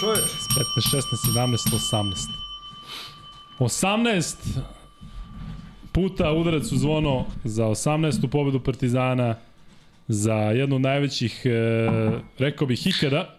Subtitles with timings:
[0.00, 0.20] čoveč?
[0.20, 2.46] 15, 16, 17, 18.
[3.58, 4.36] 18
[5.92, 8.28] puta udarac u zvono za 18.
[8.28, 9.34] pobedu Partizana
[10.08, 11.50] za jednu od najvećih, e,
[12.38, 13.38] rekao bih, ikada.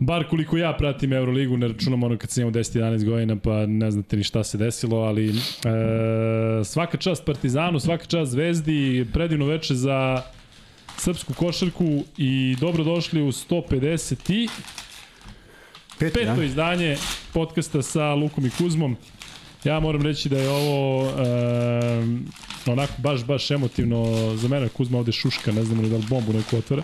[0.00, 3.90] Bar koliko ja pratim Euroligu, ne računam ono kad sam imao 10-11 godina, pa ne
[3.90, 5.32] znate ni šta se desilo, ali e,
[6.64, 10.22] svaka čast Partizanu, svaka čast Zvezdi, predivno veče za
[10.96, 14.48] srpsku košarku i dobrodošli u 150 i
[16.02, 16.44] Peti, peto ja?
[16.44, 16.96] izdanje
[17.32, 18.96] podcasta sa Lukom i Kuzmom.
[19.64, 22.02] Ja moram reći da je ovo e,
[22.66, 24.68] onako baš, baš emotivno za mene.
[24.68, 26.82] Kuzma ovde šuška, ne znam li da li bombu neku otvara.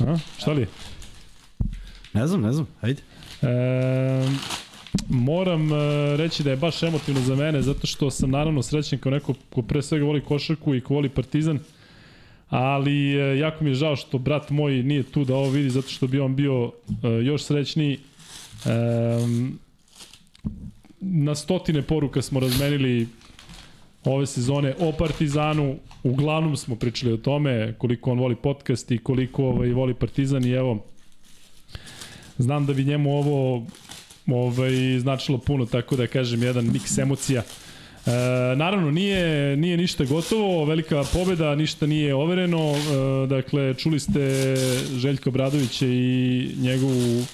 [0.00, 0.68] A, šta li je?
[2.12, 3.02] Ne znam, ne znam, ajde.
[3.42, 3.46] E,
[5.08, 5.76] moram e,
[6.16, 9.62] reći da je baš emotivno za mene, zato što sam naravno srećen kao neko ko
[9.62, 11.58] pre svega voli košarku i ko voli partizan,
[12.48, 15.88] ali e, jako mi je žao što brat moj nije tu da ovo vidi, zato
[15.88, 17.98] što bi on bio e, još srećniji.
[21.00, 23.08] Na stotine poruka smo razmenili
[24.04, 29.44] ove sezone o Partizanu, uglavnom smo pričali o tome koliko on voli podcast i koliko
[29.44, 30.84] ovaj, voli Partizan i evo,
[32.38, 33.66] znam da bi njemu ovo
[34.26, 37.42] ovaj, značilo puno, tako da kažem, jedan miks emocija.
[38.06, 42.72] E, naravno, nije, nije ništa gotovo, velika pobeda, ništa nije overeno.
[42.72, 44.54] E, dakle, čuli ste
[44.96, 47.24] Željko Bradovića i njegovu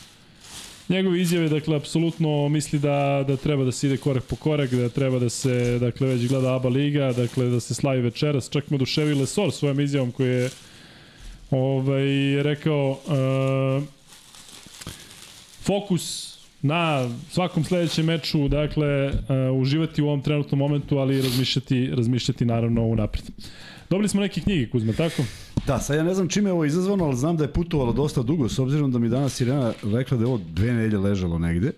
[0.89, 4.89] njegove izjave, dakle, apsolutno misli da, da treba da se ide korak po korak, da
[4.89, 8.51] treba da se, dakle, već gleda ABA Liga, dakle, da se slavi večeras.
[8.51, 10.51] Čak me oduševio Lesor svojom izjavom koji je
[11.51, 13.83] ovaj, rekao uh,
[15.63, 16.32] fokus
[16.63, 19.15] na svakom sledećem meču, dakle, uh,
[19.61, 23.25] uživati u ovom trenutnom momentu, ali razmišljati, razmišljati naravno unapred.
[23.91, 25.23] Dobili smo neke knjige, Kuzma, tako?
[25.67, 28.23] Da, sad ja ne znam čime je ovo izazvano, ali znam da je putovalo dosta
[28.23, 31.73] dugo, s obzirom da mi danas Irena rekla da je ovo dve nedelje ležalo negde.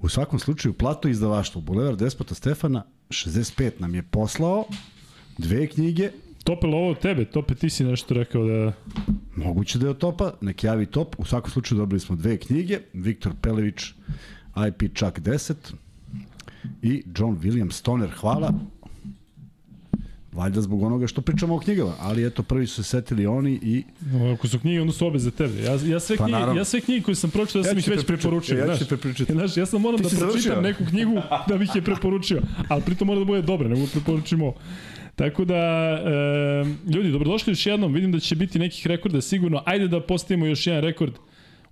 [0.00, 4.64] U svakom slučaju, plato izdavaštvo, Bulevar Despota Stefana, 65 nam je poslao
[5.38, 6.10] dve knjige,
[6.44, 8.72] Topelo ovo od tebe, Tope, ti si nešto rekao da...
[9.36, 11.14] Moguće da je od topa, nek javi top.
[11.18, 13.82] U svakom slučaju dobili smo dve knjige, Viktor Pelević,
[14.68, 15.54] IP Čak 10
[16.82, 18.10] i John William Stoner.
[18.10, 18.52] Hvala.
[20.32, 23.84] Valjda zbog onoga što pričamo o knjigama, ali eto prvi su se setili oni i
[24.34, 25.62] Ako su knjige, onda su obe za tebe.
[25.62, 26.60] Ja, ja, sve, Pa, knjige, naravno.
[26.60, 28.58] ja sve knjige koje sam pročitao, ja sam ih ću već preporučio.
[28.58, 28.78] Ja ću znaš.
[28.78, 29.32] ti prepričati.
[29.32, 30.60] Znaš, ja sam moram Ti da pročitam završio?
[30.60, 31.14] neku knjigu
[31.48, 32.42] da bih je preporučio.
[32.68, 34.52] Ali pritom mora da bude dobra, ne mogu da preporučimo.
[35.16, 36.64] Tako da, e,
[36.94, 37.92] ljudi, dobrodošli još jednom.
[37.92, 39.62] Vidim da će biti nekih rekorda sigurno.
[39.66, 41.12] Ajde da postavimo još jedan rekord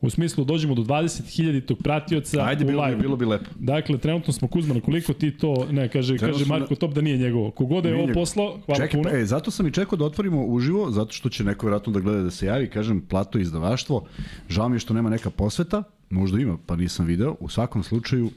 [0.03, 3.03] u smislu dođemo do 20.000 tog pratioca ajde, bilo bi, live.
[3.03, 3.50] bilo bi lepo.
[3.59, 7.19] Dakle, trenutno smo Kuzmano, koliko ti to, ne, kaže, Trenutno kaže Marko Top da nije
[7.19, 7.50] njegovo.
[7.50, 9.11] Kogoda je Nije ovo poslao, hvala Čekaj, puno.
[9.11, 12.00] pa, e, zato sam i čekao da otvorimo uživo, zato što će neko vjerojatno da
[12.00, 14.05] gleda da se javi, kažem, plato izdavaštvo.
[14.49, 17.37] Žao mi je što nema neka posveta, možda ima, pa nisam video.
[17.41, 18.31] U svakom slučaju,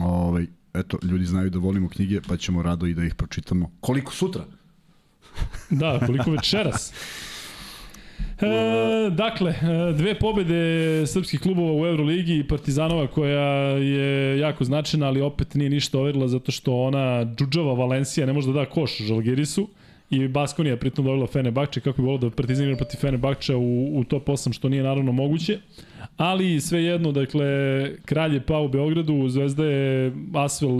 [0.00, 0.46] ovaj,
[0.78, 3.70] eto, ljudi znaju da volimo knjige, pa ćemo rado i da ih pročitamo.
[3.80, 4.44] Koliko sutra?
[5.70, 6.92] Da, koliko večeras.
[8.40, 15.06] E, dakle, e, dve pobede srpskih klubova u Euroligi i Partizanova koja je jako značajna,
[15.06, 18.98] ali opet nije ništa overila zato što ona džuđava Valencija ne može da da koš
[18.98, 19.68] Žalgirisu
[20.10, 24.04] i Baskonija pritom dobila Fenerbahče kako bi volio da Partizan igra protiv Fenerbahča u, u
[24.04, 25.58] top 8 što nije naravno moguće
[26.18, 27.46] ali svejedno dakle
[28.04, 30.78] kralj je pao u Beogradu Zvezda je Asvel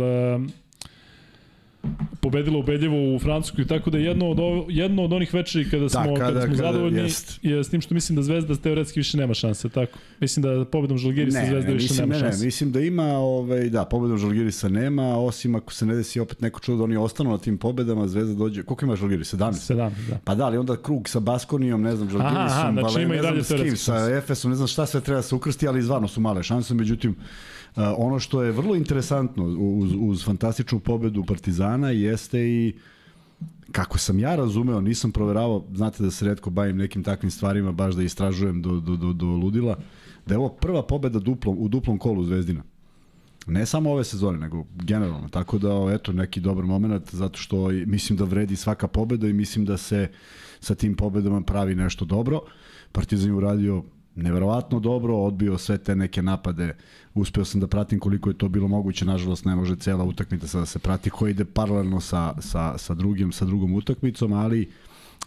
[2.20, 5.88] pobedila ubedljivo u Francuskoj, tako da je jedno od, ovo, jedno od onih večeri kada
[5.88, 7.38] smo, kada- kada, smo kada- zadovoljni jest.
[7.42, 9.98] je s tim što mislim da Zvezda teoretski više nema šanse, tako.
[10.20, 12.44] Mislim da pobedom Žalgirisa Zvezda više mislim, nema ne, ne, šanse.
[12.44, 16.60] mislim da ima, ovaj, da, pobedom Žalgirisa nema, osim ako se ne desi opet neko
[16.60, 19.34] čudo da oni ostanu na tim pobedama, Zvezda dođe, koliko ima Žalgiris?
[19.34, 19.52] 17?
[19.75, 20.19] 17, da.
[20.25, 23.44] Pa da, ali onda krug sa Baskonijom, ne znam, Žalgirisom, Aha, aha, znači ne znam
[23.44, 24.10] s kim, sa.
[24.10, 27.16] Efesom, ne znam šta sve treba se ukrsti, ali izvarno su male šanse, međutim,
[27.96, 32.75] ono što je vrlo interesantno uz, uz fantastičnu pobedu Partizana jeste i
[33.72, 37.94] kako sam ja razumeo, nisam proveravao, znate da se redko bavim nekim takvim stvarima, baš
[37.94, 39.76] da istražujem do, do, do, do ludila,
[40.26, 42.62] da je ovo prva pobeda duplom, u duplom kolu Zvezdina.
[43.46, 45.28] Ne samo ove sezone, nego generalno.
[45.28, 49.64] Tako da, eto, neki dobar moment, zato što mislim da vredi svaka pobeda i mislim
[49.64, 50.08] da se
[50.60, 52.40] sa tim pobedama pravi nešto dobro.
[52.92, 53.82] Partizan je uradio
[54.22, 56.76] neverovatno dobro, odbio sve te neke napade.
[57.14, 60.66] Uspeo sam da pratim koliko je to bilo moguće, nažalost ne može cela utakmica da
[60.66, 64.70] se prati, koja ide paralelno sa, sa, sa, drugim, sa drugom utakmicom, ali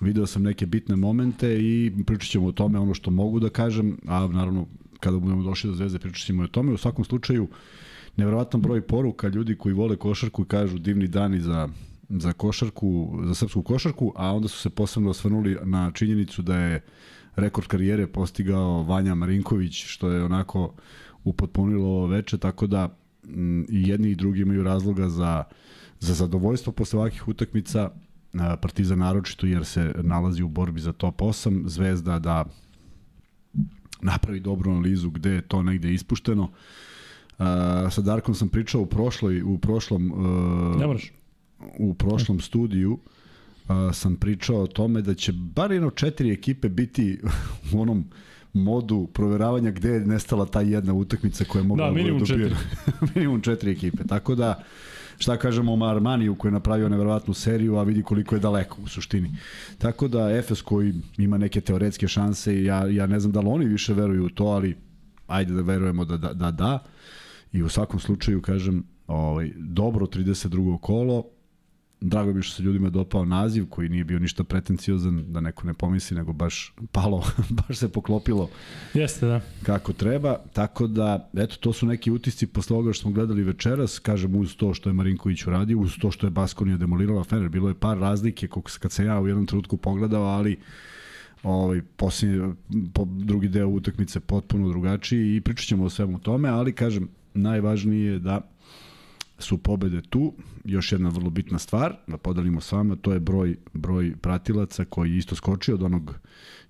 [0.02, 3.98] video sam neke bitne momente i pričat ćemo o tome ono što mogu da kažem,
[4.08, 4.68] a naravno
[5.00, 6.74] kada budemo došli do zvezde pričat ćemo o tome.
[6.74, 7.48] U svakom slučaju,
[8.18, 11.70] neverovatan broj poruka ljudi koji vole košarku i kažu divni dani za
[12.20, 16.82] za košarku, za srpsku košarku, a onda su se posebno osvrnuli na činjenicu da je
[17.36, 20.74] rekord karijere postigao Vanja Marinković, što je onako
[21.24, 25.44] upotpunilo ovo veče, tako da m, i jedni i drugi imaju razloga za,
[26.00, 27.90] za zadovoljstvo posle ovakvih utakmica,
[28.62, 32.46] Partizan naročito jer se nalazi u borbi za top 8, Zvezda da
[34.02, 36.44] napravi dobru analizu gde je to negde ispušteno.
[36.44, 37.46] Uh,
[37.92, 41.14] sa Darkom sam pričao u prošloj u prošlom uh, ne moraš.
[41.80, 43.00] u prošlom studiju uh,
[43.94, 47.20] sam pričao o tome da će bar jedno četiri ekipe biti
[47.74, 48.06] u onom
[48.54, 52.56] modu proveravanja gde je nestala ta jedna utakmica koja je mogla da, da minimum četiri.
[53.16, 54.04] minimum četiri ekipe.
[54.04, 54.64] Tako da
[55.18, 58.88] šta kažemo o Armaniju koji je napravio neverovatnu seriju, a vidi koliko je daleko u
[58.88, 59.32] suštini.
[59.78, 63.66] Tako da Efes koji ima neke teoretske šanse, ja, ja ne znam da li oni
[63.66, 64.78] više veruju u to, ali
[65.28, 66.80] ajde da verujemo da da, da, da.
[67.54, 70.80] I u svakom slučaju, kažem, ovaj, dobro 32.
[70.80, 71.24] kolo,
[72.02, 75.74] drago mi što se ljudima dopao naziv koji nije bio ništa pretenciozan, da neko ne
[75.74, 77.24] pomisli, nego baš palo,
[77.68, 78.50] baš se poklopilo
[78.94, 79.42] Jeste, da.
[79.64, 80.38] kako treba.
[80.54, 84.56] Tako da, eto, to su neki utisci posle ovoga što smo gledali večeras, kažem uz
[84.56, 87.98] to što je Marinković uradio, uz to što je Baskonija demolirala Fener, bilo je par
[87.98, 88.48] razlike
[88.80, 90.60] kad se ja u jednom trenutku pogledao, ali
[91.44, 92.54] ovaj posljednji
[92.94, 98.12] po, drugi deo utakmice potpuno drugačiji i pričat ćemo o svemu tome, ali kažem najvažnije
[98.12, 98.51] je da
[99.42, 100.34] su pobede tu.
[100.66, 105.18] Još jedna vrlo bitna stvar, da podelimo s vama, to je broj, broj pratilaca koji
[105.18, 106.20] isto skočio od onog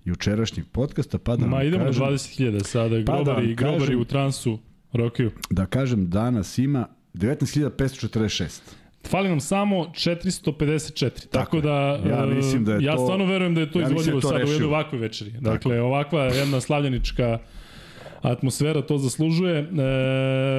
[0.04, 1.18] jučerašnjeg podcasta.
[1.18, 4.58] Pa da Ma idemo kažem, na 20.000 sada, pa grobari, da grobari u transu,
[4.92, 5.30] Rokiju.
[5.50, 8.60] Da kažem, danas ima 19.546.
[9.08, 10.98] Fali nam samo 454.
[10.98, 13.88] Tako, tako da ja mislim da je ja to, stvarno verujem da je to ja
[13.88, 14.50] da izvodljivo sada rešio.
[14.50, 15.30] u jednoj ovakvoj večeri.
[15.30, 15.86] Dakle, tako.
[15.86, 17.38] ovakva jedna slavljenička
[18.22, 19.58] atmosfera to zaslužuje.
[19.58, 19.66] E,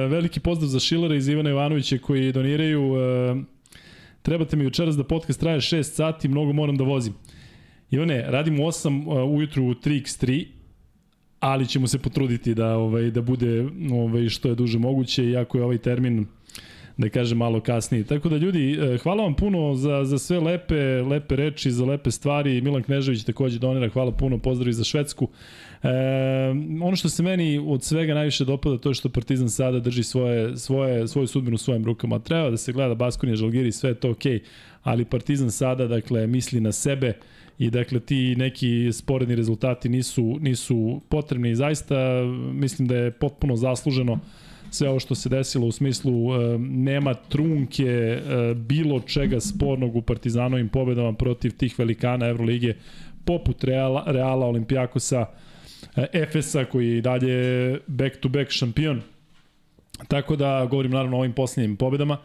[0.08, 2.96] veliki pozdrav za Šilera iz Ivana Ivanovića koji doniraju.
[2.96, 3.34] E,
[4.22, 7.14] trebate mi večeras da podcast traje 6 sati, mnogo moram da vozim.
[7.90, 10.46] Ivane, radimo 8 uh, ujutru u 3x3,
[11.40, 15.64] ali ćemo se potruditi da ovaj da bude ovaj što je duže moguće iako je
[15.64, 16.26] ovaj termin
[16.96, 18.04] da kažem malo kasnije.
[18.04, 22.10] Tako da ljudi, e, hvala vam puno za, za sve lepe, lepe reči, za lepe
[22.10, 22.60] stvari.
[22.60, 25.28] Milan Knežević takođe donira, hvala puno, pozdrav za Švedsku.
[26.82, 30.56] Ono što se meni od svega najviše dopada to je što Partizan sada drži svoje,
[30.56, 32.18] svoje, svoju sudbinu u svojim rukama.
[32.18, 34.44] Treba da se gleda Baskonija, Žalgiri, sve je to okej, okay,
[34.82, 37.12] ali Partizan sada dakle, misli na sebe
[37.58, 41.96] i dakle ti neki sporedni rezultati nisu, nisu potrebni i zaista
[42.52, 44.18] mislim da je potpuno zasluženo
[44.70, 48.20] sve ovo što se desilo u smislu e, nema trunke e,
[48.54, 52.74] bilo čega spornog u Partizanovim pobedama protiv tih velikana Evrolige
[53.24, 55.26] poput Reala, Reala Olimpijakosa,
[56.12, 59.02] Efesa koji je i dalje back-to-back šampion.
[60.08, 62.18] Tako da govorim naravno o ovim posljednjim pobedama.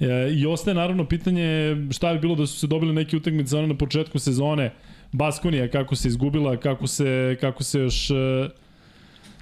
[0.00, 3.76] E, I ostaje naravno pitanje šta bi bilo da su se dobili neki utakmice na
[3.76, 4.72] početku sezone,
[5.12, 8.14] Baskonija kako se izgubila, kako se, kako se još e,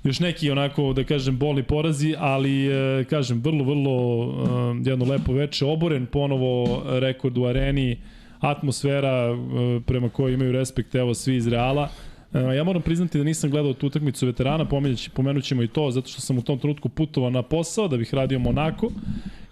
[0.04, 4.24] još neki onako da kažem boli porazi, ali e, kažem vrlo vrlo
[4.84, 7.96] e, jedno lepo veče, oboren ponovo rekord u areni,
[8.40, 9.36] atmosfera
[9.86, 11.88] prema kojoj imaju respekt evo svi iz Reala.
[12.34, 14.64] Ja moram priznati da nisam gledao tu utakmicu veterana,
[15.14, 18.14] pomenut ćemo i to, zato što sam u tom trenutku putovao na posao da bih
[18.14, 18.90] radio Monako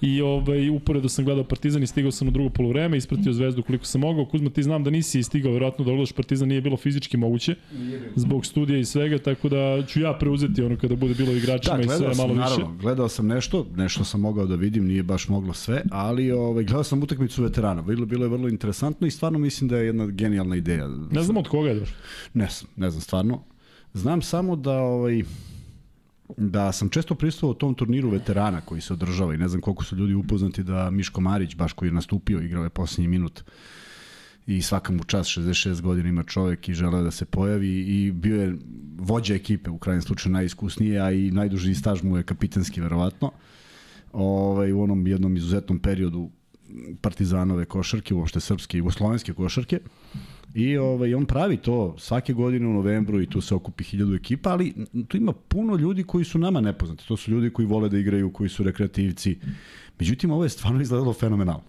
[0.00, 3.84] i ovaj, uporedo sam gledao Partizan i stigao sam u drugo polovreme, ispratio Zvezdu koliko
[3.84, 4.24] sam mogao.
[4.24, 7.54] Kuzma, ti znam da nisi stigao, verovatno da gledaš Partizan nije bilo fizički moguće,
[8.16, 11.82] zbog studija i svega, tako da ću ja preuzeti ono kada bude bilo igračima da,
[11.82, 12.82] i sve sam, malo naravno, više.
[12.82, 16.84] gledao sam nešto, nešto sam mogao da vidim, nije baš moglo sve, ali ovaj, gledao
[16.84, 20.56] sam utakmicu veterana, bilo, bilo je vrlo interesantno i stvarno mislim da je jedna genijalna
[20.56, 20.88] ideja.
[21.10, 21.96] Ne znam od koga je došlo.
[22.34, 23.42] Ne znam, ne znam stvarno.
[23.94, 25.22] Znam samo da ovaj,
[26.36, 29.96] da sam često prisutovao tom turniru veterana koji se održava i ne znam koliko su
[29.96, 33.42] ljudi upoznati da Miško Marić, baš koji je nastupio, igrao je poslednji minut
[34.46, 38.42] i svaka mu čas, 66 godina ima čovek i žele da se pojavi i bio
[38.42, 38.56] je
[38.96, 43.32] vođa ekipe, u krajnjem slučaju najiskusnije, a i najduži staž mu je kapitanski verovatno.
[44.12, 46.30] Ovaj, u onom jednom izuzetnom periodu
[47.00, 49.80] partizanove košarke, uopšte srpske i jugoslovenske košarke.
[50.54, 54.50] I ovaj, on pravi to svake godine u novembru i tu se okupi hiljadu ekipa,
[54.50, 54.74] ali
[55.08, 57.08] tu ima puno ljudi koji su nama nepoznati.
[57.08, 59.38] To su ljudi koji vole da igraju, koji su rekreativci.
[59.98, 61.64] Međutim, ovo je stvarno izgledalo fenomenalno.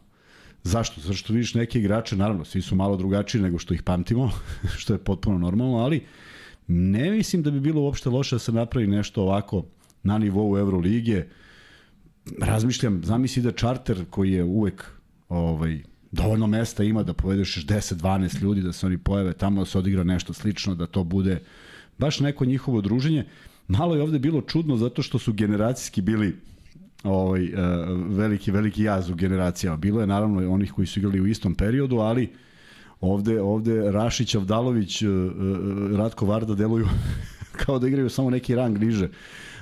[0.64, 1.02] Zašto?
[1.02, 4.32] Zato što vidiš neke igrače, naravno, svi su malo drugačiji nego što ih pamtimo,
[4.80, 6.04] što je potpuno normalno, ali
[6.68, 9.66] ne mislim da bi bilo uopšte loše da se napravi nešto ovako
[10.04, 11.26] na nivou Evrolige.
[12.40, 14.86] Razmišljam, zamisli da čarter koji je uvek
[15.30, 15.82] ovaj,
[16.12, 20.04] dovoljno mesta ima da povedeš 10-12 ljudi, da se oni pojave tamo, da se odigra
[20.04, 21.40] nešto slično, da to bude
[21.98, 23.26] baš neko njihovo druženje.
[23.68, 26.36] Malo je ovde bilo čudno zato što su generacijski bili
[27.04, 27.52] ovaj, uh,
[28.08, 29.78] veliki, veliki jaz u generacijama.
[29.78, 32.30] Bilo je naravno onih koji su igrali u istom periodu, ali
[33.02, 35.10] Ovde, ovde Rašić, Avdalović, e, e,
[35.98, 36.88] Ratko Varda deluju
[37.66, 39.10] kao da igraju samo neki rang niže,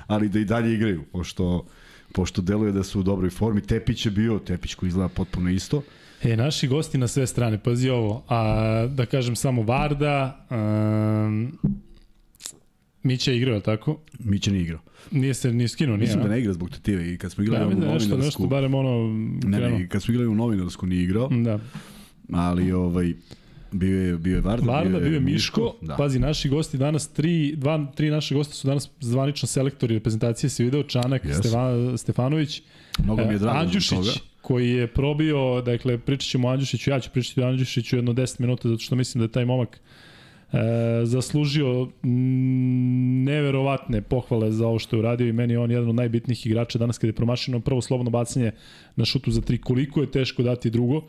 [0.06, 1.66] ali da i dalje igraju, pošto,
[2.12, 3.60] pošto deluje da su u dobroj formi.
[3.60, 5.82] Tepić je bio, Tepić koji izgleda potpuno isto.
[6.22, 11.58] E, naši gosti na sve strane, pazi ovo, a, da kažem samo Varda, um,
[13.02, 13.98] Mića je igrao, tako?
[14.18, 14.80] Mića nije igrao.
[15.10, 16.06] Nije se ni skinuo, nije.
[16.06, 18.08] Mislim da ne igra zbog tetive i kad smo igrali ja, u da, novinarsku...
[18.08, 19.14] Nešto, nešto, barem ono...
[19.44, 21.28] Ne, ne, kad smo igrali u novinarsku nije igrao.
[21.28, 21.58] Da.
[22.32, 23.14] Ali ovaj,
[23.72, 25.60] Bio je, bio je Varda, Varda, bio je, Miško.
[25.60, 25.86] Miško.
[25.86, 25.96] Da.
[25.96, 30.64] Pazi, naši gosti danas, tri, dva, tri naši gosta su danas zvanično selektori reprezentacije, se
[30.64, 31.96] video Čanak, yes.
[31.96, 32.62] Stefanović,
[33.04, 34.10] Mnogo mi je drago Andjušić, toga.
[34.40, 38.40] Koji je probio, dakle, pričat ćemo o Andjušiću, ja ću pričati o Andjušiću jedno 10
[38.40, 39.80] minuta, zato što mislim da je taj momak
[40.52, 40.56] e,
[41.04, 41.88] zaslužio
[43.24, 46.78] neverovatne pohvale za ovo što je uradio i meni je on jedan od najbitnijih igrača
[46.78, 48.52] danas kada je promašeno prvo slobodno bacanje
[48.96, 51.02] na šutu za tri, koliko je teško dati drugo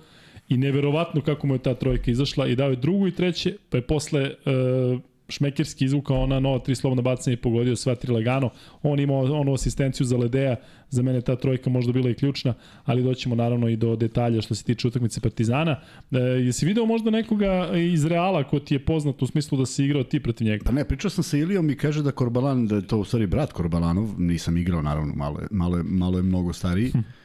[0.49, 3.77] i neverovatno kako mu je ta trojka izašla i dao je drugu i treće, pa
[3.77, 8.49] je posle uh, Šmekerski izvukao ona nova tri slobodna bacanja i pogodio sva tri lagano.
[8.83, 10.55] On imao onu asistenciju za Ledeja,
[10.89, 12.53] za mene ta trojka možda bila i ključna,
[12.85, 15.79] ali doćemo naravno i do detalja što se tiče utakmice Partizana.
[16.11, 19.85] E, jesi video možda nekoga iz Reala ko ti je poznat u smislu da si
[19.85, 20.63] igrao ti protiv njega?
[20.65, 23.27] Pa ne, pričao sam sa Ilijom i kaže da Korbalan, da je to u stvari
[23.27, 26.91] brat Korbalanov, nisam igrao naravno, malo je, malo je, malo je mnogo stariji.
[26.91, 27.20] Hm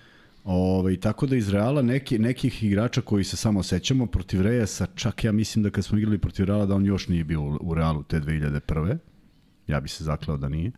[0.47, 4.87] Ove, ovaj, tako da iz Reala neki, nekih igrača koji se samo sećamo protiv Reyesa,
[4.95, 7.75] čak ja mislim da kad smo igrali protiv Reala da on još nije bio u,
[7.75, 8.97] Realu te 2001.
[9.67, 10.73] Ja bi se zakleo da nije.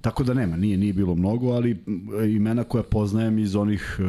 [0.00, 1.84] Tako da nema, nije nije bilo mnogo, ali
[2.36, 4.02] imena koja poznajem iz onih e,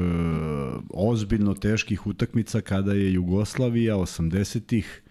[0.90, 5.02] ozbiljno teških utakmica kada je Jugoslavija 80-ih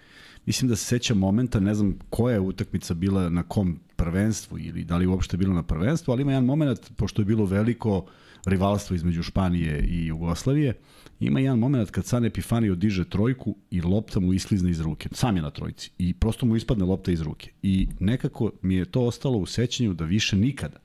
[0.46, 4.84] mislim da se seća momenta, ne znam koja je utakmica bila na kom prvenstvu ili
[4.84, 8.06] da li uopšte bilo na prvenstvu, ali ima jedan moment, pošto je bilo veliko
[8.46, 10.74] rivalstvo između Španije i Jugoslavije,
[11.20, 15.08] ima jedan moment kad San Epifanio diže trojku i lopta mu isklizne iz ruke.
[15.12, 15.90] Sam je na trojci.
[15.98, 17.50] I prosto mu ispadne lopta iz ruke.
[17.62, 20.78] I nekako mi je to ostalo u sećanju da više nikada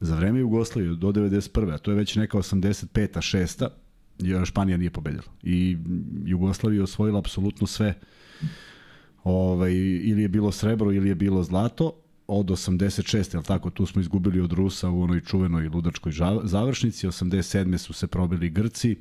[0.00, 1.74] za vreme Jugoslavije do 91.
[1.74, 3.36] a to je već neka 85.
[3.38, 3.68] 6.
[4.18, 5.32] jer Španija nije pobedila.
[5.42, 5.76] I
[6.24, 7.94] Jugoslavija osvojila apsolutno sve
[9.24, 11.92] ovaj, ili je bilo srebro ili je bilo zlato
[12.26, 13.36] od 86.
[13.36, 16.12] je tako, tu smo izgubili od Rusa u onoj čuvenoj ludačkoj
[16.44, 17.78] završnici, 87.
[17.78, 18.96] su se probili Grci,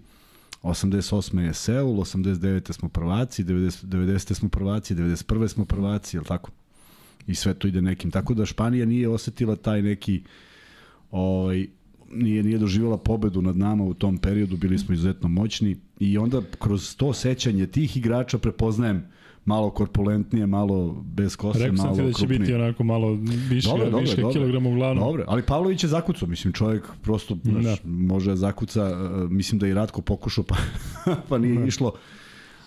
[0.64, 1.40] 88.
[1.40, 2.74] je Seul, 89.
[2.74, 3.86] smo prvaci, 90.
[3.86, 4.34] 90.
[4.34, 5.48] smo prvaci, 91.
[5.48, 6.52] smo prvaci, je tako?
[7.28, 8.12] I sve to ide nekim.
[8.12, 10.24] Tako da Španija nije osetila taj neki
[11.12, 11.68] ovaj,
[12.12, 16.42] nije, nije doživjela pobedu nad nama u tom periodu, bili smo izuzetno moćni i onda
[16.60, 19.06] kroz to sećanje tih igrača prepoznajem
[19.46, 22.08] malo korpulentnije, malo bez kose, Rekao malo krupnije.
[22.08, 23.18] Rekao sam ti da će biti onako malo
[23.50, 24.34] više, dobre, dobre, više dobre.
[24.34, 25.04] kilograma uglavnom.
[25.04, 27.90] Dobre, ali Pavlović je zakucao, mislim čovjek prosto znaš, da.
[27.90, 30.56] može zakuca, e, mislim da i Ratko pokušao pa,
[31.30, 31.66] pa nije da.
[31.66, 31.94] išlo.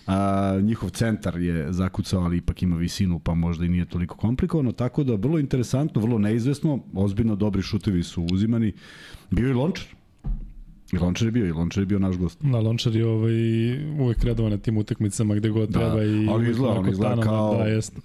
[0.07, 4.71] A, njihov centar je zakucao, ali ipak ima visinu, pa možda i nije toliko komplikovano,
[4.71, 8.73] tako da vrlo interesantno, vrlo neizvesno, ozbiljno dobri šutevi su uzimani.
[9.31, 9.85] Bio i Lončar,
[10.93, 12.39] I Lončar je bio, i Lončar je bio naš gost.
[12.41, 13.33] Da, Lončar je ovaj,
[13.99, 16.03] uvek redovan na tim utakmicama gde god da, treba.
[16.03, 17.57] I ali izgleda, on izgleda kao...
[17.57, 18.01] Da, jeste.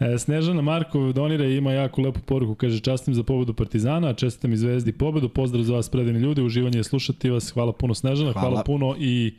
[0.00, 4.52] E, Snežana Markov donira i ima jako lepu poruku, kaže častim za pobedu Partizana, čestitam
[4.52, 8.32] i Zvezdi pobedu, pozdrav za vas predivni ljudi, uživanje je slušati vas, hvala puno Snežana,
[8.32, 9.34] hvala, hvala puno i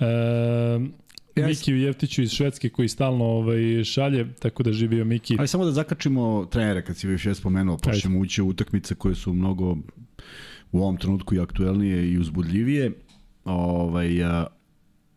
[0.00, 1.46] e, yes.
[1.46, 5.36] Miki Jeftiću iz Švedske koji stalno ovaj, šalje, tako da živio Miki.
[5.38, 8.94] Ali samo da zakačimo trenere kad si već je spomenuo, pa ćemo ući u utakmice
[8.94, 9.76] koje su mnogo
[10.72, 12.92] u ovom trenutku i aktuelnije i uzbudljivije.
[13.44, 14.08] Ovaj,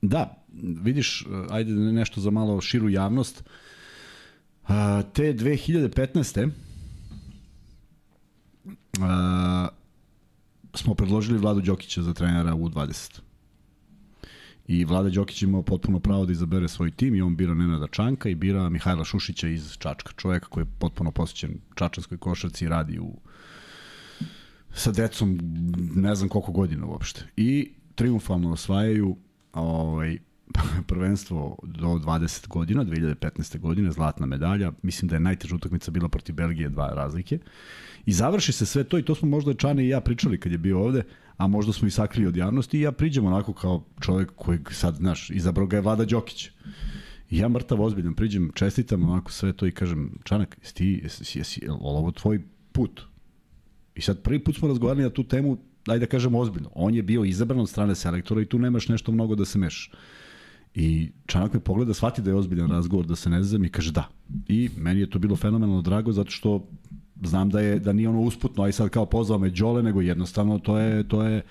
[0.01, 0.43] da,
[0.81, 3.43] vidiš, ajde nešto za malo širu javnost.
[5.13, 6.49] Te 2015.
[9.01, 9.67] A,
[10.73, 13.19] smo predložili Vladu Đokića za trenera u 20.
[14.67, 18.29] I Vlada Đokić imao potpuno pravo da izabere svoj tim i on bira Nenada Čanka
[18.29, 22.99] i bira Mihajla Šušića iz Čačka, čoveka koji je potpuno posjećen čačanskoj košarci i radi
[22.99, 23.17] u
[24.73, 25.39] sa decom
[25.95, 27.27] ne znam koliko godina uopšte.
[27.37, 29.17] I triumfalno osvajaju
[29.53, 30.17] ovaj,
[30.87, 33.59] prvenstvo do 20 godina, 2015.
[33.59, 34.71] godine, zlatna medalja.
[34.81, 37.39] Mislim da je najteža utakmica bila protiv Belgije, dva razlike.
[38.05, 40.57] I završi se sve to i to smo možda Čane i ja pričali kad je
[40.57, 41.03] bio ovde,
[41.37, 44.95] a možda smo i sakrili od javnosti i ja priđem onako kao čovjek koji sad,
[44.95, 46.49] znaš, izabrao ga je Vlada Đokić.
[47.29, 51.21] I ja mrtav ozbiljan priđem, čestitam onako sve to i kažem, Čanak, jesi ti, jesi,
[51.21, 53.10] jesi, jesi, ovo tvoj put?
[53.95, 55.57] I sad prvi put smo razgovarali na tu temu,
[55.87, 56.69] ajde da kažemo ozbiljno.
[56.75, 59.91] On je bio izabran od strane selektora i tu nemaš nešto mnogo da se meš.
[60.75, 63.91] I Čanak me pogleda, shvati da je ozbiljan razgovor, da se ne znam i kaže
[63.91, 64.09] da.
[64.47, 66.67] I meni je to bilo fenomenalno drago zato što
[67.23, 70.59] znam da je da nije ono usputno, aj sad kao pozvao me Đole, nego jednostavno
[70.59, 71.41] to je to je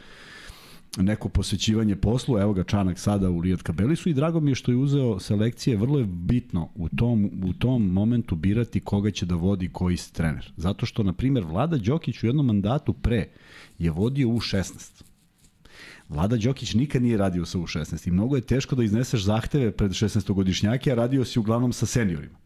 [0.97, 4.73] neko posvećivanje poslu, evo ga Čanak sada u Lijat Kabelisu i drago mi je što
[4.73, 9.35] je uzeo selekcije, vrlo je bitno u tom, u tom momentu birati koga će da
[9.35, 10.53] vodi koji trener.
[10.57, 13.29] Zato što, na primjer, Vlada Đokić u jednom mandatu pre
[13.79, 15.03] je vodio u 16.
[16.09, 19.91] Vlada Đokić nikad nije radio sa U16 i mnogo je teško da izneseš zahteve pred
[19.91, 22.39] 16-godišnjake, a radio si uglavnom sa seniorima.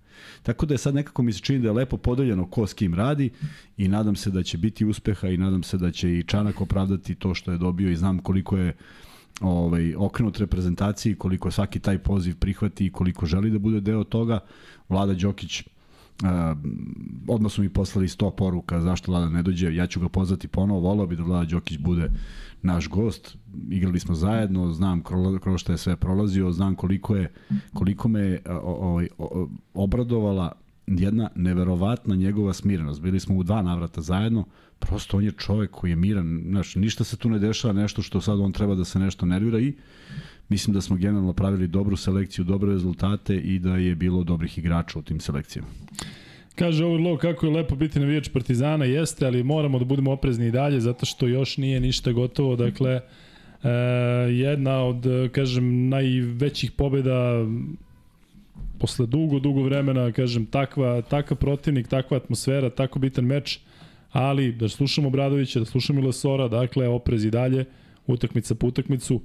[0.43, 2.95] Tako da je sad nekako mi se čini da je lepo podeljeno ko s kim
[2.95, 3.31] radi
[3.77, 7.15] i nadam se da će biti uspeha i nadam se da će i Čanak opravdati
[7.15, 8.77] to što je dobio i znam koliko je
[9.41, 14.41] ovaj, okrenut reprezentaciji, koliko svaki taj poziv prihvati i koliko želi da bude deo toga.
[14.89, 15.63] Vlada Đokić
[16.23, 16.29] Uh,
[17.29, 20.81] odmah su mi poslali 100 poruka zašto Vlada ne dođe, ja ću ga pozvati ponovo,
[20.81, 22.11] volao bi da Vlada Đokić bude
[22.63, 23.37] naš gost,
[23.71, 25.03] igrali smo zajedno, znam
[25.41, 27.33] kroz što je sve prolazio, znam koliko je
[27.73, 29.09] koliko me ovaj
[29.75, 30.53] obradovala
[30.87, 33.01] jedna neverovatna njegova smirenost.
[33.01, 34.45] Bili smo u dva navrata zajedno,
[34.79, 38.21] prosto on je čovek koji je miran, znaš, ništa se tu ne dešava, nešto što
[38.21, 39.75] sad on treba da se nešto nervira i
[40.49, 44.99] mislim da smo generalno pravili dobru selekciju, dobre rezultate i da je bilo dobrih igrača
[44.99, 45.69] u tim selekcijama.
[46.55, 50.51] Kaže Overlow kako je lepo biti navijač Partizana, jeste, ali moramo da budemo oprezni i
[50.51, 53.01] dalje zato što još nije ništa gotovo, dakle
[53.63, 53.69] e,
[54.31, 57.47] jedna od, kažem, najvećih pobeda
[58.79, 63.59] posle dugo, dugo vremena, kažem, takva, takav protivnik, takva atmosfera, tako bitan meč,
[64.13, 67.65] ali da slušamo Bradovića, da slušamo Ilesora, dakle, oprez i dalje,
[68.07, 69.21] utakmica po utakmicu,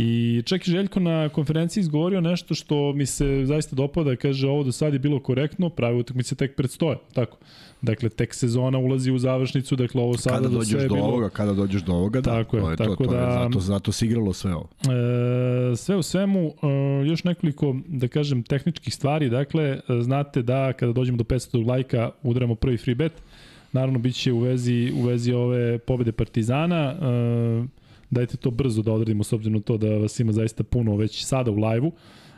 [0.00, 4.62] I čak i Željko na konferenciji izgovorio nešto što mi se zaista dopada, kaže ovo
[4.62, 7.36] do sad je bilo korektno, prave utakmice tek predstoje, tako.
[7.82, 11.06] Dakle, tek sezona ulazi u završnicu, dakle ovo sada kada dođeš do, do bilo...
[11.06, 13.32] ovoga, kada dođeš do ovoga, da, tako je, to je tako to, to da, je,
[13.32, 14.68] zato, zato se igralo sve ovo.
[15.72, 20.92] E, sve u svemu, e, još nekoliko, da kažem, tehničkih stvari, dakle, znate da kada
[20.92, 23.12] dođemo do 500 lajka udaramo prvi free bet,
[23.72, 27.77] naravno biće u vezi, u vezi ove pobede Partizana, e,
[28.10, 31.24] dajte to brzo da odradimo s obzirom na to da vas ima zaista puno već
[31.24, 31.92] sada u live-u,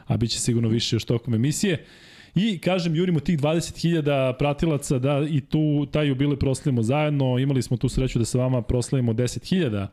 [0.07, 1.85] a bit će sigurno više još tokom emisije.
[2.35, 7.39] I kažem, jurimo tih 20.000 pratilaca da i tu taj jubile proslavimo zajedno.
[7.39, 9.87] Imali smo tu sreću da sa vama proslavimo 10.000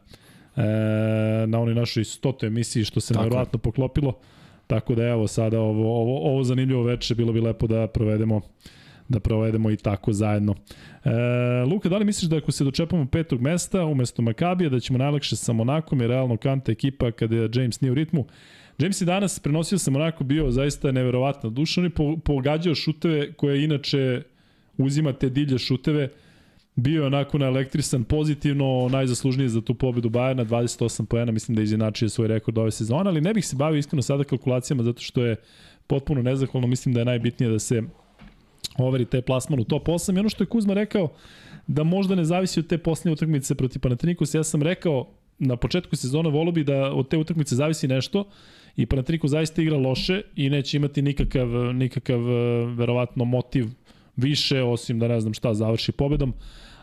[0.56, 2.48] e, na onoj našoj 100.
[2.48, 4.13] emisiji što se nevjerojatno poklopilo.
[4.68, 8.42] Tako da evo sada ovo, ovo, ovo zanimljivo veče bilo bi lepo da provedemo
[9.10, 10.56] da provedemo i tako zajedno.
[11.04, 11.10] E,
[11.72, 15.36] Luka, da li misliš da ako se dočepamo petog mesta umesto Makabija, da ćemo najlakše
[15.36, 18.26] sa Monakom, je realno kanta ekipa kada je James nije u ritmu?
[18.80, 21.50] James je danas prenosio sa Monako bio zaista neverovatno.
[21.50, 21.89] Dušan je
[22.24, 24.22] pogađao šuteve koje inače
[24.78, 26.10] uzima te divlje šuteve.
[26.76, 31.62] Bio je onako na elektrisan pozitivno, najzaslužniji za tu pobedu Bajerna, 28 poena, mislim da
[31.62, 35.02] je izjednačio svoj rekord ove sezone, ali ne bih se bavio iskreno sada kalkulacijama zato
[35.02, 35.36] što je
[35.88, 37.84] potpuno nezahvalno, mislim da je najbitnije da se
[38.78, 40.15] overi taj plasman u top 8.
[40.15, 41.10] I ono što je Kuzma rekao,
[41.67, 45.08] da možda ne zavisi od te poslednje utakmice protiv Panathinaikos, ja sam rekao
[45.39, 48.24] na početku sezone volo bi da od te utakmice zavisi nešto
[48.76, 52.20] i Panathinaikos zaista igra loše i neće imati nikakav, nikakav
[52.76, 53.67] verovatno motiv
[54.15, 56.34] više, osim da ne znam šta završi pobedom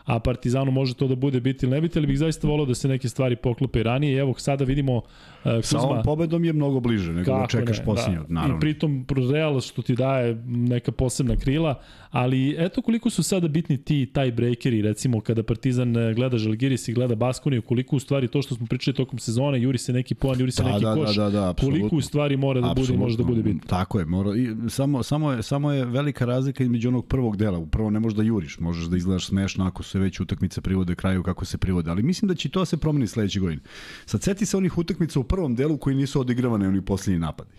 [0.05, 2.75] a Partizanu može to da bude biti ili ne biti, ali bih zaista volao da
[2.75, 4.19] se neke stvari poklope ranije.
[4.19, 5.03] Evo, sada vidimo uh,
[5.43, 5.61] Kuzma...
[5.61, 8.25] Sa ovom pobedom je mnogo bliže nego da čekaš posljednje, da.
[8.29, 8.57] naravno.
[8.57, 13.77] I pritom Real što ti daje neka posebna krila, ali eto koliko su sada bitni
[13.77, 18.27] ti taj breakeri, recimo kada Partizan e, gleda Žalgiris i gleda Baskoniju, koliko u stvari
[18.27, 20.95] to što smo pričali tokom sezone, juri se neki poen, juri se da, neki da,
[20.95, 23.61] koš, da, da, da, koliko u stvari mora da bude može da bude bitno.
[23.67, 27.57] Tako je, mora, i samo, samo, je, samo je velika razlika između onog prvog dela.
[27.57, 31.23] Upravo ne možeš da juriš, možeš da izgledaš smešno ako se već utakmice privode kraju
[31.23, 33.61] kako se privode, ali mislim da će to da se promeni sledeće godine.
[34.05, 37.49] Sad seti se onih utakmica u prvom delu koji nisu odigravane oni posljednji napadi.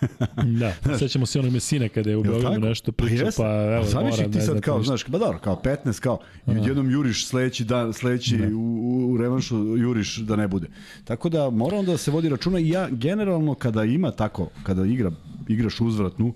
[0.60, 4.00] da, sećamo se onog Mesine kada je u Beogradu nešto pričao, pa, pa evo, pa,
[4.00, 7.92] mora, ti sad kao, znaš, pa dobro, kao 15, kao, i jednom juriš sledeći dan,
[7.92, 8.56] sledeći da.
[8.56, 10.66] u, u revanšu juriš da ne bude.
[11.04, 14.86] Tako da mora onda da se vodi računa i ja generalno kada ima tako, kada
[14.86, 15.12] igra,
[15.48, 16.34] igraš uzvratnu,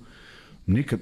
[0.71, 1.01] Nikad,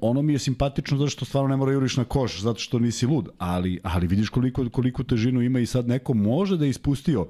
[0.00, 3.06] ono mi je simpatično zato što stvarno ne mora juriš na koš, zato što nisi
[3.06, 7.26] lud, ali, ali vidiš koliko, koliko težinu ima i sad neko može da je ispustio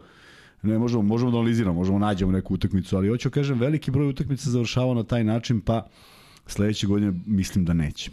[0.62, 3.90] ne možemo, možemo da analiziramo, možemo da nađemo neku utakmicu, ali hoću da kažem, veliki
[3.90, 5.86] broj utakmica završava na taj način, pa
[6.46, 8.10] sledeće godine mislim da neće.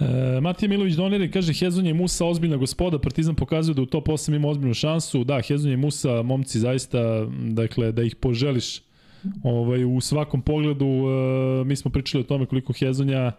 [0.00, 4.08] E, Matija Milović donira kaže Hezon je Musa ozbiljna gospoda, Partizan pokazuje da u top
[4.08, 5.24] 8 ima ozbiljnu šansu.
[5.24, 8.87] Da, Hezon je Musa, momci zaista, dakle, da ih poželiš
[9.42, 10.86] ovaj, u svakom pogledu.
[10.86, 13.32] E, mi smo pričali o tome koliko Hezonja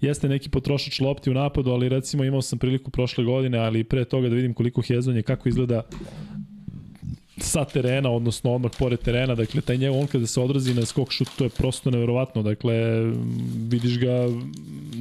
[0.00, 4.04] jeste neki potrošač lopti u napadu, ali recimo imao sam priliku prošle godine, ali pre
[4.04, 5.82] toga da vidim koliko Hezonje, kako izgleda
[7.38, 11.12] sa terena, odnosno odmah pored terena, dakle, taj njegov, on kada se odrazi na skok
[11.12, 12.74] šut, to je prosto neverovatno, dakle,
[13.68, 14.28] vidiš ga,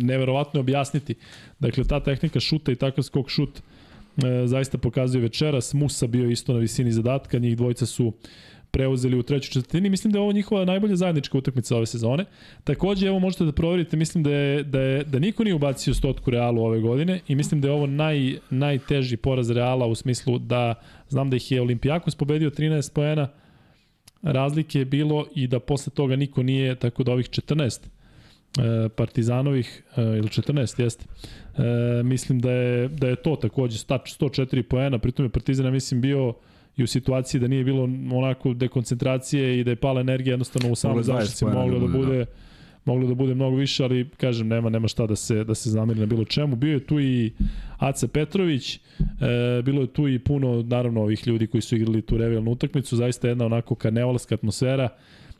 [0.01, 1.15] neverovatno objasniti.
[1.59, 5.73] Dakle, ta tehnika šuta i takav skok šut, e, zaista pokazuje večeras.
[5.73, 8.13] Musa bio isto na visini zadatka, njih dvojica su
[8.73, 9.89] preuzeli u trećoj četvrtini.
[9.89, 12.25] Mislim da je ovo njihova najbolja zajednička utakmica ove sezone.
[12.63, 16.31] Takođe, evo možete da proverite, mislim da, je, da, je, da niko nije ubacio stotku
[16.31, 20.75] Realu ove godine i mislim da je ovo naj, najteži poraz Reala u smislu da
[21.09, 23.27] znam da ih je Olimpijakos pobedio 13 poena,
[24.21, 27.79] razlike je bilo i da posle toga niko nije, tako da ovih 14
[28.57, 31.05] e, Partizanovih, e, ili 14, jeste.
[32.03, 36.33] Mislim da je, da je to takođe 104 poena, pritom je Partizan, mislim, bio
[36.77, 37.83] i u situaciji da nije bilo
[38.17, 42.25] onako dekoncentracije i da je pala energija jednostavno u samoj zaštici moglo da bude da.
[42.85, 45.99] moglo da bude mnogo više, ali kažem nema nema šta da se da se zameri
[45.99, 46.55] na bilo čemu.
[46.55, 47.31] Bio je tu i
[47.77, 48.79] Aca Petrović, e,
[49.61, 53.27] bilo je tu i puno naravno ovih ljudi koji su igrali tu revijalnu utakmicu, zaista
[53.27, 54.89] jedna onako karnevalska atmosfera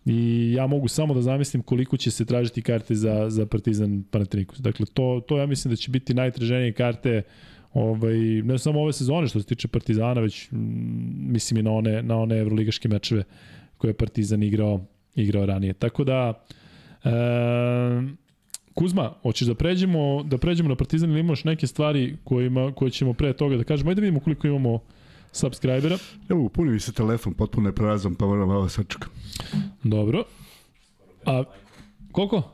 [0.06, 4.60] i ja mogu samo da zamislim koliko će se tražiti karte za za Partizan Panathinaikos.
[4.60, 7.22] Dakle to to ja mislim da će biti najtraženije karte
[7.74, 10.58] Ovaj, ne samo ove sezone što se tiče Partizana, već m,
[11.32, 13.24] mislim i na one, na one evroligaške mečeve
[13.78, 15.74] koje je Partizan igrao, igrao ranije.
[15.74, 16.44] Tako da,
[17.04, 17.10] e,
[18.74, 23.14] Kuzma, hoćeš da pređemo, da pređemo na Partizan ili imaš neke stvari kojima, koje ćemo
[23.14, 23.90] pre toga da kažemo?
[23.90, 24.80] Ajde da vidimo koliko imamo
[25.32, 25.98] subscribera.
[26.30, 29.10] Evo, puni mi se telefon, potpuno je prazan, pa moram malo sačekam.
[29.84, 30.24] Dobro.
[31.26, 31.44] A,
[32.12, 32.52] koliko?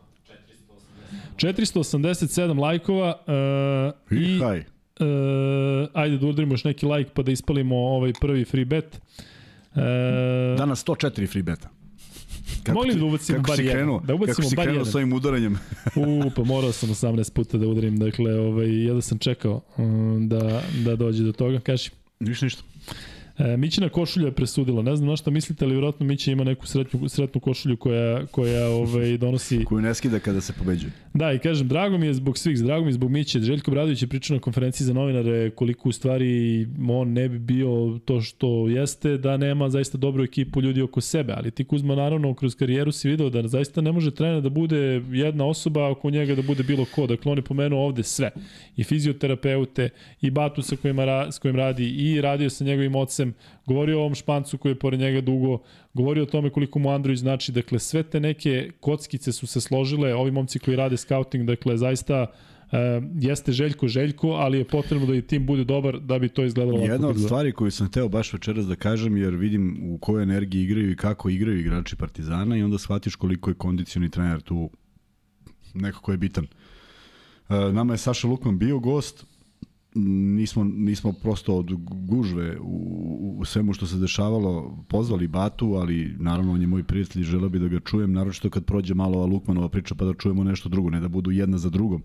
[1.36, 3.23] 487 lajkova
[4.12, 8.13] uh, i, i haj e, ajde da udarimo još neki like pa da ispalimo ovaj
[8.21, 9.01] prvi free bet.
[9.75, 11.69] E, Danas 104 free beta.
[12.63, 13.99] Kako Mogli da ubacimo bar jedan.
[14.03, 15.57] Da ubacimo kako si krenuo s ovim udaranjem?
[15.95, 20.62] U, pa morao sam 18 puta da udarim, dakle, ovaj, jedno sam čekao um, da,
[20.85, 21.59] da dođe do toga.
[21.59, 21.89] Kaži.
[22.19, 22.63] Ništa, ništa.
[23.39, 24.82] E, Mićina košulja je presudila.
[24.82, 28.69] Ne znam na šta mislite, ali vjerojatno Mića ima neku sretnu, sretnu košulju koja, koja
[28.69, 29.63] ovaj, donosi...
[29.69, 30.91] Koju ne skida kada se pobeđuje.
[31.13, 33.39] Da, i kažem, drago mi je zbog svih, drago mi je zbog Miće.
[33.39, 37.99] Željko Bradović je pričao na konferenciji za novinare koliko u stvari on ne bi bio
[38.06, 41.34] to što jeste, da nema zaista dobru ekipu ljudi oko sebe.
[41.38, 45.02] Ali ti Kuzma, naravno, kroz karijeru si video da zaista ne može trener da bude
[45.12, 47.08] jedna osoba, oko njega da bude bilo ko.
[47.08, 48.32] Dakle, on je pomenuo ovde sve.
[48.75, 49.89] I fizioterapeute,
[50.21, 53.29] i Batu sa kojim, ra, s kojim radi, i radio sa njegovim ocem,
[53.65, 55.62] govorio o ovom špancu koji je pored njega dugo,
[55.94, 60.15] govorio o tome koliko mu Android znači, dakle sve te neke kockice su se složile,
[60.15, 62.26] ovi momci koji rade scouting, dakle zaista
[62.72, 66.44] Uh, jeste Željko Željko, ali je potrebno da i tim bude dobar da bi to
[66.44, 66.92] izgledalo ovako.
[66.92, 70.63] Jedna od stvari koju sam hteo baš večeras da kažem, jer vidim u kojoj energiji
[70.63, 74.70] igraju i kako igraju igrači Partizana i onda shvatiš koliko je kondicioni trener tu
[75.74, 76.48] neko ko je bitan.
[77.50, 79.26] Uh, nama je Saša Lukman bio gost,
[79.95, 81.73] nismo, nismo prosto od
[82.08, 87.21] gužve u, u svemu što se dešavalo pozvali Batu, ali naravno on je moj prijatelj
[87.21, 90.13] i želeo bi da ga čujem, naročito kad prođe malo ova Lukmanova priča pa da
[90.13, 92.04] čujemo nešto drugo, ne da budu jedna za drugom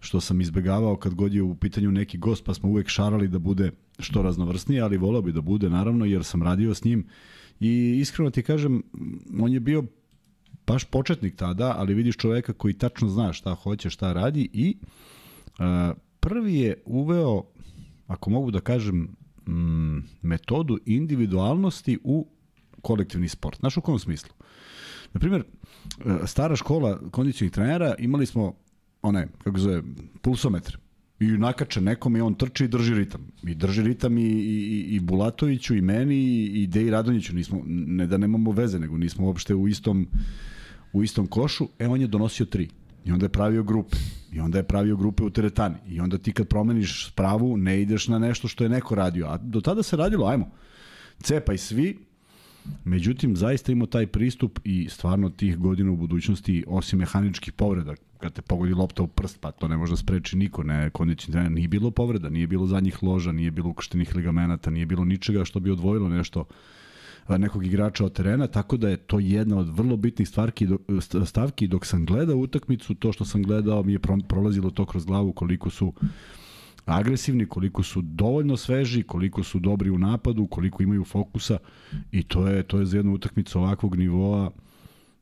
[0.00, 3.38] što sam izbegavao kad god je u pitanju neki gost, pa smo uvek šarali da
[3.38, 7.06] bude što raznovrsnije, ali volao bi da bude naravno jer sam radio s njim.
[7.60, 8.82] I iskreno ti kažem,
[9.40, 9.84] on je bio
[10.66, 14.76] baš početnik tada, ali vidiš čoveka koji tačno zna šta hoće, šta radi i
[15.58, 17.42] uh, prvi je uveo,
[18.06, 19.16] ako mogu da kažem,
[19.48, 22.26] mm, metodu individualnosti u
[22.82, 23.58] kolektivni sport.
[23.58, 24.34] Znaš u kom smislu?
[25.12, 25.44] Naprimjer,
[26.26, 28.54] stara škola kondicijnih trenera, imali smo
[29.02, 29.82] one, kako zove,
[30.20, 30.78] pulsometre.
[31.20, 33.28] I nakače nekom i on trči i drži ritam.
[33.42, 37.34] I drži ritam i, i, i Bulatoviću, i meni, i, i Deji Radonjiću.
[37.34, 40.06] Nismo, ne da nemamo veze, nego nismo uopšte u istom,
[40.92, 41.68] u istom košu.
[41.78, 42.68] E, on je donosio tri.
[43.04, 43.96] I onda je pravio grupe.
[44.32, 45.76] I onda je pravio grupe u teretani.
[45.88, 49.26] I onda ti kad promeniš spravu, ne ideš na nešto što je neko radio.
[49.26, 50.50] A do tada se radilo, ajmo,
[51.22, 51.98] cepaj svi,
[52.84, 58.32] Međutim, zaista imao taj pristup i stvarno tih godina u budućnosti, osim mehaničkih povreda, kad
[58.32, 61.52] te pogodi lopta u prst, pa to ne može da spreči niko, ne, kondicijni trener,
[61.52, 65.60] nije bilo povreda, nije bilo zadnjih loža, nije bilo ukrštenih ligamenata, nije bilo ničega što
[65.60, 66.44] bi odvojilo nešto
[67.28, 70.68] nekog igrača od terena, tako da je to jedna od vrlo bitnih stvarki,
[71.26, 75.32] stavki dok sam gledao utakmicu, to što sam gledao mi je prolazilo to kroz glavu
[75.32, 75.92] koliko su
[76.84, 81.58] agresivni, koliko su dovoljno sveži, koliko su dobri u napadu, koliko imaju fokusa
[82.12, 84.50] i to je to je za jednu utakmicu ovakvog nivoa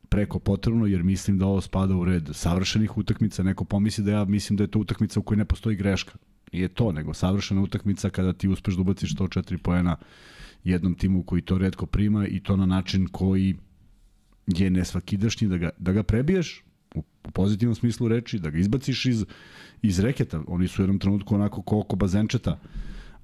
[0.09, 3.43] preko potrebno jer mislim da ovo spada u red savršenih utakmica.
[3.43, 6.13] Neko pomisli da ja mislim da je to utakmica u kojoj ne postoji greška.
[6.53, 9.97] Nije to, nego savršena utakmica kada ti uspeš da ubaciš 104 poena
[10.65, 13.57] jednom timu koji to redko prima i to na način koji
[14.47, 19.07] je nesvakidašnji da ga, da ga prebiješ u, u pozitivnom smislu reči, da ga izbaciš
[19.07, 19.25] iz,
[19.83, 20.43] iz reketa.
[20.47, 22.59] Oni su u jednom trenutku onako koliko bazenčeta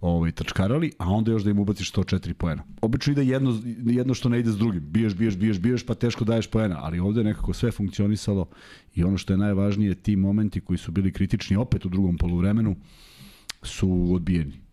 [0.01, 2.63] ovaj, trčkarali, a onda još da im ubaciš 104 poena.
[2.81, 4.93] Obično ide jedno, jedno što ne ide s drugim.
[4.93, 8.49] Biješ, biješ, biješ, biješ, pa teško daješ poena, ali ovde je nekako sve funkcionisalo
[8.95, 12.77] i ono što je najvažnije, ti momenti koji su bili kritični opet u drugom poluvremenu
[13.63, 14.66] su odbijeni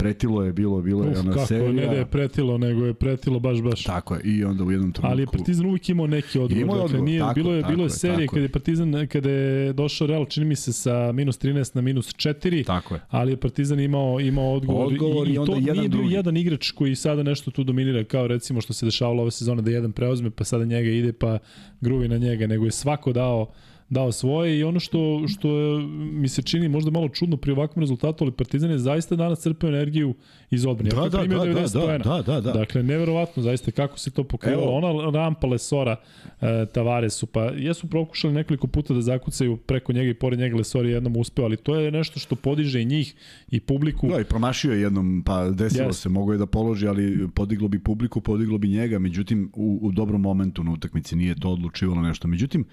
[0.00, 1.72] pretilo je bilo, bilo je Uf, ona kako, serija.
[1.72, 3.82] ne da je pretilo, nego je pretilo baš, baš.
[3.84, 5.12] Tako je, i onda u jednom trenutku...
[5.12, 6.62] Ali je Partizan uvijek imao neki odgovor.
[6.62, 8.48] Imao je dakle, odgovor, nije, tako, bilo je, tako bilo je je, serije kada je
[8.48, 12.94] Partizan, kada je došao Real, čini mi se sa minus 13 na minus 4, Tako
[12.94, 13.00] je.
[13.08, 15.98] ali je Partizan imao, imao odgovor, Odgovor i, i i onda to jedan nije bio
[15.98, 16.14] drugi.
[16.14, 19.70] jedan igrač koji sada nešto tu dominira, kao recimo što se dešavalo ove sezone da
[19.70, 21.38] jedan preozme, pa sada njega ide, pa
[21.80, 23.50] gruvi na njega, nego je svako dao
[23.90, 27.80] dao svoje i ono što, što je, mi se čini možda malo čudno pri ovakvom
[27.80, 30.14] rezultatu, ali Partizan je zaista danas crpeo energiju
[30.50, 30.90] iz odbrane.
[30.90, 32.04] Da, da, da, 90 da, poena.
[32.04, 32.52] da, da, da.
[32.52, 34.62] Dakle, neverovatno, zaista, kako se to pokrivalo.
[34.62, 35.08] Evo.
[35.08, 35.96] Ona rampa Lesora,
[36.40, 40.86] e, Tavaresu, pa jesu prokušali nekoliko puta da zakucaju preko njega i pored njega Lesor
[40.86, 43.14] je jednom uspeo, ali to je nešto što podiže i njih
[43.50, 44.08] i publiku.
[44.08, 45.92] Da, i promašio je jednom, pa desilo Yes.
[45.92, 49.92] se, mogo je da položi, ali podiglo bi publiku, podiglo bi njega, međutim, u, u
[49.92, 52.28] dobrom momentu na utakmici nije to odlučivalo nešto.
[52.28, 52.64] Međutim,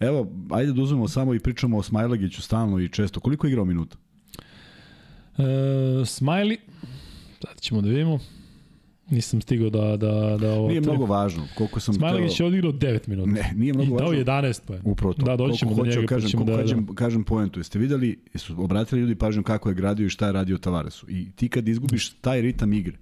[0.00, 3.20] evo, ajde da uzmemo samo i pričamo o Smajlagiću stalno i često.
[3.20, 3.96] Koliko je igrao minuta?
[5.38, 5.42] E,
[6.04, 6.56] Smiley,
[7.42, 8.18] sad ćemo da vidimo.
[9.10, 9.96] Nisam stigao da...
[9.96, 11.48] da, da ovo Nije mnogo važno.
[11.56, 13.30] Koliko sam Smajlagić je odigrao 9 minuta.
[13.30, 14.24] Ne, nije I mnogo dao važno.
[14.24, 14.82] 11 poena.
[14.86, 15.24] Upravo to.
[15.26, 16.52] Da, doći ćemo do hoću njega, pa kažem, ćemo da...
[16.52, 16.74] koliko da.
[16.74, 17.60] kažem, kažem poentu.
[17.60, 21.06] Jeste videli, jesu obratili ljudi pažnju kako je gradio i šta je radio Tavaresu.
[21.10, 22.96] I ti kad izgubiš taj ritam igre,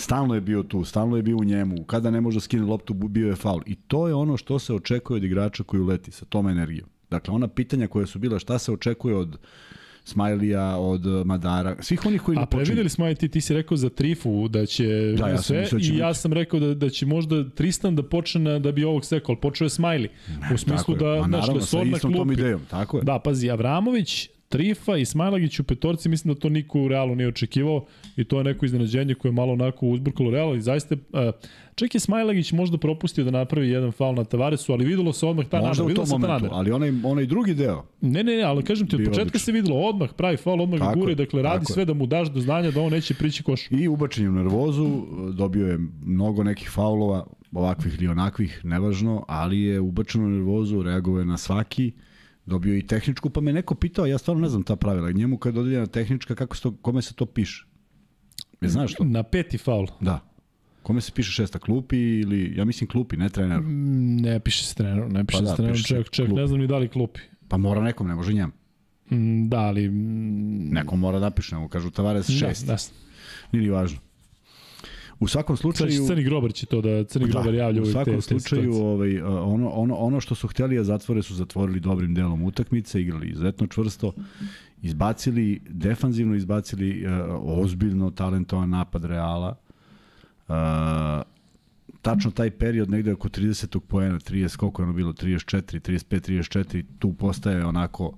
[0.00, 2.94] stalno je bio tu, stalno je bio u njemu, kada ne može da skine loptu,
[2.94, 3.60] bio je faul.
[3.66, 6.88] I to je ono što se očekuje od igrača koji uleti sa tom energijom.
[7.10, 9.38] Dakle, ona pitanja koja su bila šta se očekuje od
[10.04, 13.88] Smajlija, od Madara, svih onih koji A prevideli smo, aj ti, ti si rekao za
[13.90, 16.18] Trifu da će Da, ja sve da će i ja biti.
[16.18, 19.40] sam rekao da, da će možda Tristan da počne na- da bi ovog sekao, ali
[19.40, 20.08] počeo je Smiley.
[20.54, 20.98] U smislu Tako je.
[20.98, 22.32] da, Ma znaš, naravno, da sa Sor na istom tom klupi.
[22.34, 23.02] idejom, tako je.
[23.02, 27.28] Da, pazi, Avramović, Trifa i Smajlagić u petorci, mislim da to niko u Realu nije
[27.28, 27.84] očekivao
[28.16, 31.20] i to je neko iznenađenje koje je malo onako uzburkalo Real i zaista, uh,
[31.74, 35.46] čak je Smajlagić možda propustio da napravi jedan faul na Tavaresu, ali videlo se odmah
[35.46, 36.48] ta Možda nada, u tom momentu, nada.
[36.52, 39.40] ali onaj, onaj drugi deo, Ne, ne, ne, ali kažem ti, od početka odličan.
[39.40, 41.74] se videlo odmah, pravi faul, odmah Tako gure, dakle radi tako je.
[41.74, 43.70] sve da mu daš do znanja da on neće prići koš.
[43.70, 49.60] I ubačen je u nervozu, dobio je mnogo nekih faulova, ovakvih ili onakvih, nevažno, ali
[49.60, 51.92] je ubačen u nervozu, reagovao na svaki,
[52.46, 55.54] dobio i tehničku, pa me neko pitao, ja stvarno ne znam ta pravila, njemu kad
[55.54, 57.66] je dodeljena tehnička, kako se to, kome se to piše?
[58.60, 59.04] Je znaš to?
[59.04, 59.86] Na peti faul.
[60.00, 60.20] Da.
[60.82, 63.60] Kome se piše šesta klupi ili, ja mislim klupi, ne trener.
[63.60, 66.26] Mm, Ne piše se trener, ne piše Pa se da, trener, piše se čak, čak
[66.26, 66.40] klupi.
[66.40, 67.20] ne znam ni da li klupi.
[67.48, 68.52] Pa mora nekom, ne može njemu.
[69.10, 69.88] Mm, Da, ali...
[69.88, 72.66] mm, Nekom mora da piše, nemo kažu Tavares Da, šest.
[72.66, 72.76] da.
[73.52, 73.98] Nije ni važno.
[75.20, 75.90] U svakom slučaju...
[75.90, 78.84] će Crni Grobar će to da Crni Grobar javlja u te, svakom te slučaju situacije.
[78.84, 83.28] ovaj, ono, ono, ono što su hteli da zatvore su zatvorili dobrim delom utakmice, igrali
[83.28, 84.12] izuzetno čvrsto,
[84.82, 89.56] izbacili, defanzivno izbacili uh, ozbiljno talentovan napad Reala.
[90.48, 90.54] Uh,
[92.02, 93.78] tačno taj period negde oko 30.
[93.80, 98.12] poena, 30, koliko je ono bilo, 34, 35, 34, tu postaje onako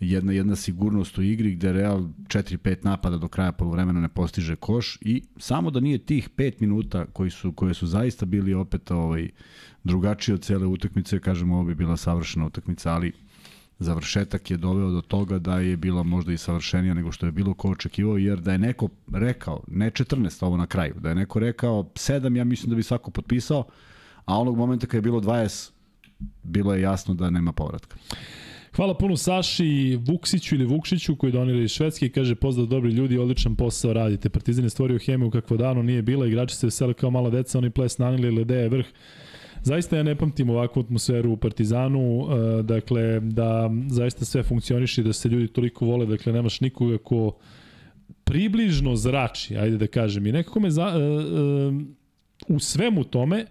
[0.00, 4.98] jedna jedna sigurnost u igri gde Real 4-5 napada do kraja poluvremena ne postiže koš
[5.00, 9.28] i samo da nije tih 5 minuta koji su koje su zaista bili opet ovaj
[9.84, 13.12] drugačiji od cele utakmice, kažemo ovo bi bila savršena utakmica, ali
[13.78, 17.54] završetak je doveo do toga da je bila možda i savršenija nego što je bilo
[17.54, 21.38] ko očekivao, jer da je neko rekao, ne 14 ovo na kraju, da je neko
[21.38, 23.64] rekao 7, ja mislim da bi svako potpisao,
[24.24, 25.70] a onog momenta kad je bilo 20,
[26.42, 27.96] bilo je jasno da nema povratka.
[28.76, 33.18] Hvala puno Saši Vuksiću ili Vukšiću koji donira iz Švedske i kaže pozdrav dobri ljudi,
[33.18, 34.28] odličan posao radite.
[34.28, 37.70] Partizan je stvorio hemiju kakvo davno nije bila, igrači se vesele kao mala deca, oni
[37.70, 38.86] ples nanili, lede je vrh.
[39.62, 42.30] Zaista ja ne pamtim ovakvu atmosferu u Partizanu, uh,
[42.64, 47.36] dakle da zaista sve funkcioniše da se ljudi toliko vole, dakle nemaš nikoga ko
[48.24, 50.26] približno zrači, ajde da kažem.
[50.26, 50.94] I nekako me za, uh,
[51.74, 53.46] uh, u svemu tome,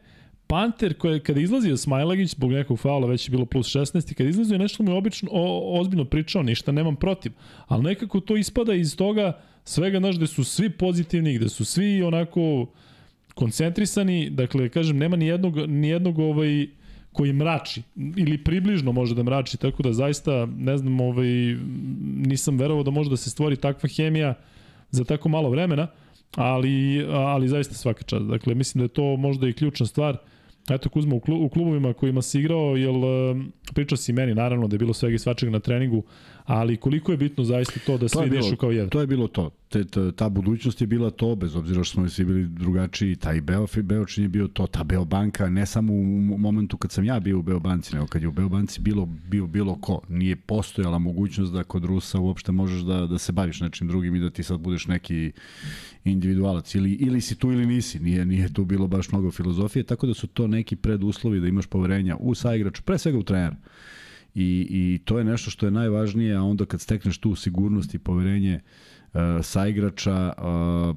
[0.47, 4.29] Panter koji kada izlazio Smajlagić zbog nekog faula već je bilo plus 16 i kada
[4.29, 7.31] izlazio nešto mu je obično o, ozbiljno pričao, ništa nemam protiv.
[7.67, 12.03] Ali nekako to ispada iz toga svega znaš gde su svi pozitivni, gde su svi
[12.03, 12.67] onako
[13.33, 16.67] koncentrisani, dakle kažem nema ni jednog ni jednog ovaj
[17.11, 21.27] koji mrači ili približno može da mrači, tako da zaista ne znam, ovaj
[22.15, 24.33] nisam verovao da može da se stvori takva hemija
[24.91, 25.87] za tako malo vremena,
[26.35, 28.25] ali ali zaista svaka čast.
[28.25, 30.17] Dakle mislim da je to možda i ključna stvar.
[30.69, 32.95] Eto Kuzma, u, klu, u klubovima kojima si igrao, jel,
[33.73, 36.03] pričao si meni naravno da je bilo svega i svačega na treningu,
[36.45, 38.89] ali koliko je bitno zaista to da To svi dišu kao jedan?
[38.89, 39.49] To je bilo to.
[39.69, 43.41] Te, ta, ta budućnost je bila to, bez obzira što smo svi bili drugačiji, taj
[43.41, 47.39] Beo, Beočin je bio to, ta Beobanka, ne samo u momentu kad sam ja bio
[47.39, 50.01] u Beobanci, nego kad je u Beobanci bilo, bio bilo ko.
[50.09, 54.19] Nije postojala mogućnost da kod Rusa uopšte možeš da, da se baviš nečim drugim i
[54.19, 55.31] da ti sad budeš neki
[56.03, 56.75] individualac.
[56.75, 57.99] Ili, ili si tu ili nisi.
[57.99, 61.65] Nije, nije tu bilo baš mnogo filozofije, tako da su to neki preduslovi da imaš
[61.65, 63.55] poverenja u saigraču, pre svega u trenera.
[64.35, 67.99] I, I to je nešto što je najvažnije, a onda kad stekneš tu sigurnost i
[67.99, 68.59] poverenje
[69.41, 70.95] saigrača uh,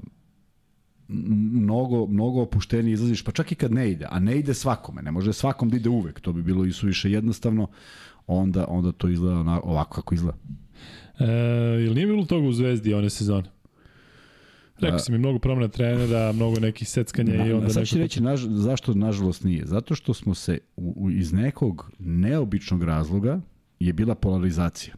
[1.53, 5.11] mnogo, mnogo opuštenije izlaziš, pa čak i kad ne ide, a ne ide svakome, ne
[5.11, 7.69] može svakom da ide uvek, to bi bilo i suviše jednostavno,
[8.27, 10.39] onda, onda to izgleda ovako kako izgleda.
[11.19, 11.25] E,
[11.85, 13.49] ili nije bilo toga u Zvezdi one sezone?
[14.81, 17.69] Rekao si mi mnogo promena trenera, mnogo nekih seckanja na, i onda...
[17.69, 19.67] Sad ću reći naž, zašto nažalost nije.
[19.67, 23.41] Zato što smo se u, u, iz nekog neobičnog razloga
[23.81, 24.95] je bila polarizacija.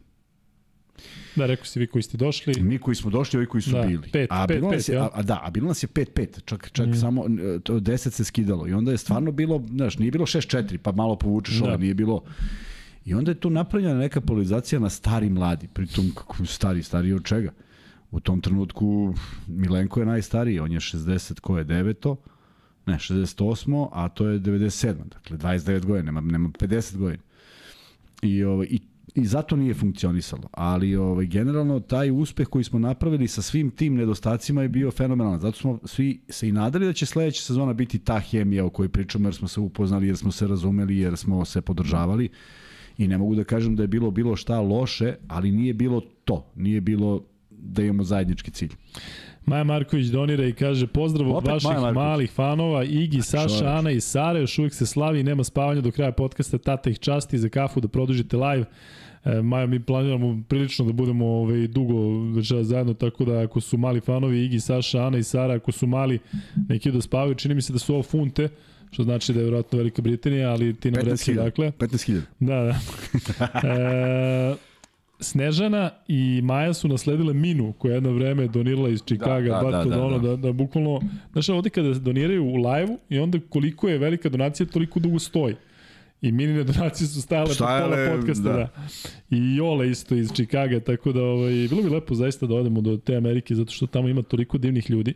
[1.35, 2.61] Da, rekao si vi koji ste došli.
[2.61, 4.09] Mi koji smo došli, ovi koji su da, bili.
[4.11, 5.09] Pet, a, pet, bilo pet, je, ja.
[5.13, 6.93] a, da, a bilo nas je 5-5, čak, čak mm.
[6.93, 7.25] samo
[7.63, 8.67] to 10 se skidalo.
[8.67, 11.67] I onda je stvarno bilo, znaš, nije bilo 6-4, pa malo povučeš da.
[11.67, 12.23] ovo, nije bilo...
[13.05, 17.25] I onda je tu napravljena neka polarizacija na stari mladi, pritom kako stari, stari od
[17.25, 17.51] čega?
[18.11, 19.13] U tom trenutku
[19.47, 22.15] Milenko je najstariji, on je 60, ko je 9
[22.85, 27.23] ne, 68, a to je 97, dakle 29 godina, nema, nema 50 godina.
[28.21, 28.79] I, ovaj, i
[29.15, 30.43] i zato nije funkcionisalo.
[30.51, 35.39] Ali ovaj generalno taj uspeh koji smo napravili sa svim tim nedostacima je bio fenomenalan.
[35.39, 38.89] Zato smo svi se i nadali da će sledeća sezona biti ta hemija o kojoj
[38.89, 42.29] pričamo jer smo se upoznali, jer smo se razumeli, jer smo se podržavali.
[42.97, 46.45] I ne mogu da kažem da je bilo bilo šta loše, ali nije bilo to.
[46.55, 47.23] Nije bilo
[47.61, 48.71] da imamo zajednički cilj.
[49.45, 53.79] Maja Marković donira i kaže pozdrav od Opet vaših malih fanova Igi, Saša, Šorač.
[53.79, 56.99] Ana i Sare, još uvijek se slavi i nema spavanja do kraja podcasta, tata ih
[56.99, 58.65] časti za kafu da produžite live.
[59.25, 61.93] E, Maja, mi planiramo prilično da budemo ovaj, dugo
[62.35, 65.87] večera zajedno, tako da ako su mali fanovi Igi, Saša, Ana i Sara, ako su
[65.87, 66.19] mali,
[66.69, 68.49] neki da spavaju, čini mi se da su ovo funte,
[68.91, 71.71] što znači da je vjerojatno Velika Britanija, ali ti nam reci dakle.
[71.71, 72.21] 15.000.
[72.39, 72.79] Da, da.
[73.69, 74.70] e,
[75.21, 79.83] Snežana i Maja su nasledile Minu, koja je jedno vreme donirala iz Čikaga, da, da,
[79.83, 80.17] da, da, da, da.
[80.17, 84.65] da, da bukvalno, znaš, ovde kada doniraju u live-u i onda koliko je velika donacija,
[84.67, 85.55] toliko dugo stoji.
[86.21, 88.53] I minine donacije su stajale po pola podcasta, da.
[88.53, 88.69] da.
[89.29, 92.97] I Jole isto iz Čikaga, tako da ovaj, bilo bi lepo zaista da odemo do
[92.97, 95.13] te Amerike, zato što tamo ima toliko divnih ljudi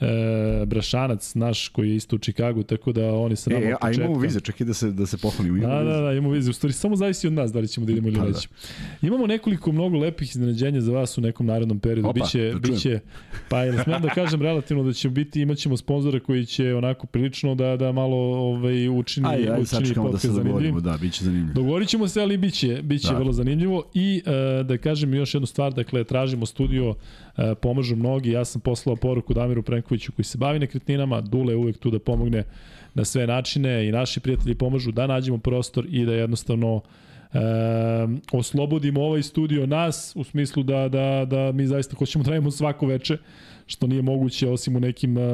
[0.00, 3.92] e, Brašanac naš koji je isto u Čikagu, tako da oni se nama e, A
[3.92, 5.66] imamo vize, čekaj da se, da se pohvalimo.
[5.66, 6.50] Da, da, da, imamo vize.
[6.50, 8.54] U stvari, samo zavisi od nas da li ćemo da idemo ili pa, nećemo.
[9.00, 9.06] Da.
[9.06, 12.08] Imamo nekoliko mnogo lepih iznenađenja za vas u nekom narednom periodu.
[12.08, 13.00] Opa, biće, da biće,
[13.48, 17.54] pa jel smem da kažem relativno da će biti, imaćemo sponzora koji će onako prilično
[17.54, 20.80] da, da malo ovaj, učini, aj, aj, učini podcast da zanimljiv.
[20.80, 21.54] Da, biće zanimljivo.
[21.54, 23.18] Dogovorit ćemo se, ali biće, biće da.
[23.18, 23.84] vrlo zanimljivo.
[23.94, 26.94] I uh, da kažem još jednu stvar, dakle, tražimo studio
[27.38, 28.30] E, pomažu mnogi.
[28.30, 31.98] Ja sam poslao poruku Damiru Prenkoviću koji se bavi nekretninama, Dule je uvek tu da
[31.98, 32.44] pomogne
[32.94, 36.80] na sve načine i naši prijatelji pomažu da nađemo prostor i da jednostavno
[37.32, 37.38] e,
[38.32, 42.86] oslobodimo ovaj studio nas u smislu da, da, da mi zaista hoćemo da radimo svako
[42.86, 43.16] veče,
[43.66, 45.24] što nije moguće osim u nekim uh,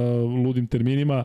[0.45, 1.25] ludim terminima.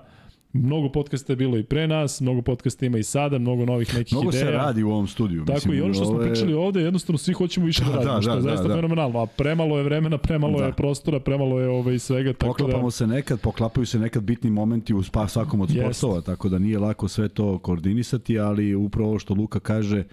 [0.54, 4.14] Mnogo podcasta je bilo i pre nas, mnogo podcasta ima i sada, mnogo novih nekih
[4.14, 4.44] mnogo ideja.
[4.44, 5.46] Mnogo se radi u ovom studiju.
[5.46, 6.28] Tako mislim, i ono što smo ove...
[6.28, 8.68] pričali ovde, jednostavno svi hoćemo više da, da radimo, da, što da, je zaista da,
[8.68, 8.76] da.
[8.76, 9.20] fenomenalno.
[9.20, 10.66] A premalo je vremena, premalo da.
[10.66, 12.34] je prostora, premalo je ove i svega.
[12.34, 12.92] Tako Poklapamo da...
[12.92, 17.08] se nekad, poklapaju se nekad bitni momenti u svakom od sportova, tako da nije lako
[17.08, 20.04] sve to koordinisati, ali upravo što Luka kaže, E,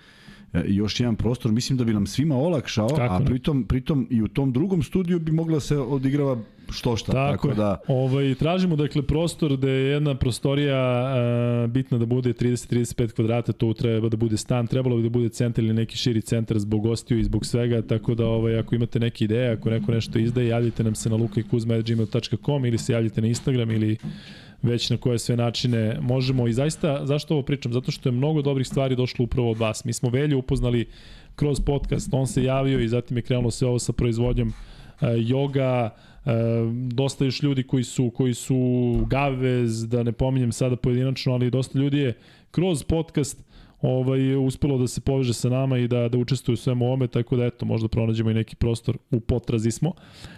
[0.66, 4.28] još jedan prostor, mislim da bi nam svima olakšao, Kako a pritom, pritom i u
[4.28, 6.36] tom drugom studiju bi mogla se odigrava
[6.70, 7.12] što šta.
[7.12, 7.80] Tako, tako da...
[7.88, 11.04] Ovaj, tražimo dakle prostor da je jedna prostorija
[11.64, 15.28] uh, bitna da bude 30-35 kvadrata, to treba da bude stan, trebalo bi da bude
[15.28, 19.00] centar ili neki širi centar zbog gostiju i zbog svega, tako da ovaj, ako imate
[19.00, 23.26] neke ideje, ako neko nešto izdaje, javljite nam se na lukajkuzma.gmail.com ili se javljite na
[23.26, 23.96] Instagram ili
[24.66, 27.72] već na koje sve načine možemo i zaista, zašto ovo pričam?
[27.72, 29.84] Zato što je mnogo dobrih stvari došlo upravo od vas.
[29.84, 30.88] Mi smo Velju upoznali
[31.34, 35.90] kroz podcast, on se javio i zatim je krenulo sve ovo sa proizvodnjom uh, joga,
[36.24, 36.32] uh,
[36.92, 38.56] dosta još ljudi koji su, koji su
[39.06, 42.14] Gavez, da ne pominjem sada pojedinačno, ali dosta ljudi je
[42.50, 43.44] kroz podcast
[43.86, 47.36] ovaj, uspelo da se poveže sa nama i da, da učestvuju u svemu ome, tako
[47.36, 49.92] da eto, možda pronađemo i neki prostor u potrazi smo.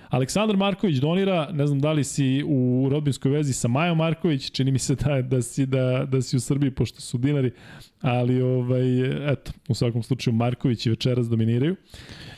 [0.08, 4.70] Aleksandar Marković donira, ne znam da li si u rodbinskoj vezi sa Majom Marković, čini
[4.70, 7.50] mi se da, da, si, da, da si u Srbiji pošto su dinari,
[8.00, 11.76] ali ovaj, eto, u svakom slučaju Marković i večeras dominiraju.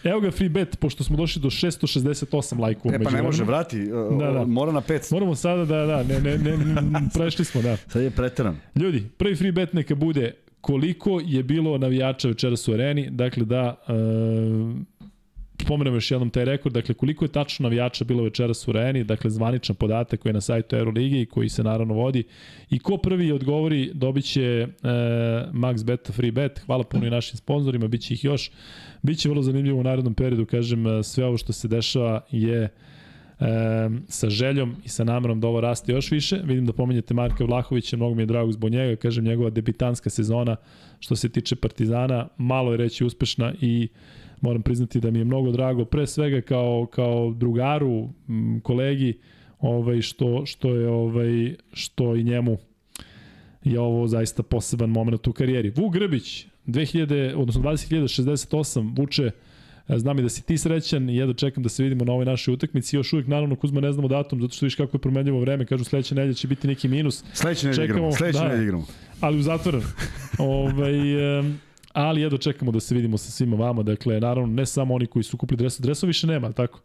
[0.04, 2.94] Evo ga free bet, pošto smo došli do 668 lajkova.
[2.94, 3.86] E pa ne može, vrati,
[4.18, 4.44] da, da.
[4.46, 5.12] mora na 500.
[5.12, 6.56] Moramo sada da, da, ne, ne, ne,
[7.14, 7.76] prešli smo, da.
[7.76, 8.56] Sad je preteran.
[8.76, 13.74] Ljudi, prvi free bet neka bude koliko je bilo navijača večeras u areni, dakle da
[13.88, 13.92] e,
[15.62, 19.30] spomenemo još jednom taj rekord, dakle koliko je tačno navijača bilo večeras u areni, dakle
[19.30, 22.24] zvaničan podatak koji je na sajtu Euroligi i koji se naravno vodi.
[22.70, 24.66] I ko prvi odgovori dobit će e,
[25.52, 28.50] Max Beta Free Bet, hvala puno i našim sponsorima, bit će ih još,
[29.02, 32.68] bit će vrlo zanimljivo u narednom periodu, kažem sve ovo što se dešava je
[33.40, 33.44] e,
[34.08, 36.40] sa željom i sa namerom da ovo raste još više.
[36.44, 40.56] Vidim da pominjete Marka Vlahovića, mnogo mi je drago zbog njega, kažem njegova debitanska sezona
[41.00, 43.88] što se tiče Partizana, malo je reći uspešna i
[44.40, 48.08] moram priznati da mi je mnogo drago, pre svega kao, kao drugaru,
[48.62, 49.18] kolegi,
[49.58, 52.58] ovaj, što, što je ovaj, što i njemu
[53.64, 55.72] je ovo zaista poseban moment u karijeri.
[55.76, 59.30] Vuk Grbić, 2000, odnosno 20.068, vuče
[59.98, 62.54] Znam i da si ti srećan i jedno čekam da se vidimo na ovoj našoj
[62.54, 62.96] utakmici.
[62.96, 65.66] Još uvijek, naravno, Kuzma ne znamo datum, zato što viš kako je promenljivo vreme.
[65.66, 67.24] Kažu sledeće nedelje će biti neki minus.
[67.32, 68.86] Sledeće nedelje igramo, sledeće da, nedelje igramo.
[69.20, 69.82] Ali u zatvoren.
[70.38, 70.94] ovaj,
[71.92, 73.82] ali jedno čekamo da se vidimo sa svima vama.
[73.82, 75.84] Dakle, naravno, ne samo oni koji su kupili dresove.
[75.84, 76.80] Dresova više nema, tako?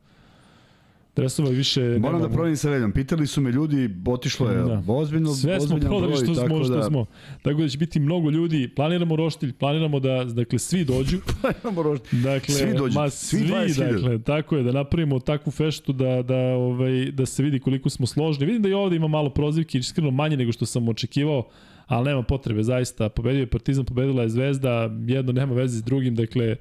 [1.16, 2.92] Dresova više Moram da provjerim sa Veljom.
[2.92, 4.84] Pitali su me ljudi, otišlo je da.
[4.88, 6.84] ozbiljno, Sve smo prodali broj, što smo, što da...
[6.84, 7.06] smo.
[7.42, 8.70] Tako da će biti mnogo ljudi.
[8.76, 11.18] Planiramo roštilj, planiramo da, dakle, svi dođu.
[11.42, 12.22] planiramo roštilj.
[12.22, 13.00] Dakle, svi dođu.
[13.00, 13.40] Ma, svi,
[13.70, 17.90] svi dakle, tako je, da napravimo takvu feštu da, da, ovaj, da se vidi koliko
[17.90, 18.46] smo složni.
[18.46, 21.44] Vidim da i ovde ima malo prozivki, iskreno manje nego što sam očekivao
[21.88, 23.10] ali nema potrebe, zaista.
[23.10, 26.56] Pobedio je Partizan, pobedila je Zvezda, jedno nema veze s drugim, dakle,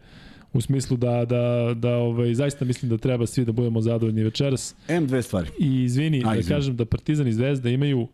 [0.55, 4.75] u smislu da, da, da ovaj, zaista mislim da treba svi da budemo zadovoljni večeras.
[4.89, 5.49] M dve stvari.
[5.61, 6.57] I izvini, A, da izvini.
[6.57, 8.09] kažem da Partizan i Zvezda imaju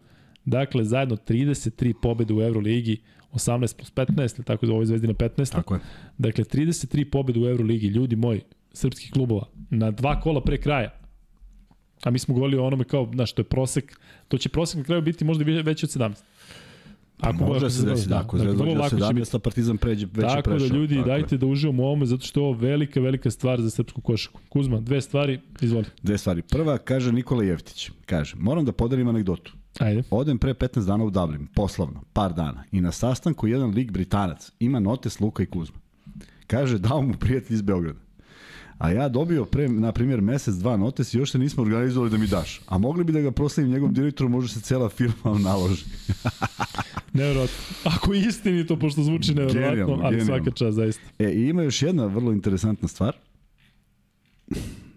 [0.45, 2.97] dakle zajedno 33 pobede u Euroligi,
[3.32, 5.53] 18 plus 15, tako da ovo je Zvezdina 15.
[5.53, 5.80] Tako je.
[6.18, 8.41] Dakle, 33 pobede u Euroligi, ljudi moji,
[8.72, 10.91] srpskih klubova, na dva kola pre kraja.
[12.05, 14.84] A mi smo govorili o onome kao, znaš, to je prosek, to će prosek na
[14.84, 16.14] kraju biti možda veći od 17.
[17.20, 20.42] Ako može se desiti, da, ako dakle, Zvezda dođe do 17, Partizan pređe već tako
[20.42, 20.58] prešao.
[20.58, 21.38] Tako da ljudi, tako dajte je.
[21.38, 24.40] da uživamo u ovome, zato što je ovo velika, velika stvar za srpsku košaku.
[24.48, 25.84] Kuzma, dve stvari, izvoli.
[26.02, 26.42] Dve stvari.
[26.42, 29.52] Prva, kaže Nikola Jevtić, kaže, moram da podelim anegdotu.
[29.78, 30.02] Ajde.
[30.10, 34.52] Odem pre 15 dana u Dublin, poslovno, par dana, i na sastanku jedan lik Britanac
[34.60, 35.78] ima notes Luka i Kuzma.
[36.46, 37.98] Kaže, dao mu prijatelj iz Beograda.
[38.81, 42.18] A ja dobio pre, na primjer, mesec, dva notes i još se nismo organizovali da
[42.18, 42.61] mi daš.
[42.66, 45.85] A mogli bi da ga proslavim njegovom direktoru, može se cela firma naloži.
[47.12, 47.57] Nevjerojatno.
[47.85, 50.45] Ako je istinito, pošto zvuči nevjerojatno, genijalno, ali genijalno.
[50.45, 51.03] svaka čast, zaista.
[51.18, 53.16] E, i ima još jedna vrlo interesantna stvar.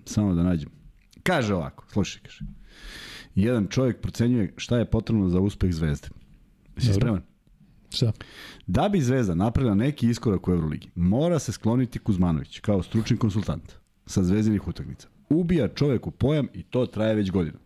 [0.05, 0.69] Samo da nađem.
[1.23, 2.45] Kaže ovako, slušaj, kaže.
[3.35, 6.07] Jedan čovjek procenjuje šta je potrebno za uspeh zvezde.
[6.77, 7.21] Si spreman?
[7.93, 8.11] Šta?
[8.67, 13.73] Da bi Zvezda napravila neki iskorak u Euroligi, mora se skloniti Kuzmanović kao stručni konsultant
[14.05, 15.07] sa zvezdinih utakmica.
[15.29, 17.57] Ubija čovek u pojam i to traje već godinu.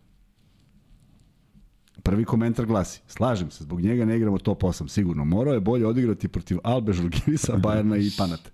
[2.03, 5.25] Prvi komentar glasi, slažem se, zbog njega ne igramo top 8, sigurno.
[5.25, 8.51] Morao je bolje odigrati protiv Albe, Žalgirisa, Bajerna i Panate.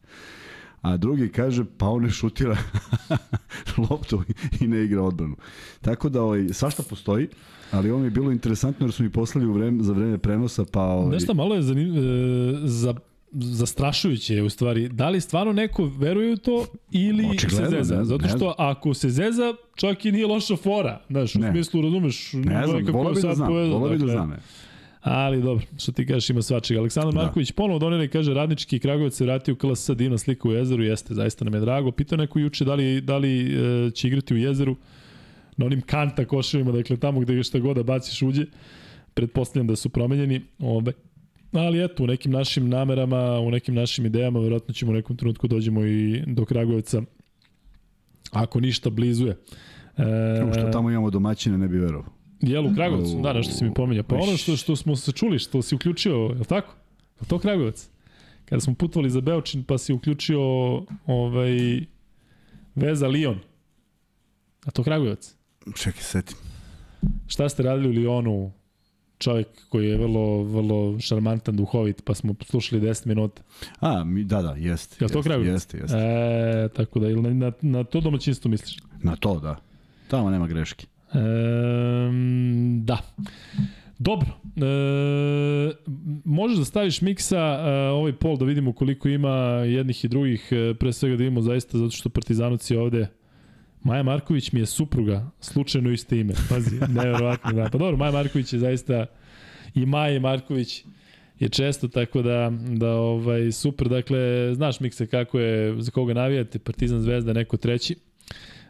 [0.83, 2.57] A drugi kaže, pa on ne šutira
[3.89, 4.23] loptu
[4.61, 5.35] i ne igra odbranu.
[5.81, 7.27] Tako da ovaj, svašta postoji,
[7.71, 10.65] ali ovo mi je bilo interesantno jer su mi poslali u vreme, za vreme prenosa,
[10.71, 10.81] pa...
[10.81, 11.13] Ovaj...
[11.13, 12.01] Nešto malo je zanim, e,
[12.63, 12.93] za
[13.31, 14.89] zastrašujuće u stvari.
[14.89, 17.97] Da li stvarno neko veruje u to ili Očigledno, se zeza?
[17.97, 21.01] Ne, Zato što ne ako se zeza, čak i nije loša fora.
[21.09, 24.33] Znaš, u smislu, razumeš, ne znam, vola bi da znam, vola bi da dakle, znam.
[25.03, 26.79] Ali dobro, što ti kažeš ima svačega.
[26.79, 27.21] Aleksandar da.
[27.21, 31.13] Marković ponovo donere kaže radnički Kragovac se vratio u KLS divna slika u jezeru, jeste,
[31.13, 31.91] zaista nam je drago.
[31.91, 33.55] Pitao neko juče da li, da li
[33.87, 34.75] e, će igrati u jezeru
[35.57, 38.45] na onim kanta koševima, dakle tamo gde šta god da baciš uđe.
[39.13, 40.41] Pretpostavljam da su promenjeni.
[40.59, 40.93] Ove,
[41.51, 45.47] Ali eto, u nekim našim namerama, u nekim našim idejama, verovatno ćemo u nekom trenutku
[45.47, 47.01] dođemo i do Kragujevca,
[48.31, 49.37] ako ništa blizu je.
[49.97, 52.22] E, što tamo imamo domaćine, ne bi verovao.
[52.43, 53.21] Jel u Kragujevcu?
[53.21, 54.03] Da, nešto si mi pominja.
[54.03, 56.75] Pa ono što, što smo se čuli, što si uključio, je li tako?
[57.21, 57.89] Je to Kragujevac?
[58.45, 60.41] Kada smo putovali za Beočin, pa si uključio
[61.05, 61.85] ovaj,
[62.75, 63.39] veza Lion.
[64.65, 65.35] A to Kragujevac?
[65.75, 66.37] Čekaj, setim.
[67.27, 68.51] Šta ste radili u Lionu
[69.19, 73.41] čovjek koji je vrlo, vrlo šarmantan, duhovit, pa smo slušali 10 minuta.
[73.79, 75.05] A, mi, da, da, jeste.
[75.05, 75.41] Je to kraj?
[75.41, 75.97] Jeste, jeste.
[75.97, 78.77] E, tako da, ili na, na to domaćinstvo misliš?
[79.03, 79.55] Na to, da.
[80.07, 80.85] Tamo nema greške.
[81.13, 81.17] E,
[82.79, 82.97] da.
[83.99, 84.27] Dobro.
[84.55, 85.73] E,
[86.25, 89.35] možeš da staviš miksa e, ovaj pol da vidimo koliko ima
[89.65, 93.07] jednih i drugih, e, pre svega da vidimo zaista zato što Partizanoci ovde
[93.83, 96.33] Maja Marković mi je supruga, slučajno iste ime.
[96.49, 97.51] Pazi, nevjerovatno.
[97.51, 97.69] Da.
[97.71, 99.05] Pa dobro, Maja Marković je zaista
[99.75, 100.83] i Maja Marković
[101.39, 103.89] je često, tako da, da ovaj, super.
[103.89, 107.95] Dakle, znaš Mikse kako je, za koga navijate, Partizan Zvezda, neko treći.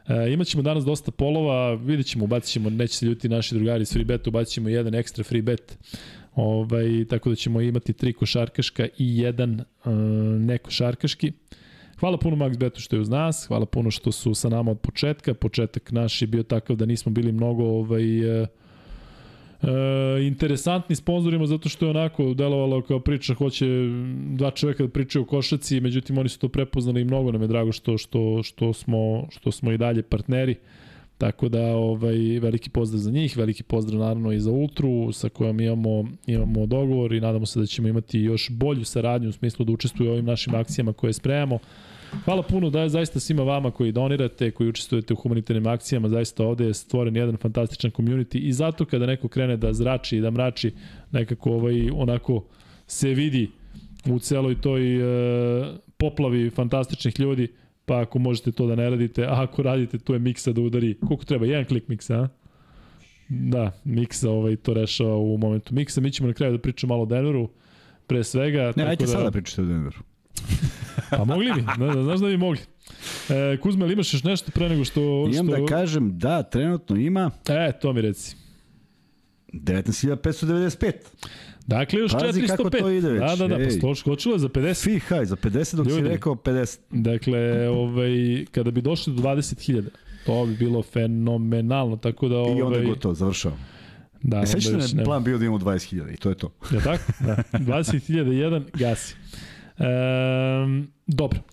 [0.07, 3.93] E, imaćemo danas dosta polova, vidjet ćemo, ubacit ćemo, neće se ljuti naši drugari s
[3.93, 5.77] free betu, ubacit ćemo jedan ekstra free bet.
[6.35, 9.93] Ovaj, tako da ćemo imati tri košarkaška i jedan uh,
[10.39, 11.27] nekošarkaški.
[11.27, 11.59] šarkaški.
[12.03, 14.79] Hvala puno Max Betu što je uz nas, hvala puno što su sa nama od
[14.79, 15.33] početka.
[15.33, 18.47] Početak naš je bio takav da nismo bili mnogo ovaj, e,
[19.63, 23.65] e, interesantni sponzorima zato što je onako delovalo kao priča hoće
[24.29, 27.47] dva čoveka da pričaju o košaci, međutim oni su to prepoznali i mnogo nam je
[27.47, 30.55] drago što, što, što, smo, što smo i dalje partneri.
[31.17, 35.59] Tako da ovaj veliki pozdrav za njih, veliki pozdrav naravno i za Ultru sa kojom
[35.59, 39.71] imamo imamo dogovor i nadamo se da ćemo imati još bolju saradnju u smislu da
[39.71, 41.59] učestvuju u ovim našim akcijama koje spremamo.
[42.25, 46.65] Hvala puno da zaista svima vama koji donirate, koji učestvujete u humanitarnim akcijama, zaista ovde
[46.65, 50.73] je stvoren jedan fantastičan community i zato kada neko krene da zrači i da mrači,
[51.11, 52.45] nekako ovaj, onako
[52.87, 53.51] se vidi
[54.05, 57.47] u celoj toj e, poplavi fantastičnih ljudi,
[57.85, 60.97] pa ako možete to da ne radite, a ako radite, tu je miksa da udari,
[61.07, 62.27] koliko treba, jedan klik miksa, a?
[63.29, 66.01] Da, miksa ovaj, to rešava u momentu miksa.
[66.01, 67.49] Mi ćemo na kraju da pričamo malo o Denveru,
[68.07, 68.73] pre svega.
[68.75, 69.11] Ne, ajte da...
[69.11, 69.97] sada pričate o Denveru.
[71.17, 72.59] pa mogli bi, da, da, znaš da bi mogli.
[73.29, 75.01] E, Kuzma, ili imaš još nešto pre nego što...
[75.33, 75.57] Imam što...
[75.57, 77.31] da kažem, da, trenutno ima...
[77.49, 78.35] E, to mi reci.
[79.53, 80.91] 19.595.
[81.67, 82.47] Dakle, još Pazi 405.
[82.47, 83.21] kako to ide već.
[83.21, 83.65] Da, da, da, Ej.
[83.65, 84.83] pa sto skočilo je za 50.
[84.83, 86.01] Fi, haj, za 50 dok Ljudi.
[86.01, 86.79] si rekao 50.
[86.89, 89.83] Dakle, ovaj, kada bi došli do 20.000,
[90.25, 92.37] to bi bilo fenomenalno, tako da...
[92.37, 93.51] Ovaj, I onda je gotovo, završao.
[94.21, 96.51] Da, E, onda da je plan bio da imamo 20.000 i to je to.
[96.71, 97.03] Je tako?
[97.19, 97.35] Da.
[97.51, 99.15] 20.001 gasi.
[99.79, 101.43] E, dobro.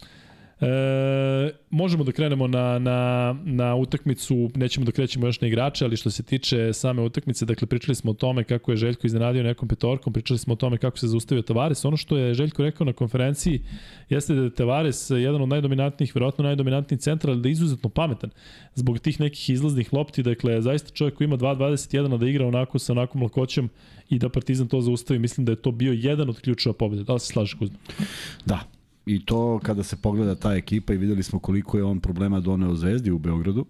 [0.61, 5.97] E, možemo da krenemo na, na, na utakmicu, nećemo da krećemo još na igrače, ali
[5.97, 9.69] što se tiče same utakmice, dakle pričali smo o tome kako je Željko iznenadio nekom
[9.69, 11.85] petorkom, pričali smo o tome kako se zaustavio Tavares.
[11.85, 13.63] Ono što je Željko rekao na konferenciji
[14.09, 18.31] jeste da je Tavares jedan od najdominantnijih, verovatno najdominantniji centar, ali da je izuzetno pametan
[18.75, 20.23] zbog tih nekih izlaznih lopti.
[20.23, 23.69] Dakle, zaista čovjek koji ima 2.21 a da igra onako sa onakvom lakoćem
[24.09, 27.05] i da Partizan to zaustavi, mislim da je to bio jedan od ključeva pobjede.
[27.05, 27.79] Da li se slažeš Kuzma?
[28.47, 28.80] Da.
[29.11, 32.75] I to kada se pogleda ta ekipa i videli smo koliko je on problema doneo
[32.75, 33.67] Zvezdi u Beogradu,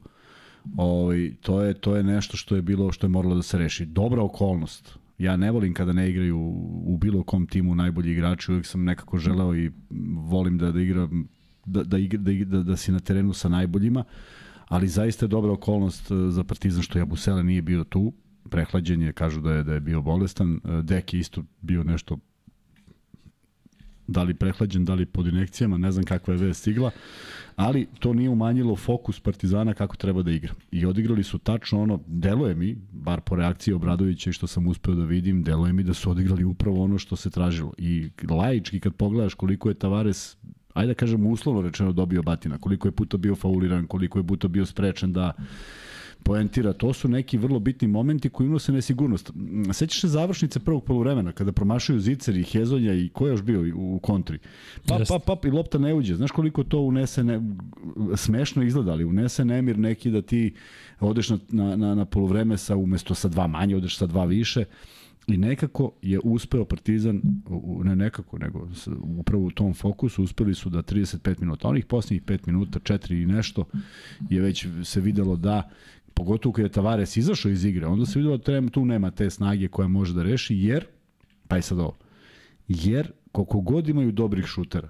[0.77, 3.87] ovaj, to, je, to je nešto što je bilo što je moralo da se reši.
[3.87, 4.99] Dobra okolnost.
[5.19, 6.39] Ja ne volim kada ne igraju
[6.85, 9.71] u bilo kom timu najbolji igrači, uvijek sam nekako želeo i
[10.29, 11.29] volim da, da igram
[11.65, 14.05] da, da, igra, da, da, da si na terenu sa najboljima,
[14.69, 18.13] ali zaista je dobra okolnost eh, za Partizan što Jabusele nije bio tu,
[18.51, 22.19] prehlađen je, kažu da je, da je bio bolestan, Eh, Dek je isto bio nešto
[24.11, 26.91] da li prehlađen, da li pod inekcijama, ne znam kakva je vest stigla,
[27.57, 30.55] ali to nije umanjilo fokus Partizana kako treba da igra.
[30.73, 34.95] I odigrali su tačno ono, deluje mi, bar po reakciji Obradovića i što sam uspeo
[34.95, 37.73] da vidim, deluje mi da su odigrali upravo ono što se tražilo.
[37.79, 40.37] I laički kad pogledaš koliko je Tavares
[40.75, 44.49] ajde da kažem uslovno rečeno dobio batina, koliko je puta bio fauliran, koliko je puta
[44.49, 45.33] bio sprečen da
[46.23, 49.33] poentira, to su neki vrlo bitni momenti koji unose nesigurnost.
[49.73, 53.65] Sećaš se završnice prvog poluvremena kada promašaju Zicer i Hezonja i ko je još bio
[53.77, 54.39] u kontri?
[54.87, 56.15] Pa, pa, pa, i lopta ne uđe.
[56.15, 57.41] Znaš koliko to unese, ne,
[58.17, 60.55] smešno izgleda, ali unese nemir neki da ti
[61.01, 64.65] odeš na, na, na, na poluvreme sa, umesto sa dva manje, odeš sa dva više.
[65.27, 67.23] I nekako je uspeo Partizan,
[67.85, 68.69] ne nekako, nego
[69.03, 73.27] upravo u tom fokusu uspeli su da 35 minuta, onih posljednjih 5 minuta, 4 i
[73.27, 73.65] nešto,
[74.31, 75.71] je već se videlo da
[76.15, 79.69] pogotovo kada je Tavares izašao iz igre, onda se videlo da tu nema te snage
[79.69, 80.87] koja može da reši, jer,
[81.49, 81.97] pa je sad ovo,
[82.69, 84.89] jer koliko god imaju dobrih šutera,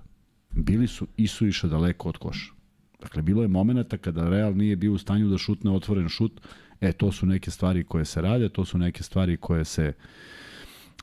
[0.50, 2.52] bili su i su iša daleko od koša.
[3.00, 6.40] Dakle, bilo je momenata kada Real nije bio u stanju da šutne otvoren šut,
[6.80, 9.92] e, to su neke stvari koje se rade, to su neke stvari koje se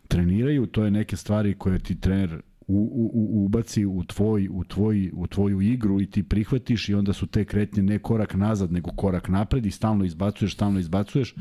[0.07, 5.11] treniraju, to je neke stvari koje ti trener u, u, ubaci u tvoj u tvoj
[5.13, 8.91] u tvoju igru i ti prihvatiš i onda su te kretnje ne korak nazad nego
[8.91, 11.35] korak napred i stalno izbacuješ, stalno izbacuješ.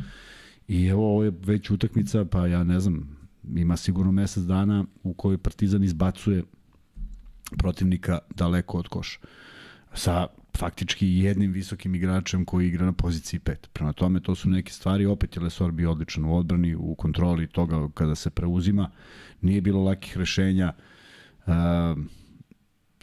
[0.68, 3.16] I evo ovo je već utakmica, pa ja ne znam,
[3.54, 6.42] ima sigurno mesec dana u kojoj Partizan izbacuje
[7.58, 9.18] protivnika daleko od koša.
[9.94, 13.54] Sa faktički jednim visokim igračem koji igra na poziciji 5.
[13.72, 15.06] Prema tome, to su neke stvari.
[15.06, 18.90] Opet je Lesor bio odličan u odbrani, u kontroli toga kada se preuzima.
[19.40, 20.72] Nije bilo lakih rešenja.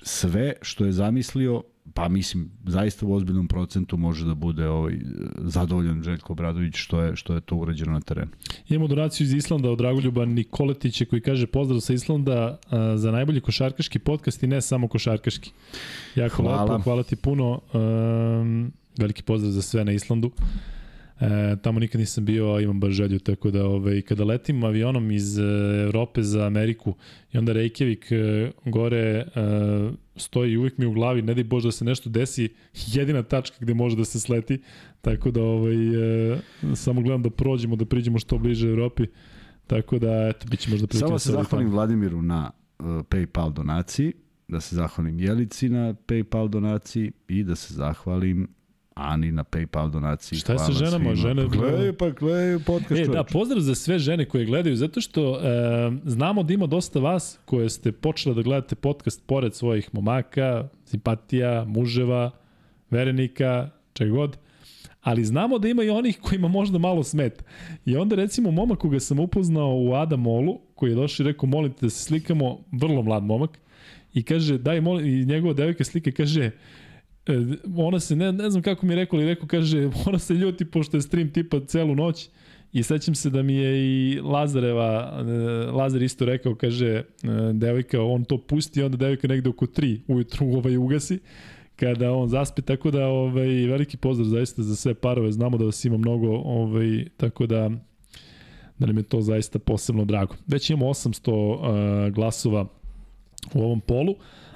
[0.02, 1.64] Sve što je zamislio,
[1.94, 5.00] pa mislim, zaista u ozbiljnom procentu može da bude ovaj,
[5.38, 8.32] zadovoljan Željko Obradović što je, što je to urađeno na terenu.
[8.70, 13.41] Imamo donaciju iz Islanda od Dragoljuba Nikoletića koji kaže pozdrav sa Islanda a, za najbolji
[13.41, 15.52] košarkaški podcast i ne samo košarkaški.
[16.16, 16.64] Jako Hvala.
[16.64, 17.60] lepo, hvala ti puno.
[17.74, 20.32] Um, veliki pozdrav za sve na Islandu.
[21.24, 25.11] E, tamo nikad nisam bio, a imam baš želju, tako da ovaj, kada letim avionom
[25.11, 25.43] iz e,
[25.84, 26.95] Evrope za Ameriku
[27.34, 29.26] i onda Reykjavik e, gore e,
[30.15, 32.49] stoji uvijek mi u glavi, ne daj Bože da se nešto desi,
[32.93, 34.61] jedina tačka gde može da se sleti,
[35.01, 35.76] tako da ovaj,
[36.34, 36.38] e,
[36.76, 39.03] samo gledam da prođemo, da priđemo što bliže Evropi,
[39.67, 41.76] tako da eto, bit će možda prilike Samo da se zahvalim tamo.
[41.76, 44.13] Vladimiru na uh, PayPal donaciji,
[44.47, 48.47] da se zahvalim Jelici na PayPal donaciji i da se zahvalim
[48.96, 50.39] Ani na PayPal donaciji.
[50.39, 50.98] Šta je sa ženama?
[50.98, 51.16] svima.
[51.16, 53.02] Žene- Gledaju, pa gledaju podcast.
[53.02, 55.41] E, da, pozdrav za sve žene koje gledaju, zato što e,
[56.06, 61.66] znamo da ima dosta vas koje ste počeli da gledate podcast pored svojih momaka, simpatija,
[61.68, 62.32] muževa,
[62.89, 64.38] verenika, čega god,
[65.02, 67.44] ali znamo da ima i onih kojima možda malo smeta.
[67.86, 71.74] I onda recimo momak koga sam upoznao u Adamolu, koji je došao i rekao molim
[71.74, 73.60] te da se slikamo, vrlo mlad momak,
[74.14, 76.52] i kaže daj molim, i njegova devojka slike kaže
[77.78, 80.65] ona se, ne, ne znam kako mi je rekao, ali rekao, kaže, ona se ljuti
[80.65, 82.30] pošto je stream tipa celu noć
[82.74, 85.32] i sećam se da mi je i Lazareva, e,
[85.71, 87.03] Lazar isto rekao, kaže, e,
[87.53, 91.19] devojka, on to pusti, onda devojka negde oko 3 ujutru ovaj ugasi,
[91.76, 95.86] kada on zaspe, tako da ovaj, veliki pozdrav zaista za sve parove, znamo da vas
[95.86, 97.69] ima mnogo, ovaj, tako da
[98.80, 100.36] da nam je to zaista posebno drago.
[100.47, 101.32] Već imamo 800
[102.07, 102.65] uh, glasova
[103.53, 104.15] u ovom polu,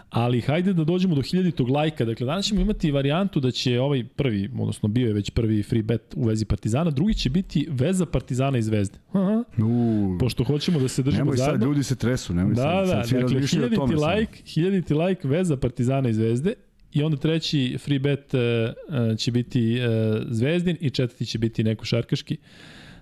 [0.10, 2.06] ali hajde da dođemo do hiljaditog lajka.
[2.06, 5.84] Dakle, danas ćemo imati varijantu da će ovaj prvi, odnosno bio je već prvi free
[5.84, 9.00] bet u vezi Partizana, drugi će biti veza Partizana i Zvezde.
[9.12, 9.44] Aha.
[9.64, 11.60] U, Pošto hoćemo da se držimo nemoj zajedno.
[11.60, 14.08] sad, ljudi se tresu, nemoj Da, sad, da, sad svi dakle, hiljaditi samo.
[14.16, 16.54] like, hiljaditi like veza Partizana i Zvezde
[16.94, 21.86] i onda treći free bet uh, će biti uh, Zvezdin i četvrti će biti neko
[21.86, 22.38] šarkaški.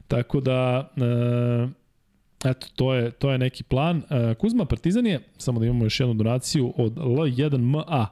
[0.07, 1.69] Tako da, uh,
[2.45, 3.97] eto, to je, to je neki plan.
[3.97, 8.05] Uh, Kuzma Partizan je, samo da imamo još jednu donaciju od L1MA.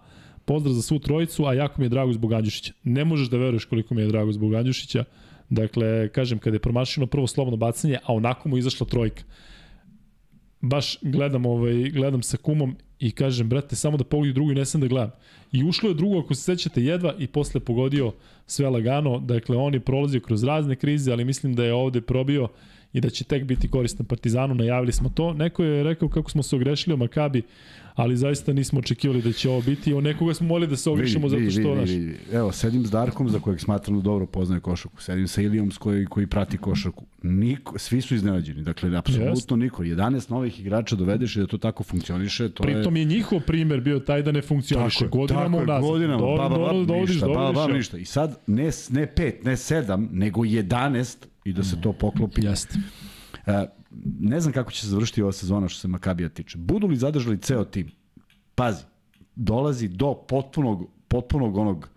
[0.45, 2.73] Pozdrav za svu trojicu, a jako mi je drago zbog Andjušića.
[2.83, 5.03] Ne možeš da veruješ koliko mi je drago zbog Andjušića.
[5.49, 9.23] Dakle, kažem, kada je promašeno prvo slobodno bacanje, a onako mu izašla trojka
[10.63, 14.65] baš gledam, ovaj, gledam sa kumom i kažem, brate, samo da pogodi drugu i ne
[14.65, 15.11] sam da gledam.
[15.51, 18.13] I ušlo je drugo, ako se sećate, jedva i posle pogodio
[18.45, 19.19] sve lagano.
[19.19, 22.47] Dakle, on je prolazio kroz razne krize, ali mislim da je ovde probio
[22.93, 25.33] i da će tek biti koristan Partizanu, najavili smo to.
[25.33, 27.41] Neko je rekao kako smo se ogrešili o Makabi,
[27.95, 29.93] ali zaista nismo očekivali da će ovo biti.
[29.93, 31.59] O nekoga smo molili da se ogrišemo zato što...
[31.59, 32.17] vidi, naš, vidi.
[32.31, 35.01] Evo, sedim s Darkom, za kojeg smatram da dobro poznaje košarku.
[35.01, 37.05] Sedim sa Ilijom, s koji, koji prati košarku.
[37.23, 38.61] Niko, svi su iznenađeni.
[38.61, 39.83] Dakle, apsolutno niko.
[39.83, 42.49] 11 novih igrača dovedeš i da to tako funkcioniše.
[42.49, 42.73] To je...
[42.73, 46.19] Pritom je njihov primer bio taj da ne funkcioniše Tako je, godinama tako je, godinama,
[46.19, 47.97] Do- ba, ba, ba, dovodiš, ništa, ba, dovodiš, ba, ništa.
[47.97, 52.45] I sad ne, ne pet, ne sedam, nego 11 i da se to poklopi.
[52.45, 52.79] Jeste.
[53.45, 53.65] E,
[54.19, 56.57] ne znam kako će se završiti ova sezona što se Makabija tiče.
[56.57, 57.91] Budu li zadržali ceo tim?
[58.55, 58.83] Pazi,
[59.35, 61.89] dolazi do potpunog, potpunog onog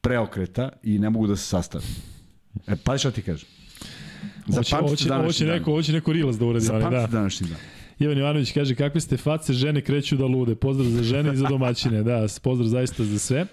[0.00, 1.84] preokreta i ne mogu da se sastave.
[2.66, 3.48] E, pazi šta ti kažem.
[4.46, 5.58] Zapamtite hoće, današnji hoće dan.
[5.58, 6.64] neko, hoće neko rilaz da uradi.
[6.64, 7.06] Zapamtite da.
[7.06, 7.58] današnji dan.
[7.98, 10.54] Ivan Ivanović kaže kakve ste face, žene kreću da lude.
[10.54, 12.02] Pozdrav za žene i za domaćine.
[12.02, 13.46] Da, pozdrav zaista za sve.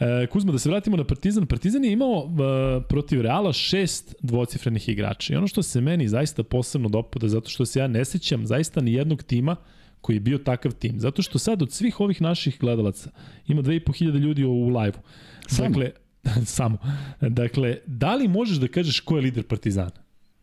[0.00, 1.46] E, Kuzma, da se vratimo na Partizan.
[1.46, 5.32] Partizan je imao e, protiv Reala šest dvocifrenih igrača.
[5.32, 8.80] I ono što se meni zaista posebno dopada, zato što se ja ne sećam zaista
[8.80, 9.56] ni jednog tima
[10.00, 11.00] koji je bio takav tim.
[11.00, 13.10] Zato što sad od svih ovih naših gledalaca
[13.46, 15.00] ima 2500 ljudi u live-u.
[15.48, 15.68] Samo?
[15.68, 15.90] Dakle,
[16.44, 16.78] samo.
[17.20, 19.90] Dakle, da li možeš da kažeš ko je lider Partizana?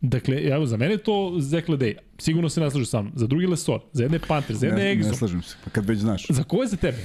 [0.00, 1.94] Dakle, evo, za mene je to Zekle Dej.
[2.18, 3.12] Sigurno se ne slažu sa mnom.
[3.16, 5.14] Za drugi Lesor, za jedne Panter, za jedne Ne, ne Exo.
[5.18, 6.26] slažem se, pa kad već znaš.
[6.28, 6.98] Za ko je za tebe?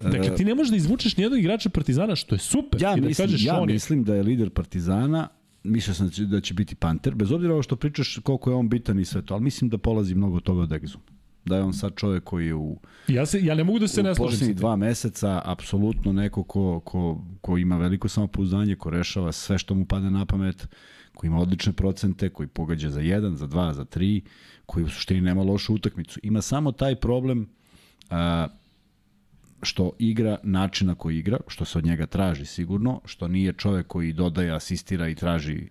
[0.00, 2.82] Dakle, ti ne možeš da izvučeš nijednog igrača Partizana, što je super.
[2.82, 3.72] Ja I da mislim, kažeš ja on je.
[3.72, 5.28] mislim da je lider Partizana
[5.64, 8.56] mislio sam da će, da će biti Panter, bez obzira ovo što pričaš koliko je
[8.56, 11.00] on bitan i sve to, ali mislim da polazi mnogo od toga od Exuma.
[11.44, 12.78] Da je on sad čovek koji je u,
[13.08, 16.80] Ja, se, ja ne mogu da se ne složim poslednjih dva meseca apsolutno neko ko,
[16.80, 20.68] ko, ko ima veliko samopouzdanje, ko rešava sve što mu pada na pamet,
[21.14, 24.20] koji ima odlične procente, koji pogađa za 1, za 2, za 3,
[24.66, 26.20] koji u suštini nema lošu utakmicu.
[26.22, 27.48] Ima samo taj problem
[28.10, 28.46] a,
[29.62, 34.12] što igra načina koji igra, što se od njega traži sigurno, što nije čovek koji
[34.12, 35.68] dodaje, asistira i traži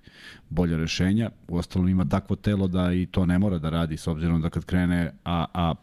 [0.49, 1.29] bolje rešenja.
[1.47, 4.65] Uostalom ima takvo telo da i to ne mora da radi s obzirom da kad
[4.65, 5.73] krene, a, a,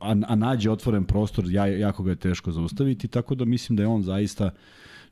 [0.00, 3.82] a, a nađe otvoren prostor, ja, jako ga je teško zaustaviti, tako da mislim da
[3.82, 4.50] je on zaista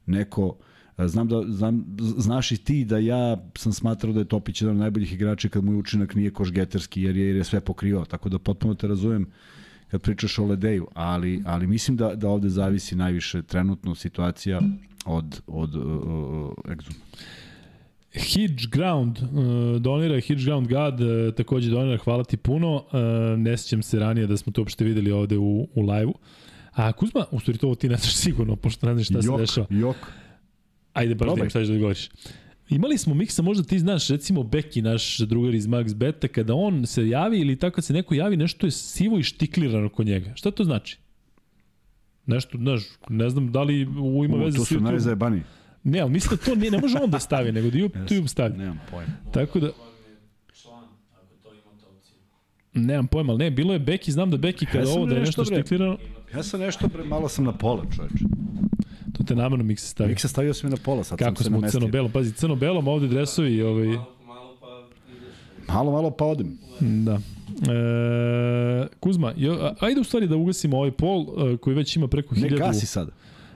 [0.07, 0.57] neko
[0.99, 4.81] Znam da, znam, znaš i ti da ja sam smatrao da je Topić jedan od
[4.81, 8.39] najboljih igrača kad mu učinak nije košgeterski jer je, jer je sve pokrivao, tako da
[8.39, 9.27] potpuno te razumem
[9.91, 14.61] kad pričaš o Ledeju, ali, ali mislim da, da ovde zavisi najviše trenutno situacija
[15.05, 17.01] od, od uh, uh, Exuma.
[18.13, 22.75] Hitch Ground, uh, donira Hitch Ground God, uh, takođe donira, hvala ti puno.
[22.75, 26.15] Uh, ne sjećam se ranije da smo to uopšte videli ovde u, u live-u.
[26.73, 29.43] A Kuzma, u stvari to ti ne znaš sigurno, pošto ne znaš šta jok, se
[29.43, 29.67] dešava.
[29.71, 29.97] Jok,
[30.93, 32.11] Ajde, baš da šta ćeš da odgovoriš.
[32.69, 36.87] Imali smo miksa, možda ti znaš, recimo Beki, naš drugar iz Max Beta, kada on
[36.87, 40.33] se javi ili tako kad se neko javi, nešto je sivo ištiklirano kod njega.
[40.35, 40.99] Šta to znači?
[42.27, 44.83] Nešto, znaš, ne znam da li u ima veze to sa su YouTube.
[44.83, 45.43] najzajebaniji.
[45.85, 48.27] Ne, ali mislim da to ne, ne može on da stavi, nego da YouTube, YouTube
[48.27, 48.59] stavi.
[48.59, 49.13] Nemam pojma.
[49.33, 49.71] Tako da,
[52.75, 55.21] nemam pojma, ali ne, bilo je Beki, znam da Beki kada Ja ovo da je
[55.21, 55.99] nešto, nešto bre.štiklirano,
[56.35, 58.25] Ja sam nešto, pre, malo sam na pola, čoveče.
[59.27, 60.11] Te namerno miksa stavi.
[60.11, 61.81] Miksa stavio sam na pola, sad Kako sam se smo namestio.
[61.81, 63.87] crno-belom, pazi, crno-belom, ovde dresovi i ovaj...
[64.27, 64.67] malo pa
[65.13, 65.69] ideš.
[65.69, 66.59] Malo, malo pa odem.
[66.81, 67.21] Da.
[67.73, 72.35] E, Kuzma, jo, ajde u stvari da ugasimo ovaj pol e, koji već ima preko
[72.35, 72.59] Ne 1000.
[72.59, 73.13] gasi sada.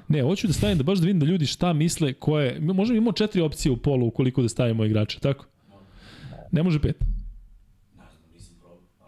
[0.08, 2.60] Ne, hoću da stavim da baš da vidim da ljudi šta misle, koje...
[2.60, 5.46] Možemo imamo četiri opcije u polu ukoliko da stavimo igrače, tako?
[6.52, 6.96] Ne može pet.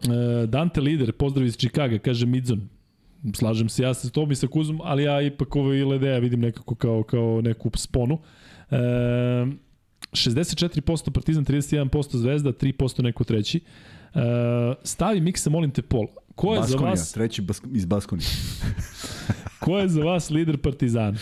[0.02, 2.68] E, Dante Lider, pozdrav iz Čikaga, kaže Midzon.
[3.34, 6.74] Slažem se ja sa tobom i sa Kuzom, ali ja ipak ovaj Ledeja vidim nekako
[6.74, 8.18] kao, kao neku sponu.
[8.70, 8.76] E,
[10.12, 13.60] 64% Partizan, 31% Zvezda, 3% neko treći.
[14.14, 14.20] E,
[14.84, 16.06] stavi miksa, molim te, Pol.
[16.34, 17.12] Ko je Baskonija, za vas...
[17.12, 18.28] treći bas, iz Baskonije.
[19.60, 21.18] Ko je za vas lider Partizana?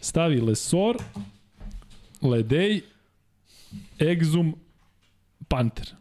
[0.00, 0.96] Stavi Lesor,
[2.22, 2.80] Ledej,
[3.98, 4.52] Exum,
[5.48, 5.99] Panter.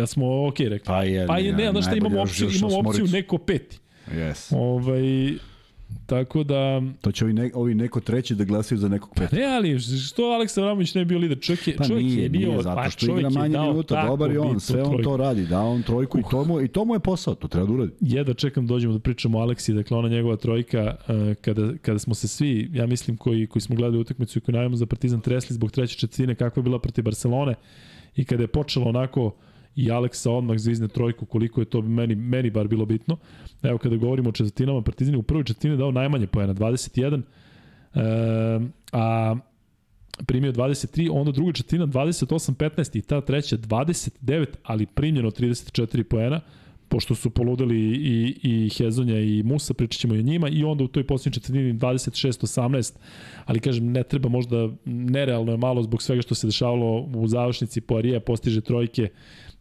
[0.00, 0.86] Da smo ok rekli.
[0.86, 3.78] Pa je, Pa je, ne, znaš šta, imamo opciju, imamo opciju neko peti.
[4.10, 4.56] Yes.
[4.56, 5.38] Ovaj,
[6.06, 6.82] tako da...
[7.00, 9.36] To će ovi, ne, ovi neko treći da glasaju za nekog peta.
[9.36, 11.40] Ne, ali što Aleksa Vramović ne bio lider?
[11.40, 13.68] Čovjek je, Pa čovjek nije, je bio, nije, zato pa što čovjek igra je manje
[13.68, 15.10] minuta, dobar je on, sve on trojku.
[15.10, 17.66] to radi, da on trojku i to mu, i to mu je posao, to treba
[17.66, 18.34] da uradi.
[18.34, 22.14] Čekam da dođemo da pričamo o Aleksi, dakle ona njegova trojka, uh, kada, kada smo
[22.14, 25.54] se svi, ja mislim koji, koji smo gledali utakmicu i koji najavimo za Partizan tresli
[25.54, 27.54] zbog treće četvrtine kakva je bila protiv Barcelone
[28.16, 29.34] i kada je počelo onako
[29.78, 33.16] i Aleksa odmah zvizne trojku, koliko je to meni, meni bar bilo bitno.
[33.62, 37.22] Evo kada govorimo o četvrtinama, Partizan je u prvoj četvrtini dao najmanje pojena, 21,
[37.94, 38.00] e,
[38.92, 39.36] a
[40.26, 46.40] primio 23, onda druga četvrtina 28-15 i ta treća 29, ali primljeno 34 poena,
[46.88, 50.84] pošto su poludeli i, i Hezonja i Musa, pričat ćemo i o njima, i onda
[50.84, 52.94] u toj posljednjoj četvrtini 26-18,
[53.44, 57.80] ali kažem, ne treba možda, nerealno je malo zbog svega što se dešavalo u završnici,
[57.80, 59.08] Poirija postiže trojke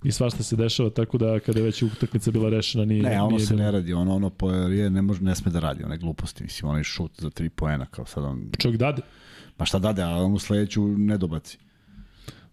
[0.04, 3.30] i svašta se dešava, tako da kada je već utakmica bila rešena, nije Ne, ono
[3.30, 3.66] nije se bilo.
[3.66, 4.32] ne radi, ono, ono
[4.70, 7.86] je, ne, može, ne sme da radi, one gluposti, mislim, onaj šut za tri poena,
[7.86, 9.02] kao sad on, Čovjek dade,
[9.58, 11.58] pa šta dade, a on u sledeću ne dobaci.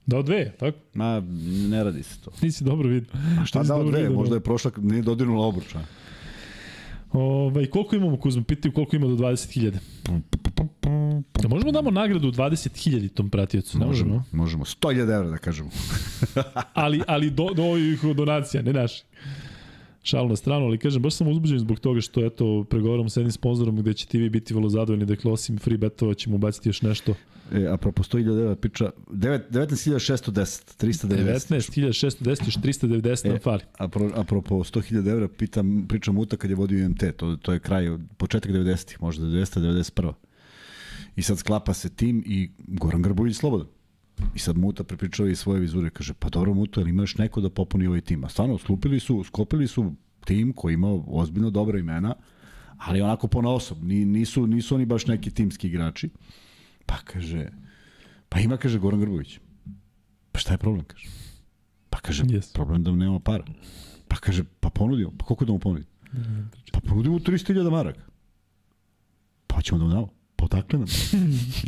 [0.06, 0.78] dao dve, tako?
[0.94, 1.22] Ma,
[1.68, 2.30] ne radi se to.
[2.42, 3.10] Nisi dobro vidio.
[3.40, 4.36] A šta Nisi dao dve, vidio, možda da.
[4.36, 5.80] je prošla, nije dodirnula obruča.
[7.12, 8.42] Ovaj, koliko imamo, Kuzma?
[8.44, 9.78] Pitaju koliko ima do 20.000.
[11.42, 13.78] Da možemo damo nagradu 20.000 tom pratiocu?
[13.78, 14.24] Ne možemo.
[14.32, 15.70] Možemo, 100.000 evra da kažemo.
[16.74, 19.04] Ali, ali do, do ovih donacija, ne naši.
[20.02, 23.32] Šalu na stranu, ali kažem, baš sam uzbuđen zbog toga što, eto, pregovaram sa jednim
[23.32, 26.82] sponzorom gde će ti vi biti vrlo zadovoljni, dakle, osim free betova ćemo ubaciti još
[26.82, 27.14] nešto.
[27.52, 31.06] E, apropo 100.000 evra priča, 9 19.610, 390.
[31.06, 33.60] 19.610, još 390 nam E, fali.
[33.78, 37.98] Apro, apropo 100.000 evra, pitam, pričam Muta kad je vodio IMT, to, to je kraj,
[38.16, 40.12] početak 90-ih, možda 291.
[41.16, 43.66] I sad sklapa se tim i Goran Grbović slobodan.
[44.34, 47.50] I sad Muta prepričava i svoje vizure, kaže, pa dobro Muta, ali imaš neko da
[47.50, 48.24] popuni ovaj tim?
[48.24, 49.92] A stvarno, sklupili su, skopili su
[50.24, 52.14] tim koji ima ozbiljno dobra imena,
[52.78, 56.10] ali onako po osob, nisu, nisu oni baš neki timski igrači.
[56.86, 57.48] Pa kaže,
[58.28, 59.38] pa ima, kaže Goran Grbović.
[60.32, 61.08] Pa šta je problem, kaže?
[61.90, 62.54] Pa kaže, Yes.
[62.54, 63.44] problem da nema para.
[64.08, 65.84] Pa kaže, pa ponudio, pa koliko da mu ponudi?
[66.72, 68.00] Pa ponudi mu 300.000 maraka.
[69.46, 70.08] Pa ćemo da mu damo.
[70.44, 70.88] Odakle nam?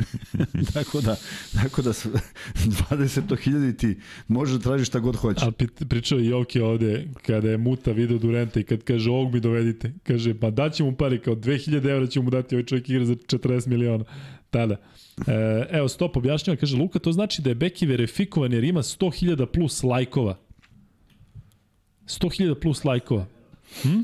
[0.74, 1.16] tako da,
[1.54, 2.06] tako da s-
[2.54, 3.96] 20.000 ti
[4.28, 5.40] može da tražiš šta god hoće.
[5.44, 5.52] Ali
[5.88, 9.92] pričao je Joki ovde, kada je Muta video Durenta i kad kaže ovog mi dovedite,
[10.02, 13.14] kaže pa daće mu pare kao 2000 evra će mu dati ovaj čovjek igra za
[13.14, 14.04] 40 miliona
[14.50, 14.76] tada.
[15.26, 15.32] E,
[15.70, 19.82] evo, Stop objašnjava, kaže Luka, to znači da je Beki verifikovan jer ima 100.000 plus
[19.82, 20.38] lajkova.
[22.04, 23.26] 100.000 plus lajkova.
[23.82, 24.00] Hm?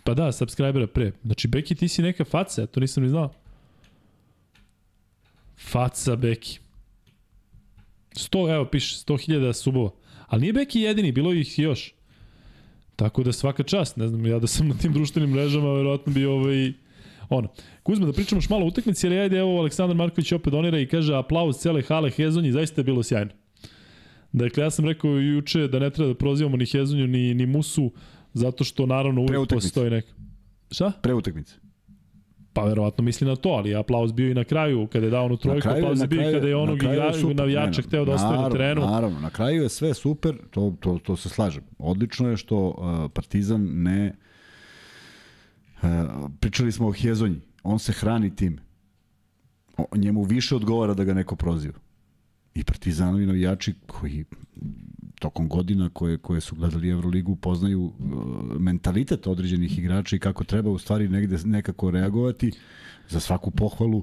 [0.00, 1.12] Pa da, subscribera pre.
[1.24, 3.32] Znači, Beki, ti si neka faca, ja to nisam ni znao.
[5.56, 6.58] Faca Beki.
[8.14, 9.90] 100, evo piše, 100.000 subova.
[10.26, 11.94] Ali nije Beki jedini, bilo ih još.
[12.96, 16.26] Tako da svaka čast, ne znam, ja da sam na tim društvenim mrežama, verovatno bi
[16.26, 16.72] ovaj,
[17.28, 17.48] ono.
[17.82, 21.14] Kuzma, da pričamo još malo utakmici, ali ajde, evo, Aleksandar Marković opet donira i kaže
[21.14, 23.30] aplauz cele hale Hezonji, zaista je bilo sjajno.
[24.32, 27.92] Dakle, ja sam rekao juče da ne treba da prozivamo ni Hezonju, ni, ni Musu,
[28.34, 30.12] zato što naravno uvijek postoji neka...
[30.70, 30.92] Šta?
[31.02, 31.54] Pre utakmice.
[32.52, 35.36] Pa verovatno misli na to, ali aplauz bio i na kraju, kada je dao onu
[35.36, 38.04] trojku, kraju- aplauz je bio kada je onog kraju je igra, super, navijača ne, hteo
[38.04, 38.80] da ostane na terenu.
[38.80, 41.62] Naravno, na kraju je sve super, to, to, to se slažem.
[41.78, 44.16] Odlično je što uh, Partizan ne...
[45.82, 45.88] Uh,
[46.40, 48.58] pričali smo o Hezonji, on se hrani tim.
[49.76, 51.78] O, njemu više odgovara da ga neko proziva.
[52.54, 54.24] I Partizanovi navijači koji
[55.24, 57.92] tokom godina koje, koje su gledali Euroligu poznaju uh,
[58.60, 62.52] mentalitet određenih igrača i kako treba u stvari negde nekako reagovati
[63.08, 64.02] za svaku pohvalu.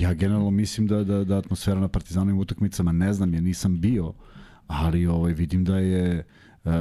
[0.00, 4.12] Ja generalno mislim da, da, da atmosfera na partizanovim utakmicama, ne znam je, nisam bio,
[4.66, 6.24] ali ovaj, vidim da je
[6.64, 6.72] um,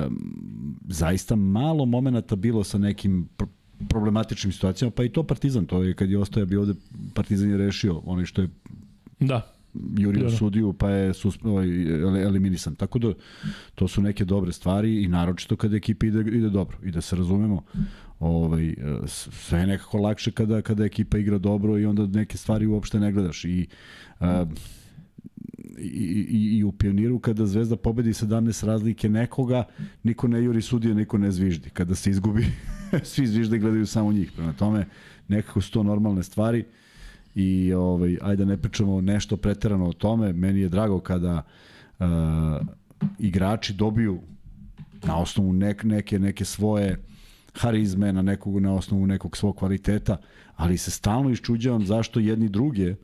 [0.90, 3.46] zaista malo momenata bilo sa nekim pr
[3.90, 6.74] problematičnim situacijama, pa i to Partizan, to je kad je Ostoja bio ovde,
[7.14, 8.50] Partizan je rešio onaj što je
[9.20, 9.42] Da.
[9.98, 10.38] Jurio da.
[10.38, 11.68] sudiju pa je susp, ovaj,
[12.24, 12.76] eliminisan.
[12.76, 13.14] Tako da
[13.76, 17.16] to su neke dobre stvari i naročito kada ekipa ide, ide dobro i da se
[17.16, 17.64] razumemo
[18.20, 18.76] ovaj,
[19.08, 23.12] sve je nekako lakše kada, kada ekipa igra dobro i onda neke stvari uopšte ne
[23.12, 23.68] gledaš i
[24.20, 24.28] uh,
[25.78, 29.64] i, i, i u pioniru kada Zvezda pobedi 17 razlike nekoga,
[30.04, 31.70] niko ne juri sudija, niko ne zviždi.
[31.70, 32.46] Kada se izgubi,
[33.04, 34.32] svi zvižde gledaju samo njih.
[34.32, 34.86] Prema tome,
[35.28, 36.66] nekako su to normalne stvari
[37.36, 40.34] i ovaj, ajde da ne pričamo nešto preterano o tome.
[40.34, 41.44] Meni je drago kada
[42.00, 42.06] uh,
[43.20, 44.20] igrači dobiju
[45.04, 46.98] na osnovu nek, neke, neke svoje
[47.54, 50.18] harizme, na, nekog, na osnovu nekog svog kvaliteta,
[50.56, 52.96] ali se stalno iščuđavam zašto jedni druge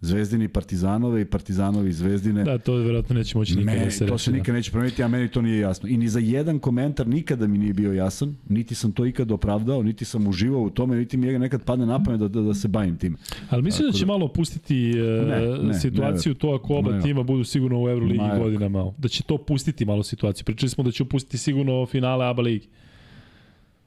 [0.00, 2.44] Zvezdini Partizanove i Partizanovi Zvezdine.
[2.44, 4.12] Da, to verovatno neće moći nikada da se reći.
[4.12, 5.88] To se nikad neće promeniti, a meni to nije jasno.
[5.88, 9.82] I ni za jedan komentar nikada mi nije bio jasan, niti sam to ikad opravdao,
[9.82, 12.54] niti sam uživao u tome, niti mi je nekad padne na pamet da, da, da
[12.54, 13.16] se bavim tim.
[13.50, 14.06] Ali mislim da će da...
[14.06, 17.88] malo opustiti uh, ne, ne, situaciju ne, to ako oba ne, tima budu sigurno u
[17.88, 18.92] Euroligi godinama.
[18.98, 20.44] Da će to pustiti malo situaciju.
[20.44, 22.68] Pričali smo da će opustiti sigurno finale ABA ligi.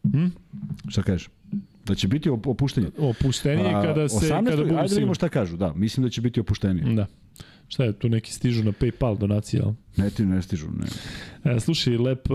[0.04, 0.26] Hm?
[0.90, 1.30] Šta kažeš?
[1.90, 2.88] Da će biti opuštenje.
[2.98, 6.22] Opuštenije kada se 18, kada budu Ajde da vidimo šta kažu, da, mislim da će
[6.22, 6.96] biti opuštenije.
[6.96, 7.06] Da.
[7.68, 9.74] Šta je, tu neki stižu na PayPal donacije, ali?
[9.98, 10.88] Ne ti ne stižu, ne.
[11.52, 12.28] E, slušaj, lep,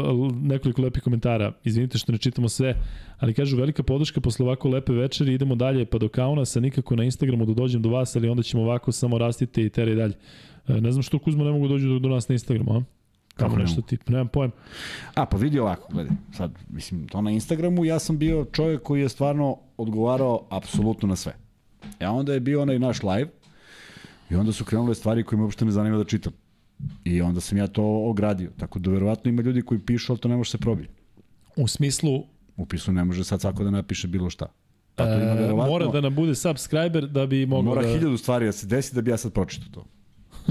[0.42, 1.52] nekoliko lepih komentara.
[1.64, 2.74] Izvinite što ne čitamo sve,
[3.18, 7.04] ali kažu velika podrška posle ovako lepe večeri, idemo dalje pa do Kaunasa, nikako na
[7.04, 10.14] Instagramu da dođem do vas, ali onda ćemo ovako samo rastite i tere dalje.
[10.68, 12.82] E, ne znam što Kuzma ne mogu dođu do, do nas na Instagramu, a?
[13.34, 14.50] Kako nešto tipa, nemam pojem.
[15.14, 19.00] A, pa vidi ovako, gledaj, sad, mislim, to na Instagramu ja sam bio čovjek koji
[19.00, 21.36] je stvarno odgovarao apsolutno na sve.
[22.00, 23.30] E onda je bio onaj naš live
[24.30, 26.32] i onda su krenule stvari koje me uopšte ne zanima da čitam.
[27.04, 28.50] I onda sam ja to ogradio.
[28.56, 30.90] Tako da verovatno ima ljudi koji pišu, ali to ne može se probiti.
[31.56, 32.24] U smislu...
[32.56, 34.46] U pisu ne može sad svako da napiše bilo šta.
[34.94, 37.86] Tako da ima e, mora da nam bude subscriber da bi mogao mora da...
[37.86, 39.84] Mora hiljadu stvari da se desi da bi ja sad pročitao to.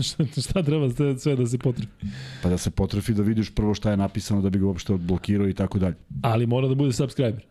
[0.49, 1.91] šta treba sve da se potrefi?
[2.43, 5.49] Pa da se potrefi da vidiš prvo šta je napisano da bi ga uopšte odblokirao
[5.49, 5.95] i tako dalje.
[6.21, 7.45] Ali mora da bude subscriber.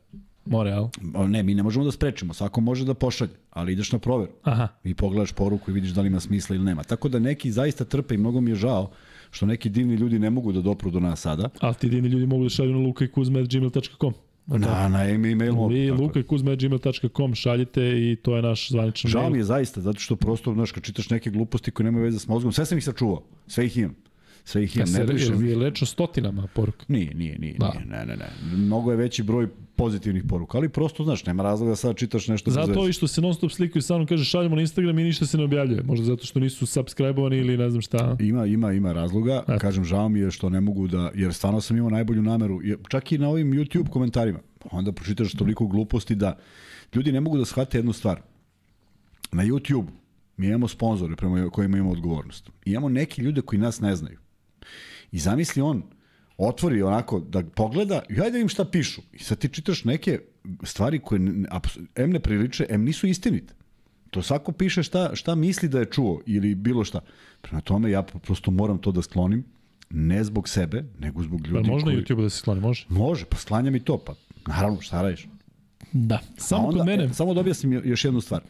[0.47, 0.87] Mora, jel?
[1.29, 4.33] Ne, mi ne možemo da sprečimo, svako može da pošalje, ali ideš na proveru.
[4.43, 4.69] Aha.
[4.85, 6.83] I pogledaš poruku i vidiš da li ima smisla ili nema.
[6.83, 8.91] Tako da neki zaista trpe i mnogo mi je žao
[9.31, 11.49] što neki divni ljudi ne mogu da dopru do nas sada.
[11.61, 14.15] Ali ti divni ljudi mogu da šalju na lukajkuzme.gmail.com.
[14.47, 15.69] Na, na e-mail mogu.
[15.69, 19.23] Vi lukajkuzme.gmail.com šaljite i to je naš zvaničan mail.
[19.23, 22.19] Žao mi je zaista, zato što prosto, znaš, kad čitaš neke gluposti koje nemaju veze
[22.19, 23.95] s mozgom, sve sam ih sačuvao, sve ih imam
[24.45, 24.77] sve ih.
[24.77, 25.47] Ja ne brišem.
[25.47, 26.85] Je leč o stotinama poruka?
[26.89, 27.71] Nije, nije, nije, da.
[27.71, 28.57] nije, ne, ne, ne.
[28.57, 32.51] Mnogo je veći broj pozitivnih poruka, ali prosto, znaš, nema razloga da sad čitaš nešto
[32.51, 35.27] Zato i što se non stop slikaju sa mnom, kaže šaljemo na Instagram i ništa
[35.27, 35.83] se ne objavljuje.
[35.83, 38.17] Možda zato što nisu subscribe-ovani ili ne znam šta.
[38.21, 39.43] Ima, ima, ima razloga.
[39.49, 39.59] Eto.
[39.59, 43.13] Kažem, žao mi je što ne mogu da, jer stvarno sam imao najbolju nameru, čak
[43.13, 44.39] i na ovim YouTube komentarima.
[44.71, 46.39] Onda pročitaš toliko gluposti da
[46.95, 48.21] ljudi ne mogu da shvate jednu stvar.
[49.33, 49.87] Na YouTube
[50.37, 52.51] mi imamo sponzore prema kojima imamo odgovornost.
[52.65, 54.22] I imamo neki ljude koji nas ne znaju.
[55.13, 55.83] I zamisli on,
[56.39, 59.03] otvori onako da pogleda i ajde da im šta pišu.
[59.13, 60.19] I sad ti čitaš neke
[60.63, 61.21] stvari koje
[61.97, 63.55] M ne priliče, M nisu istinite.
[64.11, 67.01] To svako piše šta, šta misli da je čuo ili bilo šta.
[67.41, 69.45] Prema tome ja prosto moram to da sklonim,
[69.91, 71.97] ne zbog sebe, nego zbog ljudi pa može koji...
[71.97, 72.87] na YouTube da se skloni, može?
[72.89, 74.15] Može, pa sklanja mi to, pa
[74.47, 75.29] naravno, šta radiš?
[75.93, 77.05] Da, samo onda, kod mene.
[77.05, 78.43] E, samo da objasnim još jednu stvar.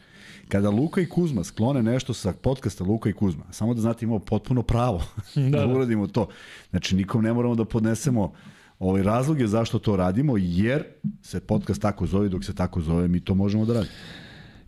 [0.47, 4.19] Kada Luka i Kuzma sklone nešto sa podcasta Luka i Kuzma, samo da znate imamo
[4.19, 5.03] potpuno pravo
[5.35, 6.27] da, da, da uradimo to.
[6.69, 8.33] Znači nikom ne moramo da podnesemo
[8.79, 10.83] ovaj razloge zašto to radimo, jer
[11.21, 13.93] se podcast tako zove, dok se tako zove, mi to možemo da radimo.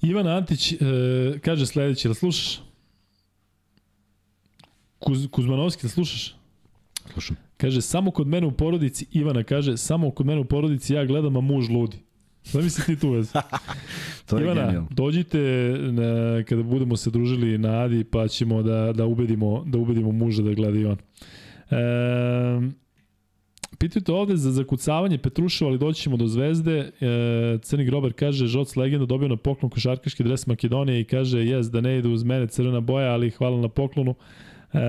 [0.02, 0.78] Ivan Antić e,
[1.44, 2.62] kaže sledeće, da slušaš?
[5.00, 6.36] Kuz, Kuzmanovski, da slušaš?
[7.14, 7.36] Slušam.
[7.58, 11.38] Kaže, samo kod mene u porodici, Ivana kaže, samo kod mene u porodici ja gledam,
[11.38, 11.98] a muž ludi.
[12.46, 13.34] Zamisli ti tu vez.
[14.28, 14.88] to je Ivana, genijalno.
[14.92, 15.40] dođite
[15.92, 20.44] na, kada budemo se družili na Adi, pa ćemo da, da, ubedimo, da ubedimo muža
[20.44, 20.98] da gleda Ivan.
[21.72, 22.86] E,
[23.80, 26.92] Pitujete ovde za zakucavanje Petruševa, ali doći ćemo do zvezde.
[27.02, 31.68] E, Crni grober kaže, Žoc legenda dobio na poklon košarkaški dres Makedonije i kaže, jes,
[31.68, 34.16] da ne ide uz mene crvena boja, ali hvala na poklonu.
[34.74, 34.80] E,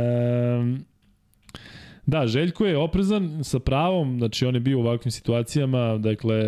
[2.07, 6.43] da, Željko je oprezan sa pravom, znači on je bio u ovakvim situacijama, dakle,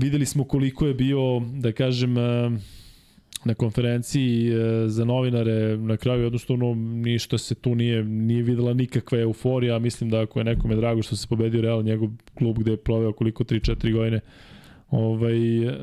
[0.00, 2.50] Videli smo koliko je bio, da kažem, e,
[3.44, 9.18] na konferenciji e, za novinare na kraju jednostavno ništa se tu nije nije videla nikakva
[9.18, 9.78] euforija.
[9.78, 13.12] Mislim da ako je nekome drago što se pobedio Real njegov klub gde je proveo
[13.12, 14.20] koliko 3-4 godine
[14.90, 15.38] ovaj,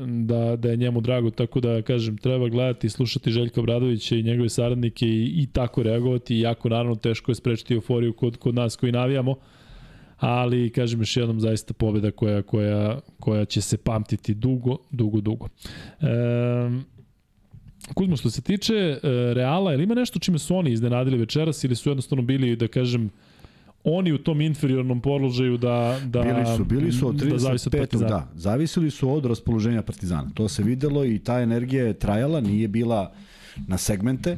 [0.06, 4.22] da, da je njemu drago, tako da kažem, treba gledati i slušati Željka Bradovića i
[4.22, 8.76] njegove saradnike i, i tako reagovati, jako naravno teško je sprečiti euforiju kod, kod nas
[8.76, 9.34] koji navijamo,
[10.18, 15.48] ali kažem još jednom zaista pobeda koja, koja, koja će se pamtiti dugo, dugo, dugo.
[16.00, 16.08] E,
[17.94, 21.76] Kuzma, što se tiče uh, Reala, ili ima nešto čime su oni iznenadili večeras ili
[21.76, 23.10] su jednostavno bili, da kažem,
[23.84, 28.28] oni u tom inferiornom položaju da da bili su bili su od 35 da, da.
[28.34, 30.30] Zavisili su od raspoloženja Partizana.
[30.34, 33.12] To se videlo i ta energija je trajala nije bila
[33.66, 34.36] na segmente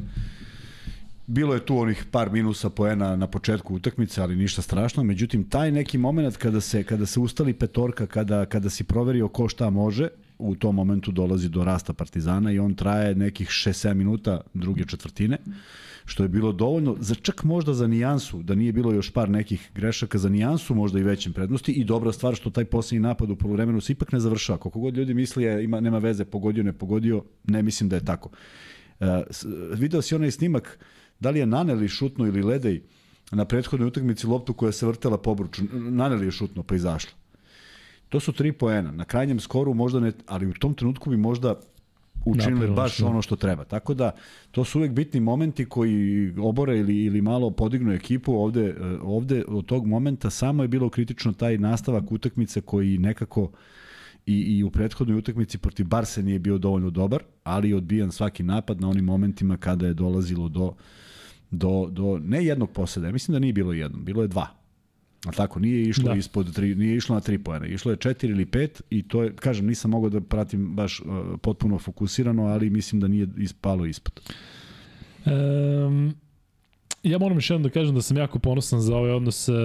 [1.31, 5.03] bilo je tu onih par minusa poena na početku utakmice, ali ništa strašno.
[5.03, 9.49] Međutim, taj neki moment kada se, kada se ustali petorka, kada, kada si proverio ko
[9.49, 14.41] šta može, u tom momentu dolazi do rasta Partizana i on traje nekih 6-7 minuta
[14.53, 15.37] druge četvrtine,
[16.05, 19.69] što je bilo dovoljno za čak možda za nijansu, da nije bilo još par nekih
[19.75, 23.35] grešaka, za nijansu možda i većim prednosti i dobra stvar što taj poslednji napad u
[23.35, 24.59] polovremenu se ipak ne završava.
[24.59, 28.05] Koliko god ljudi misli je, ima, nema veze, pogodio, ne pogodio, ne mislim da je
[28.05, 28.29] tako.
[28.99, 29.07] Uh,
[29.73, 30.79] video si onaj snimak,
[31.21, 32.81] da li je Naneli šutno ili Ledej
[33.31, 35.63] na prethodnoj utakmici loptu koja se vrtela po obruču.
[35.73, 37.11] Naneli je šutno pa izašla.
[38.09, 38.91] To su tri poena.
[38.91, 41.55] Na krajnjem skoru možda ne, ali u tom trenutku bi možda
[42.25, 43.07] učinili Napravno, baš što.
[43.07, 43.63] ono što treba.
[43.63, 44.11] Tako da
[44.51, 48.33] to su uvek bitni momenti koji obore ili ili malo podignu ekipu.
[48.33, 53.51] Ovde ovde od tog momenta samo je bilo kritično taj nastavak utakmice koji nekako
[54.25, 58.43] i, i u prethodnoj utakmici protiv Barse nije bio dovoljno dobar, ali je odbijan svaki
[58.43, 60.73] napad na onim momentima kada je dolazilo do
[61.51, 64.61] do, do ne jednog poseda, ja mislim da nije bilo jedno, bilo je dva
[65.25, 66.13] A tako, nije išlo da.
[66.13, 69.35] ispod tri, nije išlo na tri poena, išlo je četiri ili pet i to je,
[69.35, 71.05] kažem, nisam mogao da pratim baš uh,
[71.41, 74.21] potpuno fokusirano, ali mislim da nije ispalo ispod.
[75.25, 76.13] Um,
[77.03, 79.55] ja moram još jednom da kažem da sam jako ponosan za ovaj odnos uh,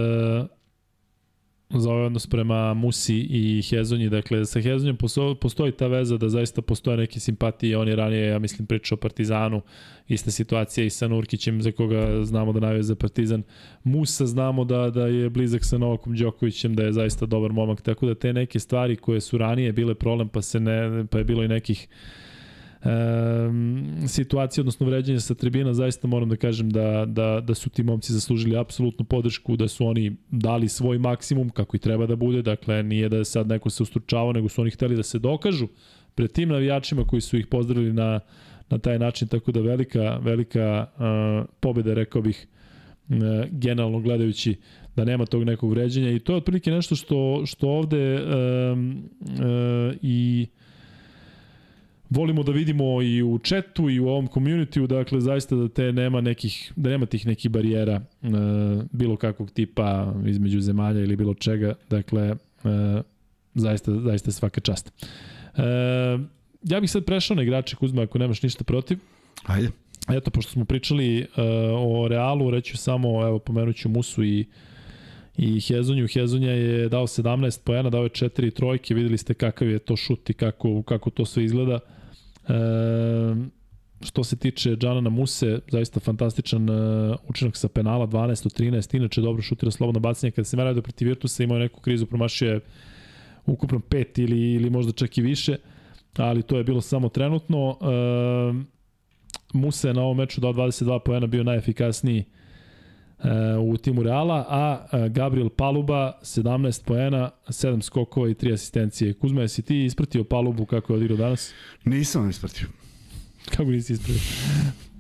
[1.70, 4.08] za ovaj odnos prema Musi i Hezonji.
[4.08, 4.96] Dakle, sa Hezonjom
[5.40, 7.78] postoji ta veza da zaista postoje neke simpatije.
[7.78, 9.62] On je ranije, ja mislim, pričao o Partizanu.
[10.08, 13.42] Ista situacija i sa Nurkićem, za koga znamo da navije za Partizan.
[13.84, 17.82] Musa znamo da, da je blizak sa Novakom Đokovićem, da je zaista dobar momak.
[17.82, 21.24] Tako da te neke stvari koje su ranije bile problem, pa, se ne, pa je
[21.24, 21.88] bilo i nekih
[22.87, 27.82] e, situacije, odnosno vređenja sa tribina, zaista moram da kažem da, da, da su ti
[27.82, 32.43] momci zaslužili apsolutnu podršku, da su oni dali svoj maksimum kako i treba da bude,
[32.43, 35.68] dakle nije da je sad neko se ustručavao, nego su oni hteli da se dokažu
[36.14, 38.20] pred tim navijačima koji su ih pozdravili na,
[38.70, 42.47] na taj način, tako da velika, velika uh, pobeda, rekao bih,
[43.09, 43.16] uh,
[43.51, 44.57] generalno gledajući
[44.97, 49.95] da nema tog nekog vređenja i to je otprilike nešto što, što ovde um, uh,
[50.03, 50.47] i
[52.11, 56.20] volimo da vidimo i u chatu i u ovom communityu, dakle zaista da te nema
[56.20, 58.28] nekih da nema tih nekih barijera e,
[58.92, 62.36] bilo kakvog tipa između zemalja ili bilo čega, dakle e,
[63.54, 64.92] zaista zaista svaka čast.
[65.57, 65.62] E,
[66.62, 68.98] ja bih sad prešao na igrače Kuzma ako nemaš ništa protiv.
[69.46, 69.70] Ajde.
[70.09, 71.26] Eto, pošto smo pričali uh,
[71.74, 74.44] o Realu, reću samo, evo, pomenuću Musu i
[75.38, 76.07] i Hezonju.
[76.14, 80.30] Hezonja je dao 17 pojena, dao je 4 trojke, videli ste kakav je to šut
[80.30, 81.74] i kako, kako to sve izgleda.
[81.74, 81.95] Uh, E,
[84.01, 89.20] što se tiče Džanana Muse, zaista fantastičan uh, učinak sa penala, 12 od 13, inače
[89.20, 90.30] dobro šutira slobodno bacanje.
[90.30, 92.61] Kada se mera protiv Virtusa imao neku krizu, promašio je
[93.47, 95.57] ukupno pet ili, ili možda čak i više,
[96.16, 97.68] ali to je bilo samo trenutno.
[97.68, 98.57] Uh,
[99.53, 102.24] Muse je na ovom meču dao 22 poena, bio najefikasniji
[103.76, 109.14] u timu Reala, a Gabriel Paluba 17 poena, 7 skokova i 3 asistencije.
[109.14, 111.54] Kuzma, jesi ti ispratio Palubu kako je odigrao danas?
[111.84, 112.68] Nisam ispratio.
[113.50, 114.22] Kako nisi ispratio?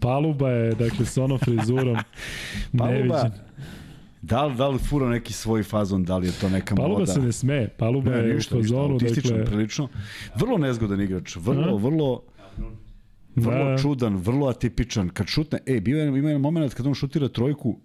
[0.00, 1.96] Paluba je, dakle, s onom frizurom
[2.78, 3.30] Paluba, neviđen.
[4.22, 7.04] Da li, da li fura neki svoj fazon, da li je to neka Paluba moda?
[7.04, 8.92] Paluba se ne sme, Paluba ne, je ništa, u fazonu.
[8.92, 9.52] Ništa, autističan dakle...
[9.52, 9.88] prilično.
[10.34, 12.22] Vrlo nezgodan igrač, vrlo, vrlo
[13.36, 13.78] vrlo da.
[13.78, 15.08] čudan, vrlo atipičan.
[15.08, 17.80] Kad šutne, e, bio je, ima jedan moment kad on šutira trojku,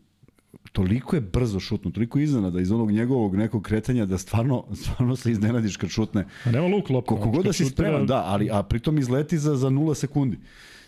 [0.71, 5.31] toliko je brzo šutno, toliko iznenada iz onog njegovog nekog kretanja da stvarno, stvarno se
[5.31, 6.25] iznenadiš kad šutne.
[6.45, 7.09] A nema luk lopta.
[7.09, 10.37] Koliko god da si spreman, da, ali a pritom izleti za, za 0 sekundi.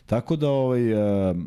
[0.06, 1.38] Tako da ovaj, uh,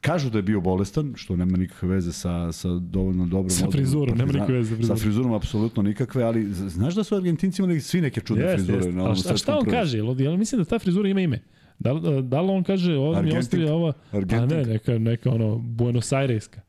[0.00, 3.50] kažu da je bio bolestan, što nema nikakve veze sa, sa dovoljno dobrom...
[3.50, 4.98] Sa frizurom, nema nikakve veze sa frizurom.
[4.98, 8.78] Sa frizurom apsolutno nikakve, ali znaš da su Argentinci imali svi neke čudne yes, frizure?
[8.78, 8.94] Yes.
[8.94, 9.76] Na a, šta, a šta on prvi?
[9.76, 9.98] kaže?
[9.98, 11.42] Ja mislim da ta frizura ima ime.
[11.78, 13.92] Da, da li on kaže, ovo mi ostavlja ova...
[14.12, 16.60] A ne, neka, neka ono, Buenos Aireska.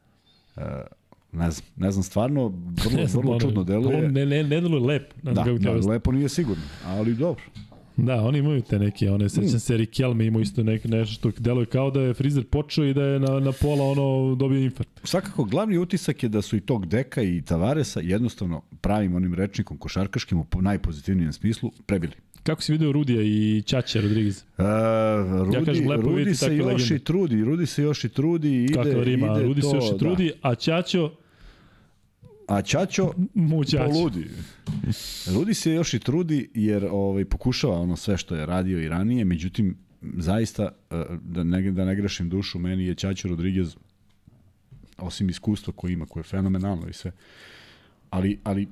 [0.56, 0.64] Uh,
[1.36, 2.48] Ne znam, ne znam stvarno,
[2.86, 4.02] vrlo, ne znam, vrlo čudno deluje.
[4.02, 5.16] Ne, ne, ne deluje lepo.
[5.24, 7.44] Ne da, da, lepo nije sigurno, ali dobro.
[7.98, 9.60] Da, oni imaju te neke, one, sećam mm.
[9.60, 13.20] se Rikelme imao isto nek, nešto, deluje kao da je frizer počeo i da je
[13.20, 14.92] na, na pola ono dobio infarkt.
[15.04, 19.78] Svakako, glavni utisak je da su i tog Deka i Tavaresa jednostavno pravim onim rečnikom
[19.78, 22.14] košarkaškim u najpozitivnijem smislu prebili.
[22.44, 24.44] Kako si video Rudija i Ćaća Rodriguez?
[24.58, 24.66] Uh,
[25.46, 26.96] Rudi, ja kažem, lepo Rudi se još legende.
[26.96, 29.86] i trudi, Rudi se još i trudi, ide, Kako rima, ide Rudi to, se još
[29.96, 30.50] i trudi, da.
[30.50, 31.12] a Ćaćo
[32.48, 33.12] A Ćaćo
[33.78, 34.30] poludi.
[35.34, 39.26] Rudi se još i trudi jer ovaj, pokušava ono sve što je radio i ranije,
[39.26, 39.78] međutim
[40.18, 43.76] zaista, e, da ne, da ne grešim dušu, meni je Ćaćo Rodriguez,
[44.98, 47.12] osim iskustva koje ima, koje je fenomenalno i sve,
[48.10, 48.68] ali, ali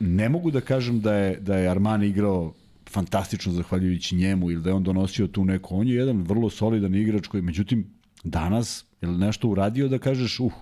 [0.00, 2.54] ne mogu da kažem da je, da je Armani igrao
[2.90, 5.76] fantastično zahvaljujući njemu ili da je on donosio tu neku.
[5.76, 7.86] On je jedan vrlo solidan igrač koji, međutim,
[8.24, 10.52] danas je nešto uradio da kažeš, uh,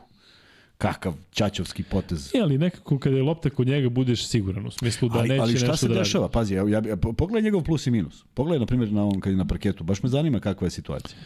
[0.79, 2.31] kakav ćaćovski potez.
[2.35, 5.43] Je, ali nekako kada je lopta kod njega budeš siguran u smislu da ali, neće
[5.43, 6.25] nešto da Ali šta se dešava?
[6.25, 6.33] Radi.
[6.33, 8.25] Pazi, ja, ja, pogledaj njegov plus i minus.
[8.35, 9.85] Pogledaj, na primjer, na ovom kad je na parketu.
[9.85, 11.19] Baš me zanima kakva je situacija.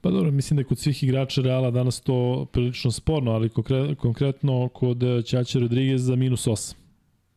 [0.00, 3.50] Pa dobro, mislim da je kod svih igrača Reala danas to prilično sporno, ali
[3.98, 6.74] konkretno kod Ćaća Rodrigueza minus 8.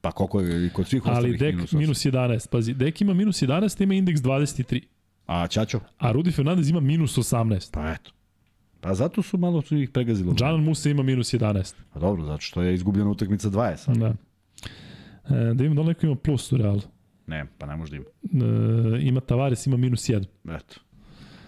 [0.02, 2.50] Pa koliko je kod svih ostalih Ali Dek minus, minus 11.
[2.50, 4.82] Pazi, Dek ima minus 11, ima indeks 23.
[5.26, 5.80] A Ćaćo?
[5.98, 7.72] A Rudi Fernandez ima minus 18.
[7.72, 8.17] Pa eto.
[8.82, 10.34] Pa zato su malo su ih pregazilo.
[10.34, 11.74] Džanan Musa ima minus 11.
[11.94, 13.98] Pa dobro, zato što je izgubljena utakmica 20.
[13.98, 14.14] Da.
[15.36, 16.82] E, da ima da neko ima plus u Realu?
[17.28, 18.06] Ne, pa ne može da ima.
[18.46, 20.26] E, ima Tavares, ima minus 1.
[20.50, 20.80] Eto.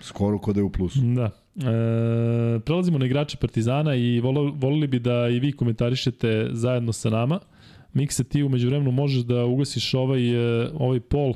[0.02, 1.00] Skoro kod je u plusu.
[1.02, 1.30] Da.
[1.56, 4.20] E, prelazimo na igrače Partizana i
[4.56, 7.40] volili bi da i vi komentarišete zajedno sa nama.
[7.94, 10.30] Miksa, ti umeđu vremenu možeš da ugasiš ovaj,
[10.64, 11.34] e, ovaj pol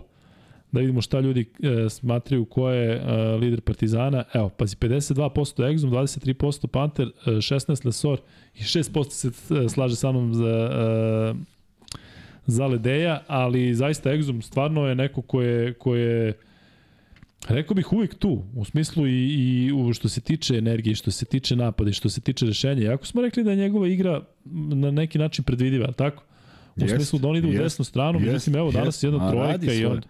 [0.74, 3.02] da vidimo šta ljudi e, smatraju ko je e,
[3.36, 4.24] lider Partizana.
[4.34, 8.20] Evo, pazi, 52% Exum, 23% Panter, e, 16% Lesor
[8.56, 11.34] i 6% se e, slaže sa mnom za, e,
[12.46, 16.34] za Ledeja, ali zaista Exum stvarno je neko ko je, ko je
[17.48, 21.26] Rekao bih uvijek tu, u smislu i, i u što se tiče energije, što se
[21.26, 22.84] tiče napada i što se tiče rešenja.
[22.84, 24.22] Jako smo rekli da je njegova igra
[24.74, 26.24] na neki način predvidiva, tako?
[26.76, 29.32] U jest, smislu da on ide u desnu stranu, jest, međutim evo danas jest, jedna
[29.32, 30.02] trojka i on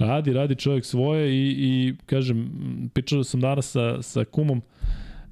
[0.00, 2.50] radi, radi čovjek svoje i, i kažem,
[2.94, 4.62] pričao sam danas sa, sa kumom,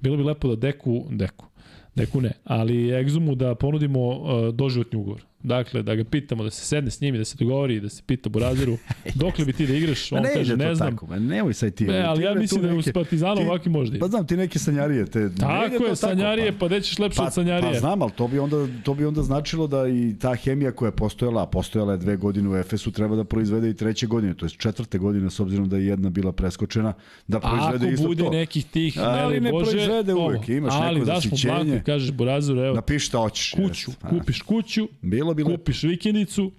[0.00, 1.46] bilo bi lepo da deku, deku,
[1.94, 5.27] deku ne, ali egzumu da ponudimo uh, doživotni ugovor.
[5.42, 8.02] Dakle, da ga pitamo, da se sedne s njim i da se dogovori, da se
[8.06, 8.78] pita Burazeru,
[9.14, 10.90] dokle bi ti da igraš, on ne kaže, ne znam.
[10.90, 11.84] Tako, ma nemoj sad ti.
[11.84, 13.98] Ne, ali ja mislim da je uz Partizanom ovaki možda.
[13.98, 15.06] Pa znam ti neke sanjarije.
[15.06, 17.72] Te, tako je, sanjarije, pa, pa gde ćeš lepše pa, od sanjarije.
[17.72, 20.88] Pa znam, ali to bi, onda, to bi onda značilo da i ta hemija koja
[20.88, 24.34] je postojala, a postojala je dve godine u Efesu, treba da proizvede i treće godine,
[24.34, 26.92] to je četvrte godine, s obzirom da je jedna bila preskočena,
[27.28, 28.12] da proizvede Ako isto to.
[28.12, 31.54] Ako bude nekih tih, ali ne Bože, proizvede uvek, imaš ali neko zasićenje.
[31.54, 33.54] Ali daš mu blanku, kažeš Burazeru, evo, Napiši šta hoćeš.
[33.54, 34.88] Kuću, kupiš kuću,
[35.34, 36.52] Bilo bi kupiš vikend vikendicu,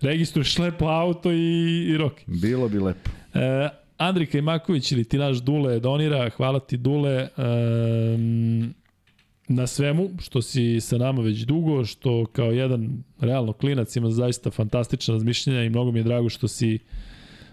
[0.00, 2.12] registruješ lepo auto i, i rok.
[2.26, 3.10] Bilo bi lepo.
[3.34, 8.74] E, Andri Kajmaković ili ti naš Dule donira, hvala ti Dule um,
[9.48, 14.50] na svemu što si sa nama već dugo, što kao jedan realno klinac ima zaista
[14.50, 16.78] fantastična razmišljenja i mnogo mi je drago što si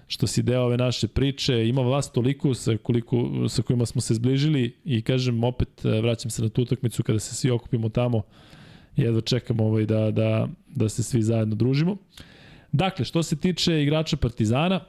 [0.08, 1.68] što si deo ove naše priče.
[1.68, 6.42] Ima vas toliko sa, koliko, sa kojima smo se zbližili i kažem opet vraćam se
[6.42, 8.22] na tu utakmicu kada se svi okupimo tamo
[8.95, 11.98] jedva čekam ovaj da, da, da se svi zajedno družimo.
[12.72, 14.80] Dakle, što se tiče igrača Partizana,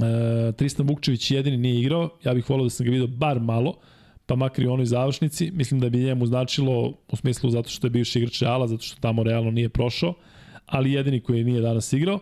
[0.00, 3.74] e, Tristan Vukčević jedini nije igrao, ja bih volio da sam ga vidio bar malo,
[4.26, 7.90] pa makar i onoj završnici, mislim da bi njemu značilo u smislu zato što je
[7.90, 10.14] bivši igrač Reala, zato što tamo realno nije prošao,
[10.66, 12.18] ali jedini koji nije danas igrao.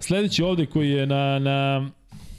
[0.00, 1.88] Sledeći ovde koji je na, na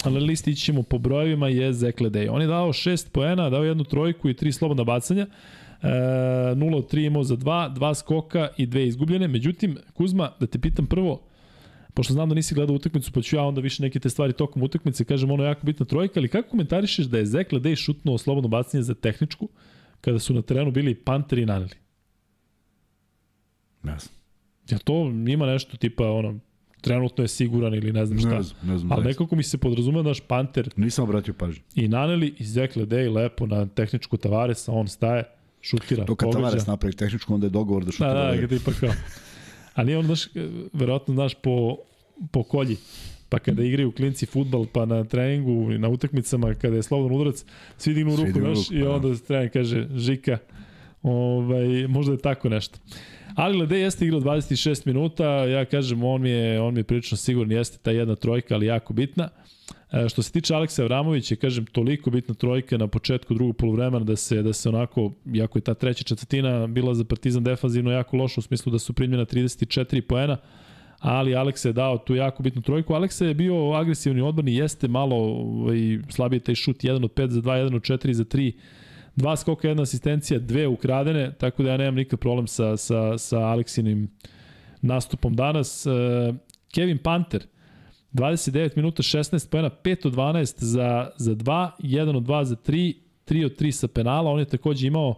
[0.05, 2.29] na listi ćemo po brojevima je Zekle Dej.
[2.29, 5.23] On je dao 6 poena, dao jednu trojku i tri slobodna bacanja.
[5.23, 5.27] E,
[5.81, 9.27] 0 od 3 imao za 2, 2 skoka i dve izgubljene.
[9.27, 11.22] Međutim, Kuzma, da te pitam prvo,
[11.93, 14.64] pošto znam da nisi gledao utakmicu, pa ću ja onda više neke te stvari tokom
[14.64, 18.47] utakmice, kažem ono jako bitna trojka, ali kako komentarišeš da je Zekle Dej šutnuo slobodno
[18.47, 19.49] bacanje za tehničku,
[20.01, 21.76] kada su na terenu bili Panteri i Naneli?
[23.84, 24.15] Ne znam.
[24.69, 26.39] Ja to ima nešto tipa ono,
[26.81, 28.30] trenutno je siguran ili ne znam šta.
[28.30, 28.91] Ne znam, ne znam.
[28.91, 30.69] Ali nekako mi se podrazumeo naš Panter.
[30.76, 31.61] Nisam obratio pažnju.
[31.76, 35.23] I Naneli i Zekle Dej lepo na tehničku Tavaresa, on staje
[35.61, 36.06] šutira.
[36.06, 38.14] To kad Tavares napravi tehničku, onda je dogovor da šutira.
[38.14, 38.94] Da, da, kada tipa kao.
[39.73, 40.27] Ali on, znaš,
[40.73, 41.77] verovatno, znaš, po,
[42.31, 42.77] po kolji.
[43.30, 47.45] Pa kada igraju klinci futbal, pa na treningu, na utakmicama, kada je slobodan udarac,
[47.77, 49.15] svi dignu ruku, znaš, i pa onda da.
[49.15, 50.38] trener kaže, Žika,
[51.03, 52.80] ovaj, možda je tako nešto.
[53.36, 57.18] Ali Lede jeste igrao 26 minuta, ja kažem, on mi je, on mi je prilično
[57.18, 59.30] siguran, jeste ta jedna trojka, ali jako bitna.
[60.09, 64.41] Što se tiče Aleksa Avramovića, kažem, toliko bitna trojka na početku drugog polovremena da se,
[64.41, 68.41] da se onako, jako je ta treća četvrtina bila za Partizan defanzivno jako loša u
[68.41, 70.37] smislu da su primljena 34 poena,
[70.99, 72.93] ali Aleksa je dao tu jako bitnu trojku.
[72.93, 77.41] Aleksa je bio agresivni odbrani, jeste malo ovaj, slabije taj šut, 1 od 5 za
[77.41, 78.51] 2, 1 od 4 za 3,
[79.15, 83.39] dva skoka, jedna asistencija, dve ukradene, tako da ja nemam nikakav problem sa, sa, sa
[83.39, 84.09] Aleksinim
[84.81, 85.85] nastupom danas.
[85.85, 85.89] E,
[86.73, 87.43] Kevin Panter,
[88.14, 92.94] 29 minuta, 16 pojena, 5 od 12 za, za 2, 1 od 2 za 3,
[93.27, 94.31] 3 od 3 sa penala.
[94.31, 95.15] On je takođe imao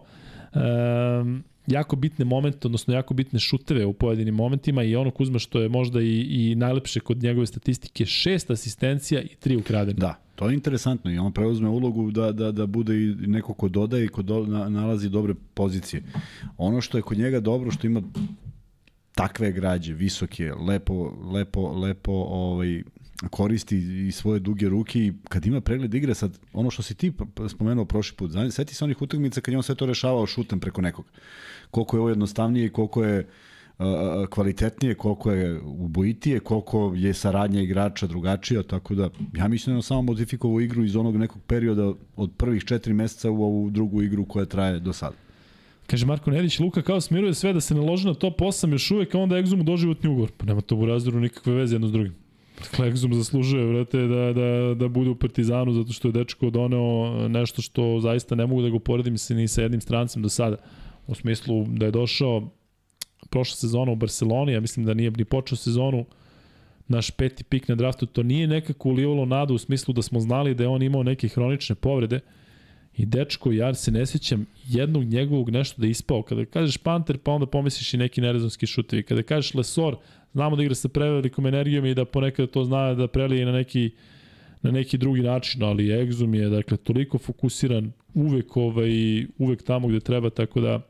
[0.54, 5.60] um, jako bitne momente, odnosno jako bitne šuteve u pojedinim momentima i ono Kuzma što
[5.60, 9.98] je možda i, i najlepše kod njegove statistike, šest asistencija i tri ukradene.
[9.98, 13.68] Da, To je interesantno i on preuzme ulogu da, da, da bude i neko ko
[13.68, 16.02] dodaje i ko do, na, nalazi dobre pozicije.
[16.56, 18.02] Ono što je kod njega dobro, što ima
[19.14, 22.82] takve građe, visoke, lepo, lepo, lepo ovaj,
[23.30, 27.12] koristi i svoje duge ruke i kad ima pregled igre, sad ono što si ti
[27.48, 30.80] spomenuo prošli put, seti se onih utakmica kad je on sve to rešavao šutem preko
[30.80, 31.04] nekog.
[31.70, 33.28] Koliko je ovo jednostavnije i koliko je
[34.30, 40.02] kvalitetnije, koliko je ubojitije, koliko je saradnja igrača drugačija, tako da ja mislim da samo
[40.02, 44.44] modifikovao igru iz onog nekog perioda od prvih četiri meseca u ovu drugu igru koja
[44.44, 45.16] traje do sada.
[45.86, 48.90] Kaže Marko Nedić, Luka kao smiruje sve da se ne loži na top 8 još
[48.90, 50.30] uvek, a onda Exum doživotni ugovor.
[50.36, 52.14] Pa nema to u razdoru nikakve veze jedno s drugim.
[52.58, 57.28] Dakle, Exum zaslužuje, vrate, da, da, da bude u Partizanu, zato što je dečko doneo
[57.28, 60.56] nešto što zaista ne mogu da ga uporedim se ni sa jednim strancem do sada.
[61.06, 62.50] U smislu da je došao
[63.30, 66.04] prošla sezona u Barceloni, ja mislim da nije ni počeo sezonu,
[66.88, 70.54] naš peti pik na draftu, to nije nekako ulivalo nadu u smislu da smo znali
[70.54, 72.20] da je on imao neke hronične povrede
[72.96, 76.22] i dečko, ja se ne sjećam jednog njegovog nešto da je ispao.
[76.22, 79.02] Kada kažeš Panter, pa onda pomisliš i neki nerezonski šutevi.
[79.02, 79.96] Kada kažeš Lesor,
[80.32, 83.90] znamo da igra sa prevelikom energijom i da ponekad to zna da prelije na neki
[84.62, 90.00] na neki drugi način, ali Exum je dakle toliko fokusiran uvek ovaj uvek tamo gde
[90.00, 90.80] treba tako da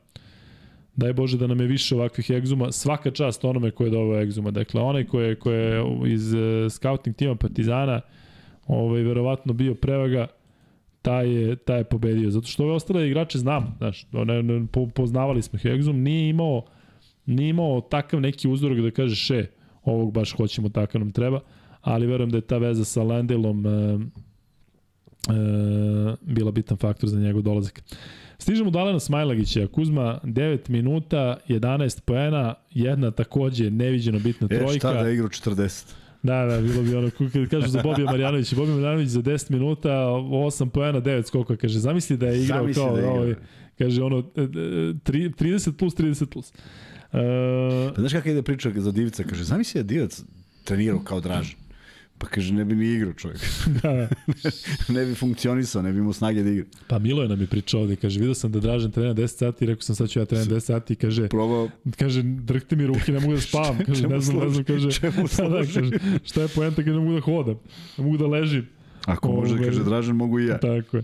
[0.97, 2.73] Daj Bože da nam je više ovakvih egzuma.
[2.73, 4.51] Svaka čast onome ko je doveo egzuma.
[4.51, 8.01] Dakle, onaj ko je, ko je iz uh, scouting tima Partizana
[8.67, 10.27] ovaj, verovatno bio prevaga,
[11.03, 12.31] taj je, taj je pobedio.
[12.31, 15.67] Zato što ove ostale igrače znam, znaš, ne, ne, po, poznavali smo ih.
[15.67, 16.63] Egzum nije imao,
[17.27, 19.47] nije imao takav neki uzorak da kaže še,
[19.85, 21.41] ovog baš hoćemo, takav nam treba,
[21.81, 24.01] ali verujem da je ta veza sa Landelom uh,
[25.29, 27.83] uh, bila bitan faktor za njegov dolazak.
[28.39, 34.73] Stižemo do Alena Smajlagića, Kuzma 9 minuta, 11 poena, jedna takođe neviđeno bitna trojka.
[34.73, 36.02] E, šta da igra 40?
[36.23, 39.89] Da, da, bilo bi ono, kada kažu za Bobija Marjanovića, Bobija Marjanović za 10 minuta,
[39.89, 43.17] 8 poena, 9 skoka, kaže, zamisli da je igrao zamisli kao, da je igrao.
[43.17, 43.35] ovaj,
[43.79, 46.53] kaže ono, 30 e, plus, 30 plus.
[47.13, 47.19] Uh,
[47.95, 50.23] pa znaš kakva ide priča za Divica, kaže, zamisli da Divac
[50.65, 51.55] trenirao kao Dražan.
[52.23, 53.41] Pa kaže, ne bi ni igrao čovjek.
[53.83, 54.09] da.
[54.95, 56.65] ne bi funkcionisao, ne bi imao snage da igra.
[56.87, 59.67] Pa Milo je nam je pričao ovde, kaže, vidio sam da Dražen trena 10 sati,
[59.67, 61.69] rekao sam sad ću ja trena 10 sati, kaže, Probao.
[61.99, 65.27] kaže, drhte mi ruke, ne mogu da spavam, kaže, ne znam, ne znam, kaže, Čemu
[65.37, 67.59] da, da, kaže, šta je poenta, kaže, ne mogu da hodam,
[67.99, 68.69] ne mogu da ležim.
[69.05, 70.59] Ako Ove, može, kaže, Dražen, mogu i ja.
[70.59, 71.03] Tako je.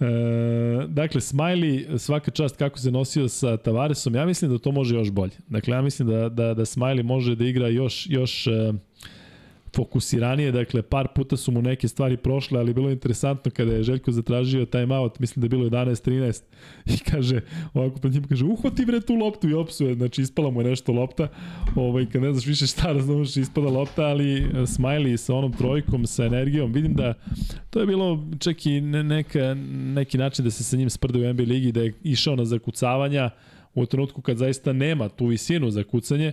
[0.00, 4.94] E, dakle, Smiley, svaka čast kako se nosio sa Tavaresom, ja mislim da to može
[4.94, 5.32] još bolje.
[5.48, 8.72] Dakle, ja mislim da, da, da Smiley može da igra još, još e,
[9.74, 13.82] fokusiranije, dakle par puta su mu neke stvari prošle, ali bilo je interesantno kada je
[13.82, 16.42] Željko zatražio time out, mislim da je bilo 11-13
[16.94, 17.40] i kaže,
[17.74, 20.92] ovako pred njim kaže, uhvati bre tu loptu i opsuje, znači ispala mu je nešto
[20.92, 21.28] lopta,
[21.76, 26.06] ovaj, kad ne znaš više šta razumeš, ispada lopta, ali e, Smiley sa onom trojkom,
[26.06, 27.14] sa energijom, vidim da
[27.70, 29.54] to je bilo čak i neka,
[29.94, 33.30] neki način da se sa njim sprde u NBA ligi, da je išao na zakucavanja
[33.74, 36.32] u trenutku kad zaista nema tu visinu za kucanje,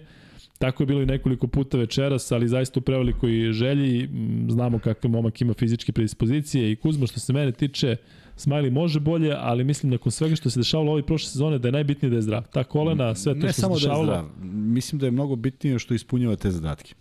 [0.62, 4.10] Tako je bilo i nekoliko puta večeras, ali zaista u prevelikoj želji.
[4.50, 7.96] Znamo kakav momak ima fizičke predispozicije i Kuzma što se mene tiče,
[8.38, 11.72] Smiley može bolje, ali mislim nakon svega što se dešavalo ovoj prošle sezone da je
[11.72, 12.44] najbitnije da je zdrav.
[12.54, 14.06] Ta kolena, sve to ne što samo se dešavalo...
[14.06, 14.52] Da je zdrav.
[14.52, 16.94] Mislim da je mnogo bitnije što ispunjava te zadatke.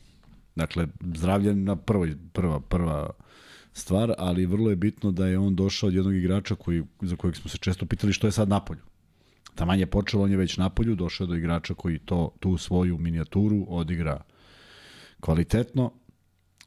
[0.56, 3.10] Dakle, zdravlje na prvoj, prva, prva
[3.72, 7.36] stvar, ali vrlo je bitno da je on došao od jednog igrača koji, za kojeg
[7.36, 8.80] smo se često pitali što je sad napolju.
[9.60, 13.66] Taman je počelo, on je već napolju, došao do igrača koji to, tu svoju minijaturu
[13.68, 14.20] odigra
[15.20, 15.92] kvalitetno.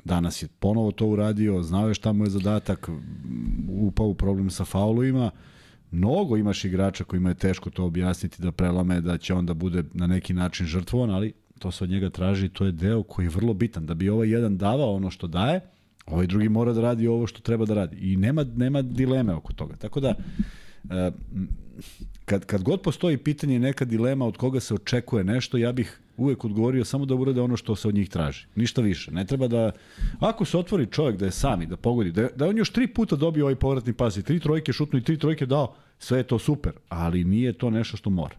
[0.04, 2.90] Danas je ponovo to uradio, znao je šta mu je zadatak,
[3.70, 5.32] upao u problem sa faulovima.
[5.92, 10.08] Mnogo imaš igrača kojima je teško to objasniti da prelame, da će onda bude na
[10.08, 13.54] neki način žrtvovan, ali to se od njega traži to je deo koji je vrlo
[13.54, 13.86] bitan.
[13.86, 15.62] Da bi ovaj jedan davao ono što daje,
[16.06, 17.98] ovaj drugi mora da radi ovo što treba da radi.
[17.98, 19.76] I nema, nema dileme oko toga.
[19.76, 20.16] Tako da,
[20.90, 21.12] e,
[22.26, 26.46] kad, kad god postoji pitanje neka dilema od koga se očekuje nešto, ja bih uvek
[26.46, 28.46] odgovorio samo da urade ono što se od njih traži.
[28.56, 29.12] Ništa više.
[29.12, 29.72] Ne treba da...
[30.20, 33.16] Ako se otvori čovjek da je sami, da pogodi, da, da on još tri puta
[33.16, 36.40] dobio ovaj povratni pas i tri trojke šutnu i tri trojke dao, sve je to
[36.40, 38.36] super, ali nije to nešto što mora.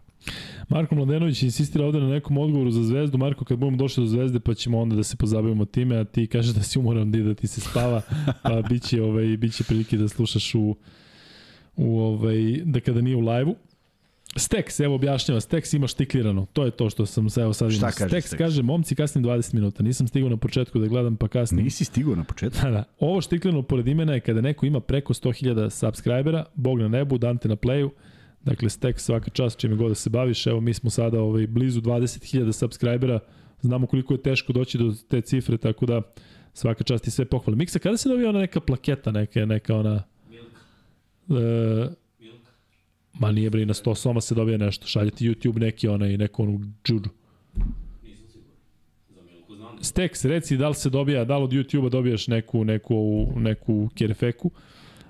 [0.69, 3.17] Marko Mladenović insistira ovde na nekom odgovoru za Zvezdu.
[3.17, 6.27] Marko, kad budemo došli do Zvezde, pa ćemo onda da se pozabavimo time, a ti
[6.27, 8.01] kažeš da si umoran da ti se spava,
[8.43, 10.75] pa biće, ovaj, biće prilike da slušaš u,
[11.75, 13.55] u ovaj, da kada nije u live-u.
[14.35, 16.45] Stex, evo objašnjava, Stex ima štiklirano.
[16.53, 18.27] To je to što sam se evo sad Šta kaže Stex?
[18.27, 19.83] Stex kaže, momci kasnim 20 minuta.
[19.83, 21.63] Nisam stigao na početku da gledam pa kasnim.
[21.63, 22.59] Nisi stigao na početku?
[22.63, 22.83] Da, da.
[22.99, 27.47] Ovo štiklirano pored imena je kada neko ima preko 100.000 subscribera, Bog na nebu, Dante
[27.47, 27.89] na playu.
[28.43, 30.47] Dakle, Stex svaka čast čime god da se baviš.
[30.47, 33.19] Evo, mi smo sada ovaj, blizu 20.000 subscribera.
[33.61, 36.01] Znamo koliko je teško doći do te cifre, tako da
[36.53, 37.55] svaka čast i sve pohvale.
[37.57, 40.03] Miksa, kada se dobija ona neka plaketa, neka, neka ona...
[40.29, 41.41] Milka.
[41.43, 42.04] E,
[43.19, 44.87] Ma nije bre, na 100 soma se dobije nešto.
[44.87, 47.09] Šaljete YouTube neki onaj, neku onu džuđu.
[49.81, 54.51] Stex, reci da li se dobija, da li od YouTube-a dobijaš neku, neku, neku kerefeku.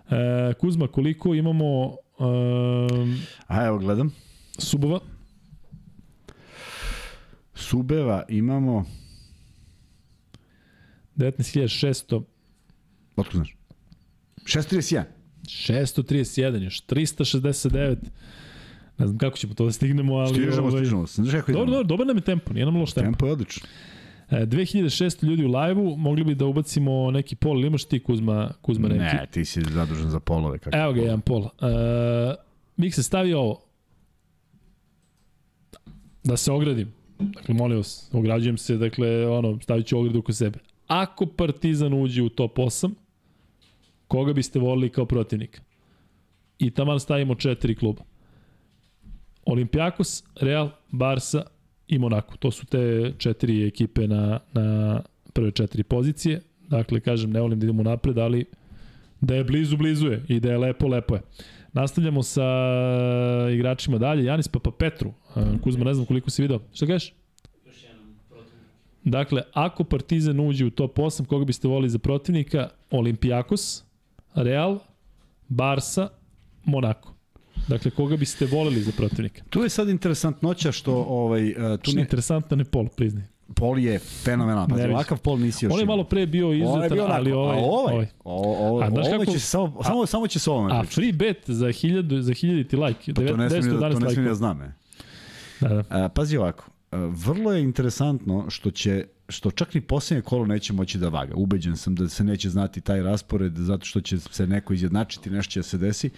[0.09, 1.95] E, Kuzma, koliko imamo...
[2.19, 4.13] Um, A evo, gledam.
[4.57, 4.99] Subova?
[7.53, 8.85] Subeva imamo...
[11.17, 12.23] 19.600.
[13.15, 13.57] Otko znaš?
[14.43, 15.14] 631.
[15.45, 17.95] 631, još 369.
[18.97, 20.33] Ne znam kako ćemo to da stignemo, ali...
[20.33, 20.81] Stižemo, ovaj...
[20.81, 21.05] stižemo.
[21.05, 23.05] Znaš kako dobro, dobro, dobar nam je tempo, nije nam loš tempo.
[23.05, 23.67] Tempo je odlično.
[24.31, 28.51] 2600 e, ljudi u live-u, mogli bi da ubacimo neki pol, ili imaš ti Kuzma,
[28.61, 29.15] Kuzma neki?
[29.15, 30.59] Ne, ti si zadužen za polove.
[30.59, 31.41] Kako Evo ga, jedan pol.
[31.41, 31.49] Uh,
[32.77, 33.61] Mik se stavi ovo.
[36.23, 36.93] Da se ogradim.
[37.19, 40.59] Dakle, molim vas, ograđujem se, dakle, ono, stavit ću ogradu oko sebe.
[40.87, 42.91] Ako Partizan uđe u top 8,
[44.07, 45.61] koga biste volili kao protivnika?
[46.59, 48.03] I tamo stavimo četiri kluba.
[49.45, 51.43] Olimpijakos, Real, Barsa
[51.87, 52.37] i Monako.
[52.37, 55.01] To su te četiri ekipe na, na
[55.33, 56.41] prve četiri pozicije.
[56.67, 58.45] Dakle, kažem, ne volim da idemo napred, ali
[59.21, 61.21] da je blizu, blizu je i da je lepo, lepo je.
[61.73, 62.43] Nastavljamo sa
[63.53, 64.25] igračima dalje.
[64.25, 65.13] Janis Papa Petru.
[65.63, 66.59] Kuzma, ne znam koliko si video.
[66.73, 67.13] Šta kažeš?
[69.03, 72.69] Dakle, ako Partizan uđe u top 8, koga biste volili za protivnika?
[72.91, 73.84] Olimpijakos,
[74.35, 74.79] Real,
[75.47, 76.09] Barsa,
[76.63, 77.13] Monako.
[77.67, 79.43] Dakle, koga biste voleli za protivnika?
[79.49, 80.93] Tu je sad interesantnoća što...
[80.93, 82.01] Ovaj, uh, tu ne...
[82.01, 83.23] Interesantan je pol, priznaj.
[83.55, 84.67] Pol je fenomenal.
[84.67, 87.57] Pa ovakav pol nisi još On je malo pre bio izuzetan, ali ovaj...
[87.57, 87.93] A ovaj?
[87.93, 88.07] ovaj.
[88.23, 91.43] O, o, a, znaš kako, će samo, samo, samo će se ovome A free bet
[91.47, 93.13] za 1000 za 1000 ti like.
[93.13, 94.61] Pa to ne smijem da, to ne smijem da znam.
[94.61, 94.73] E.
[95.61, 95.83] Da, da.
[95.89, 96.69] A, pazi ovako.
[96.91, 101.33] Vrlo je interesantno što će što čak ni poslednje kolo neće moći da vaga.
[101.35, 105.51] Ubeđen sam da se neće znati taj raspored zato što će se neko izjednačiti, nešto
[105.51, 106.09] će da se desi.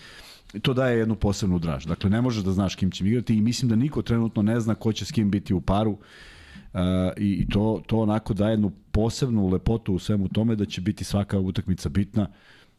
[0.61, 1.85] To daje jednu posebnu draž.
[1.85, 4.75] Dakle, ne možeš da znaš kim će igrati i mislim da niko trenutno ne zna
[4.75, 5.91] ko će s kim biti u paru.
[5.91, 6.79] Uh,
[7.17, 11.39] i to, to onako daje jednu posebnu lepotu u svemu tome da će biti svaka
[11.39, 12.27] utakmica bitna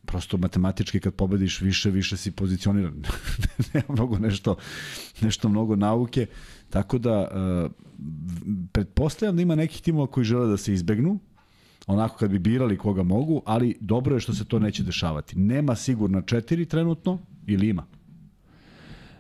[0.09, 3.03] prosto matematički kad pobediš više, više si pozicioniran.
[3.75, 4.57] Nema mnogo nešto,
[5.21, 6.27] nešto mnogo nauke.
[6.71, 7.71] Tako da, uh,
[8.73, 11.19] pretpostavljam da ima nekih timova koji žele da se izbegnu,
[11.87, 15.39] onako kad bi birali koga mogu, ali dobro je što se to neće dešavati.
[15.39, 17.87] Nema sigurno četiri trenutno, ili ima?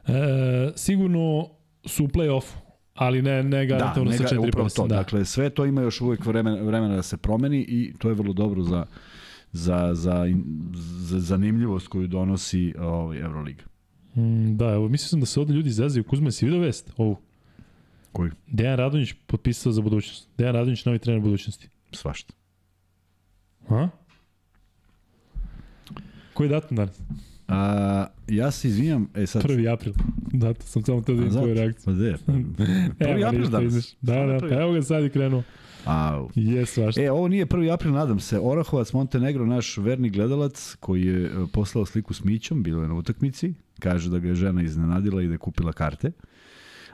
[0.07, 1.49] E, sigurno
[1.87, 2.57] su u play-offu,
[2.95, 4.87] ali ne, ne garantovano da, sa četiri to.
[4.87, 4.97] Da.
[4.97, 8.33] Dakle, sve to ima još uvijek vremena, vremena da se promeni i to je vrlo
[8.33, 8.87] dobro za,
[9.53, 10.27] za, za,
[10.99, 13.63] za zanimljivost koju donosi ovaj, Euroliga.
[14.17, 16.05] Mm, da, evo, mislim sam da se ovde ljudi zezaju.
[16.05, 17.17] Kuzma, si vidio vest ovu?
[18.13, 18.31] Koji?
[18.47, 20.29] Dejan Radonjić potpisao za budućnost.
[20.39, 21.69] Dejan Radonjić, novi trener budućnosti.
[21.93, 22.35] Svašta.
[23.69, 23.89] A?
[26.35, 27.01] Koji je datum danas?
[27.49, 29.43] A, ja se izvinjam, e sad...
[29.43, 29.73] 1.
[29.73, 29.95] april.
[30.33, 31.85] Da, sam samo te da vidim tvoju reakciju.
[31.85, 33.29] Pa de, pa, 1.
[33.29, 33.97] april danas.
[34.01, 35.43] Da, da, pa evo ga sad i krenuo.
[35.85, 36.31] Au.
[36.67, 37.03] Svašta.
[37.03, 37.73] E, ovo nije 1.
[37.73, 38.39] april, nadam se.
[38.39, 42.95] Orahovac Montenegro, naš verni gledalac, koji je e, poslao sliku s Mićom, bilo je na
[42.95, 46.13] utakmici, kaže da ga je žena iznenadila i da je kupila karte.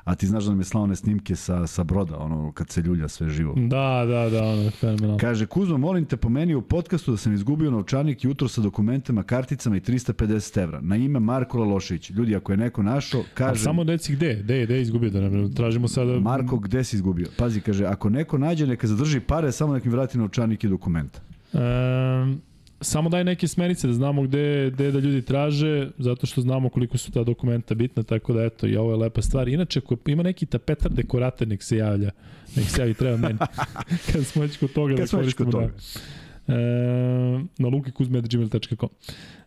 [0.05, 2.81] A ti znaš da nam je slao one snimke sa, sa broda, ono, kad se
[2.81, 3.55] ljulja sve živo.
[3.56, 5.18] Da, da, da, ono, fenomenalno.
[5.18, 9.76] Kaže, Kuzma, molim te pomeni u podcastu da sam izgubio novčanik jutro sa dokumentima, karticama
[9.76, 10.81] i 350 evra.
[10.81, 12.10] Na ime Marko Lalošić.
[12.10, 13.60] Ljudi, ako je neko našao, kaže...
[13.60, 16.20] A samo reci gde, gde, gde je izgubio, da ne tražimo sada...
[16.20, 17.26] Marko, gde si izgubio?
[17.39, 21.20] Pazi, kaže, ako neko nađe, neka zadrži pare, samo nek mi vrati novčanik i dokumenta.
[21.52, 22.40] Um,
[22.85, 26.98] samo daj neke smerice da znamo gde, gde da ljudi traže, zato što znamo koliko
[26.98, 29.48] su ta dokumenta bitna, tako da eto, i ovo je lepa stvar.
[29.48, 32.11] Inače, ako ima neki tapetar dekorator, nek se javlja,
[32.56, 33.39] nek se javi, treba meni.
[34.12, 35.51] Kad smo već kod toga Kad da koristimo.
[35.51, 35.66] Toga.
[35.66, 36.55] Da.
[36.55, 38.89] E, na lukikuzme.gmail.com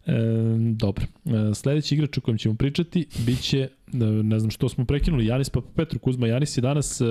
[0.05, 0.13] e,
[0.75, 1.05] Dobro.
[1.25, 3.69] E, sledeći igrač o kojem ćemo pričati biće, e,
[4.23, 6.27] ne znam što smo prekinuli, Janis pa Petru Kuzma.
[6.27, 7.05] Janis je danas e,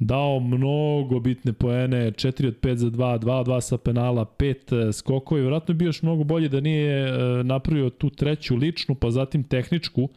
[0.00, 4.88] dao mnogo bitne poene, 4 od 5 za 2, 2 od 2 sa penala, 5
[4.88, 7.12] e, skokova i vjerojatno bi još mnogo bolje da nije e,
[7.44, 10.08] napravio tu treću ličnu, pa zatim tehničku.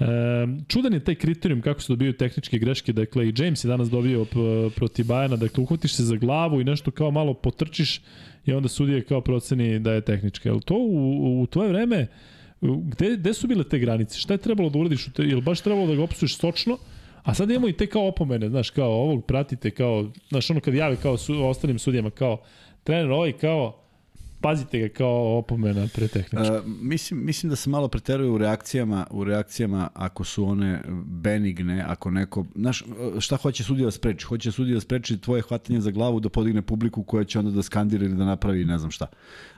[0.00, 0.04] E,
[0.68, 4.26] čudan je taj kriterijum kako se dobijaju tehničke greške, dakle i James je danas dobio
[4.76, 8.00] protiv Bajana, dakle uhvatiš se za glavu i nešto kao malo potrčiš
[8.46, 10.48] i onda sudije kao proceni da je tehnička.
[10.48, 12.06] Jel to u, u tvoje vreme,
[12.60, 14.18] gde, gde su bile te granice?
[14.18, 15.08] Šta je trebalo da uradiš?
[15.18, 16.78] Jel baš trebalo da ga opsuješ sočno?
[17.24, 20.74] A sad imamo i te kao opomene, znaš, kao ovog pratite, kao, znaš, ono kad
[20.74, 22.40] jave kao su, ostalim sudijama, kao
[22.84, 23.83] trener ovaj kao,
[24.44, 26.36] spazite ga kao opomena pre tehnički.
[26.36, 31.84] Uh, mislim, mislim da se malo preteruje u reakcijama, u reakcijama ako su one benigne,
[31.86, 32.84] ako neko, znaš,
[33.18, 34.26] šta hoće sudija da spreči?
[34.26, 37.62] Hoće sudija da spreči tvoje hvatanje za glavu da podigne publiku koja će onda da
[37.62, 39.06] skandira ili da napravi ne znam šta.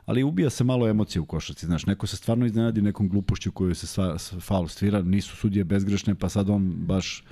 [0.05, 3.75] Ali ubija se malo emocije u košarci, znaš, neko se stvarno iznenadi nekom glupošću koju
[3.75, 7.25] se sva, faul stvira, nisu sudije bezgrešne, pa sad on baš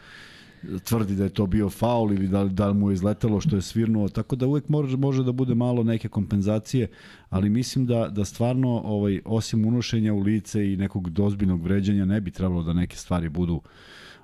[0.84, 4.08] tvrdi da je to bio faul ili da, da mu je izletelo što je svirnuo,
[4.08, 6.88] tako da uvek može, može da bude malo neke kompenzacije,
[7.30, 12.20] ali mislim da, da stvarno ovaj, osim unošenja u lice i nekog dozbiljnog vređanja ne
[12.20, 13.60] bi trebalo da neke stvari budu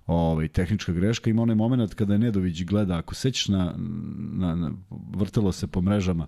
[0.07, 1.31] ovaj, tehnička greška.
[1.31, 3.75] Ima onaj moment kada je Nedović gleda, ako sećaš na,
[4.33, 4.73] na, na
[5.15, 6.27] vrtelo se po mrežama,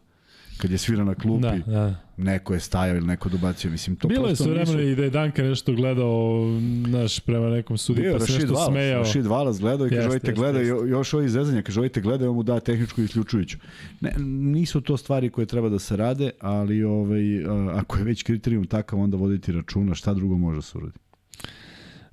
[0.59, 1.95] kad je svira na klupi, da, da.
[2.17, 4.81] neko je stajao ili neko dobacio, mislim, to Bilo je su vremena nisu...
[4.81, 6.47] i da je Danka nešto gledao
[6.87, 9.03] naš prema nekom sudi, pa se nešto Valas, smejao.
[9.03, 10.89] Rašid Valas gledao i kaže, ovajte gleda, jest.
[10.89, 13.59] još ovaj zezanja, kaže, ovajte gleda, on mu da tehničku i isključujuću.
[14.01, 18.67] Ne, nisu to stvari koje treba da se rade, ali ovaj, ako je već kriterijum
[18.67, 20.99] takav, onda voditi računa šta drugo može se uradi.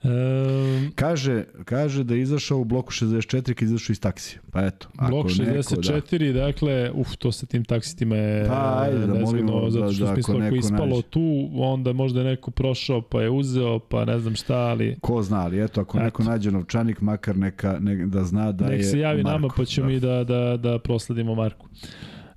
[0.04, 4.42] Um, kaže, kaže da je izašao u bloku 64 kad izašao iz taksija.
[4.52, 4.88] Pa eto.
[5.10, 6.46] Blok 64, neko, da.
[6.46, 10.36] dakle, uf, to sa tim taksitima je pa, ajde, da molimo, zato što da, smislu
[10.36, 11.02] ako, ako ispalo nađe.
[11.02, 14.98] tu, onda možda je neko prošao pa je uzeo, pa ne znam šta, ali...
[15.02, 16.06] Ko zna, ali eto, ako eto.
[16.06, 19.40] neko nađe novčanik, makar neka, ne, da zna da Nek je Nek se javi Marko,
[19.40, 19.94] nama pa ćemo da.
[19.94, 21.68] mi da, da, da prosledimo Marku.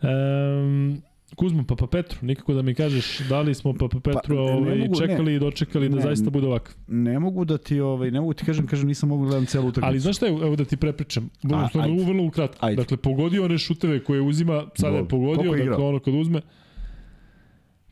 [0.03, 1.03] Um,
[1.37, 4.79] Kuzmo, Papa Petru, nikako da mi kažeš da li smo Papa pa, Petru pa, ovaj,
[4.79, 6.77] mogu, čekali ne, i dočekali da ne, zaista bude ovak.
[6.87, 9.69] Ne mogu da ti, ovaj, ne mogu ti kažem, kažem nisam mogu da gledam celu
[9.69, 9.87] utakmicu.
[9.87, 12.67] Ali znaš šta je, evo da ti prepričam, vrlo, vrlo, vrlo ukratko.
[12.67, 12.83] Ajde.
[12.83, 16.41] Dakle, pogodio one šuteve koje uzima, sada je pogodio, Koliko dakle ono kad uzme,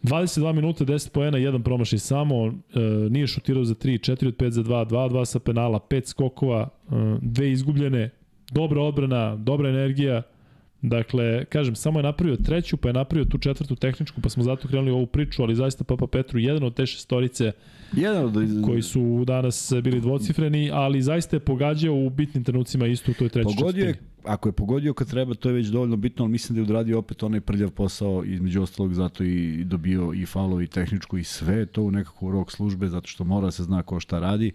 [0.02, 2.52] 22 minuta, 10 poena, jedan promašaj samo, e,
[3.10, 6.68] nije šutirao za 3, 4 od 5 za 2, 2 2 sa penala, 5 skokova,
[6.68, 8.10] e, dve izgubljene,
[8.52, 10.22] dobra odbrana, dobra energija,
[10.82, 14.68] Dakle, kažem, samo je napravio treću, pa je napravio tu četvrtu tehničku, pa smo zato
[14.68, 17.52] krenuli ovu priču, ali zaista Papa Petru jedan od te šestorice
[17.92, 18.34] jedan od...
[18.64, 23.28] koji su danas bili dvocifreni, ali zaista je pogađao u bitnim trenucima isto u toj
[23.28, 23.94] trećoj Pogodio je,
[24.24, 26.98] ako je pogodio kad treba, to je već dovoljno bitno, ali mislim da je odradio
[26.98, 31.82] opet onaj prljav posao, između ostalog zato i dobio i falovi tehničku i sve to
[31.82, 34.52] u nekako rok službe, zato što mora da se zna ko šta radi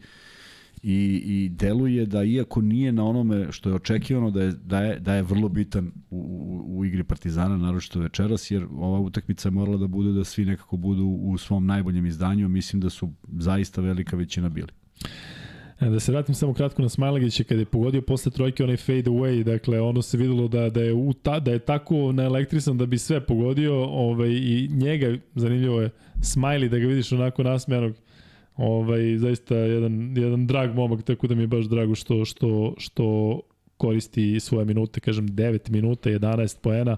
[0.88, 4.99] i, i deluje da iako nije na onome što je očekivano da je, da je,
[4.99, 9.52] da je vrlo bitan u, u, u igri Partizana, naročito večeras, jer ova utakmica je
[9.52, 13.82] morala da bude da svi nekako budu u svom najboljem izdanju, mislim da su zaista
[13.82, 14.68] velika većina bili.
[15.80, 19.03] E, da se vratim samo kratko na Smajlagića kada je pogodio posle trojke onaj fade
[19.03, 22.86] away, dakle ono se videlo da da je u ta, da je tako naelektrisan da
[22.86, 27.95] bi sve pogodio, ovaj i njega zanimljivo je Smiley da ga vidiš onako nasmejanog
[28.57, 33.40] Ovaj, zaista jedan, jedan drag momak, tako da mi je baš drago što, što, što
[33.77, 36.98] koristi svoje minute, kažem 9 minuta, 11 poena,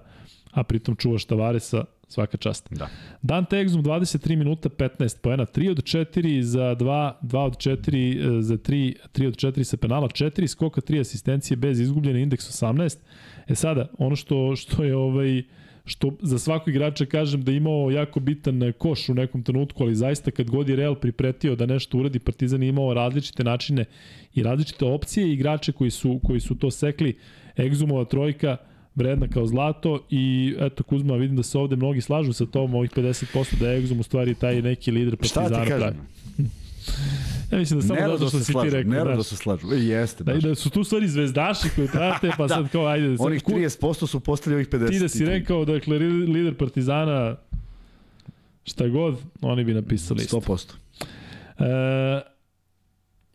[0.50, 2.68] a pritom čuva Tavaresa, svaka čast.
[2.70, 2.88] Da.
[3.22, 8.42] Dante Exum 23 minuta 15 poena, 3 od 4 za 2, 2 od 4 e,
[8.42, 12.96] za 3, 3 od 4 sa penala, 4 skoka, 3 asistencije bez izgubljene indeks 18.
[13.48, 15.42] E sada, ono što što je ovaj
[15.88, 19.94] što za svakog igrača kažem da je imao jako bitan koš u nekom trenutku, ali
[19.94, 23.84] zaista kad god je Real pripretio da nešto uradi, Partizan je imao različite načine
[24.34, 27.18] i različite opcije i igrače koji su, koji su to sekli.
[27.58, 28.56] Egzumova trojka,
[28.94, 32.90] vredna kao zlato i eto Kuzma vidim da se ovde mnogi slažu sa tom ovih
[32.90, 35.48] 50% da je Egzum u stvari taj neki lider Partizana.
[35.48, 35.96] Šta ti kažem?
[37.50, 38.92] Ja mislim da samo zato što si ti rekao.
[38.92, 40.24] Nerado se slažu, e, jeste.
[40.24, 42.54] Da, da su tu stvari zvezdaši koji prate, pa da.
[42.54, 43.16] sad kao ajde.
[43.16, 44.88] Sad, Onih 30% su postali ovih 50.
[44.88, 47.36] Ti da si rekao, dakle, lider Partizana,
[48.64, 50.72] šta god, oni bi napisali 100%.
[51.58, 52.37] E,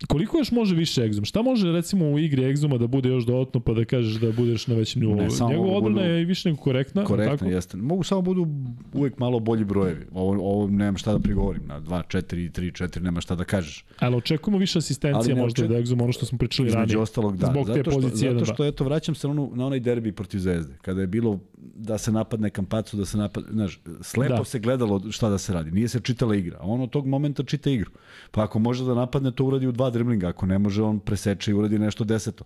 [0.08, 1.26] Koliko još može više Exum?
[1.26, 4.68] Šta može recimo u igri Exuma da bude još dodatno pa da kažeš da budeš
[4.68, 5.18] na većem nivou?
[5.50, 6.14] Njegova odbrana budu...
[6.14, 7.04] je i više nego korektna.
[7.04, 7.52] Korektna, tako?
[7.52, 7.78] jeste.
[7.78, 8.48] Mogu samo budu
[8.94, 10.06] uvek malo bolji brojevi.
[10.14, 11.62] Ovo, ovo nemam šta da prigovorim.
[11.66, 13.86] Na 2, 4, 3, 4 nema šta da kažeš.
[14.00, 16.84] Ali očekujemo više asistencija možda da Exum, ono što smo pričali ranije.
[16.84, 17.48] Između ostalog, da.
[17.48, 18.32] Zbog zato te pozicije.
[18.32, 20.74] Što, zato što, eto, vraćam se na, onu, na onaj derbi protiv Zvezde.
[20.82, 21.40] Kada je bilo
[21.76, 24.44] da se napadne Kampacu, da se napadne, znaš, slepo da.
[24.44, 25.72] se gledalo šta da se radi.
[25.72, 26.58] Nije se čitala igra.
[26.60, 27.92] A on od tog momenta čita igru.
[28.32, 30.30] Pa ako može da napadne, to uradi u dva driblinga.
[30.30, 32.44] Ako ne može, on preseče i uradi nešto deseto.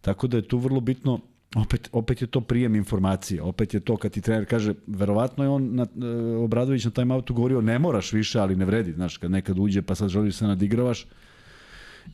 [0.00, 1.20] Tako da je tu vrlo bitno
[1.56, 5.50] opet, opet je to prijem informacije, opet je to kad ti trener kaže, verovatno je
[5.50, 9.16] on, na, e, Obradović na time outu govorio, ne moraš više, ali ne vredi, znaš,
[9.16, 11.06] kad nekad uđe pa sad želiš da se nadigravaš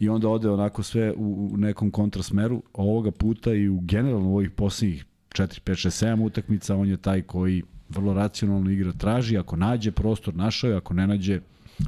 [0.01, 4.37] i onda ode onako sve u, u nekom kontrasmeru, ovoga puta i u generalno u
[4.37, 9.39] ovih posljednjih 4, 5, 6, 7 utakmica, on je taj koji vrlo racionalno igra traži,
[9.39, 11.41] ako nađe prostor, našao je, ako ne nađe,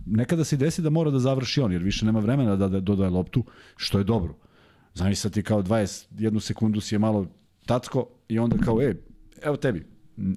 [0.07, 3.11] nekada se desi da mora da završi on, jer više nema vremena da, da dodaje
[3.11, 3.45] loptu,
[3.77, 4.35] što je dobro.
[4.95, 7.27] Znaš sad ti kao 21 sekundu si je malo
[7.67, 8.95] tacko i onda kao, e,
[9.43, 9.87] evo tebi,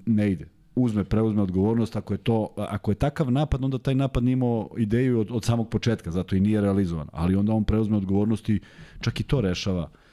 [0.05, 0.47] ne ide.
[0.75, 4.69] uzme, preuzme odgovornost, ako je to, ako je takav napad, onda taj napad nije imao
[4.77, 8.59] ideju od, od samog početka, zato i nije realizovan, ali onda on preuzme odgovornost i
[9.01, 10.04] čak i to rešava uh,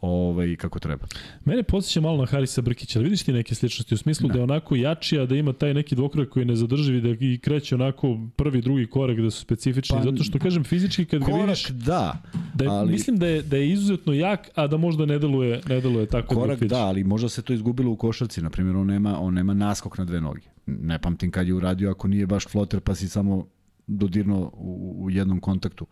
[0.00, 1.06] ovaj, kako treba.
[1.44, 4.32] Mene podsjeća malo na Harisa Brkića, ali vidiš ti neke sličnosti u smislu ne.
[4.32, 7.38] da je onako jači, a da ima taj neki dvokorak koji ne zadrživi, da i
[7.38, 11.36] kreće onako prvi, drugi korak da su specifični, pa, zato što kažem fizički kad korak,
[11.36, 12.22] ga vidiš, da,
[12.54, 15.60] da je, ali, mislim da je, da je izuzetno jak, a da možda ne deluje,
[15.68, 18.76] ne deluje tako korak, da, da, ali možda se to izgubilo u košarci, na primjer
[18.76, 20.40] on nema, on nema naskok na dve noge.
[20.66, 23.46] Ne pamtim kad je uradio ako nije baš floter pa si samo
[23.86, 25.86] dodirno u, u jednom kontaktu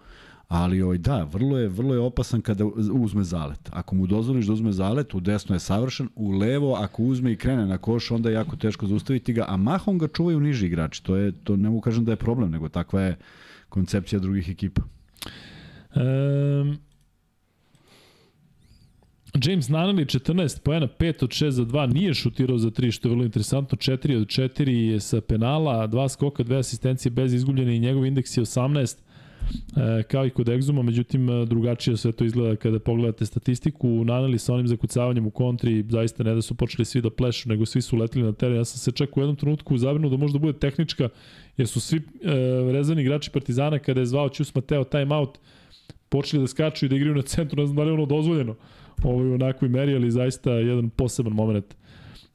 [0.48, 3.60] ali ovaj, da, vrlo je, vrlo je opasan kada uzme zalet.
[3.70, 7.36] Ako mu dozvoliš da uzme zalet, u desno je savršen, u levo ako uzme i
[7.36, 11.02] krene na koš, onda je jako teško zaustaviti ga, a mahom ga čuvaju niži igrači.
[11.02, 13.16] To, je, to ne mogu kažem da je problem, nego takva je
[13.68, 14.82] koncepcija drugih ekipa.
[15.94, 16.78] Um,
[19.44, 23.10] James Nanali 14 pojena, 5 od 6 za 2, nije šutirao za 3, što je
[23.10, 27.80] vrlo interesantno, 4 od 4 je sa penala, 2 skoka, 2 asistencije bez izgubljene i
[27.80, 29.07] njegov indeks je 18 e,
[30.08, 34.54] kao i kod Exuma, međutim e, drugačije sve to izgleda kada pogledate statistiku, naneli sa
[34.54, 37.96] onim zakucavanjem u kontri, zaista ne da su počeli svi da plešu, nego svi su
[37.96, 38.56] letili na teren.
[38.56, 41.08] Ja sam se čak u jednom trenutku zabrinuo da možda bude tehnička,
[41.56, 42.02] jer su svi e,
[42.72, 45.38] rezervni igrači Partizana kada je zvao Ćus Mateo timeout,
[46.08, 48.54] počeli da skaču i da igraju na centru, ne znam da li je ono dozvoljeno
[49.02, 51.74] ovo je u onakvoj meri, ali zaista jedan poseban moment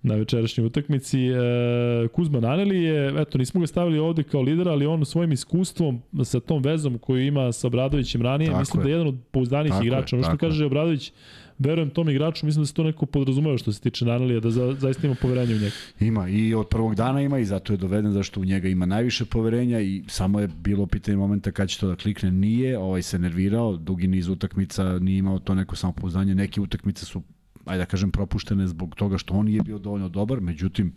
[0.03, 1.27] na večerašnjoj utakmici.
[1.27, 6.01] E, Kuzma Naneli je, eto, nismo ga stavili ovde kao lidera, ali on svojim iskustvom
[6.23, 8.83] sa tom vezom koju ima sa Obradovićem ranije, tako mislim je.
[8.83, 10.15] da je jedan od pouzdanih igrača.
[10.15, 11.11] Ono što kaže Obradović,
[11.59, 14.75] verujem tom igraču, mislim da se to neko podrazumeva što se tiče Nanelija, da za,
[14.79, 15.75] zaista ima poverenje u njega.
[15.99, 19.25] Ima i od prvog dana ima i zato je doveden zašto u njega ima najviše
[19.25, 22.31] poverenja i samo je bilo pitanje momenta kad će to da klikne.
[22.31, 27.21] Nije, ovaj se nervirao, dugi niz utakmica nije imao to neko samopouzdanje, neke utakmice su
[27.65, 30.93] ajde da kažem, propuštene zbog toga što on nije bio dovoljno dobar, međutim,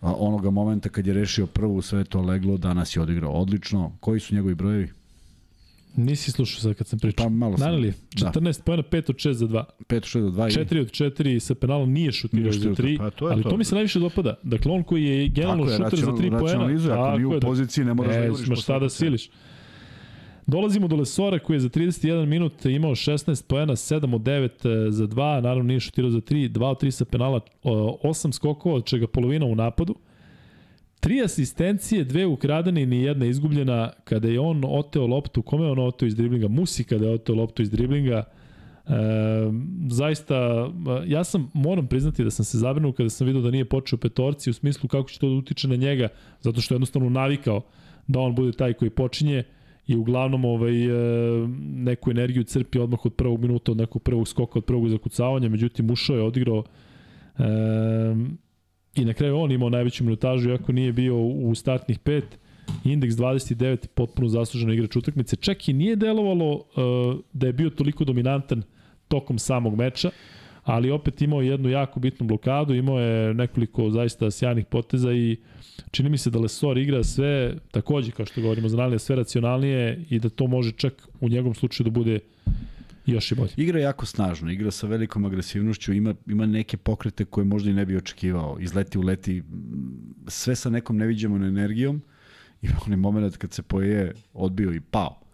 [0.00, 3.92] onoga momenta kad je rešio prvu, sve to leglo, danas je odigrao odlično.
[4.00, 4.88] Koji su njegovi brojevi?
[5.96, 7.24] Nisi slušao sad kad sam pričao.
[7.24, 7.66] Pa malo sam.
[7.66, 8.62] Naneli, 14 da.
[8.64, 9.64] pojena, 5 od 6 za 2.
[9.88, 10.64] 5 od 6 za 2.
[10.64, 13.50] 4 od 4 sa penalom nije šutirao za 3, pa to ali to.
[13.50, 14.34] to mi se najviše dopada.
[14.42, 16.64] Dakle, on koji je generalno šuter za 3 pojena.
[16.64, 17.40] Ako nije u da.
[17.40, 18.48] poziciji, ne moraš da juriš.
[18.48, 19.30] Ne, šta da siliš.
[20.50, 24.90] Dolazimo do Lesora koji je za 31 minut imao 16 poena, 7 od 9 e,
[24.90, 28.84] za 2, naravno nije šutirao za 3, 2 od 3 sa penala, 8 skokova, od
[28.84, 29.94] čega polovina u napadu.
[31.00, 35.70] Tri asistencije, dve ukradene i ni jedna izgubljena kada je on oteo loptu, kome je
[35.70, 36.48] on oteo iz driblinga?
[36.48, 38.24] Musi kada je oteo loptu iz driblinga.
[38.24, 38.92] E,
[39.90, 40.68] zaista,
[41.06, 44.50] ja sam, moram priznati da sam se zabrinuo kada sam vidio da nije počeo petorci
[44.50, 46.08] u smislu kako će to da utiče na njega,
[46.40, 47.62] zato što je jednostavno navikao
[48.06, 49.44] da on bude taj koji počinje
[49.90, 50.90] i uglavnom ovaj, e,
[51.58, 55.90] neku energiju crpi odmah od prvog minuta, od nekog prvog skoka, od prvog zakucavanja, međutim
[55.90, 56.64] ušao je, odigrao
[57.38, 57.44] e,
[58.94, 62.38] i na kraju on imao najveću minutažu, iako nije bio u startnih pet,
[62.84, 66.62] indeks 29, potpuno zaslužena igrač utakmice, čak i nije delovalo uh,
[67.32, 68.62] da je bio toliko dominantan
[69.08, 70.10] tokom samog meča,
[70.62, 75.36] ali opet imao jednu jako bitnu blokadu, imao je nekoliko zaista sjajnih poteza i
[75.90, 80.04] čini mi se da Lesor igra sve, takođe kao što govorimo za Nalija, sve racionalnije
[80.10, 82.18] i da to može čak u njegovom slučaju da bude
[83.06, 83.50] još i bolje.
[83.56, 87.86] Igra jako snažno, igra sa velikom agresivnošću, ima, ima neke pokrete koje možda i ne
[87.86, 88.56] bi očekivao.
[88.60, 89.42] Izleti, uleti,
[90.28, 92.02] sve sa nekom neviđenom energijom.
[92.62, 95.29] Ima onaj moment kad se poje, odbio i pao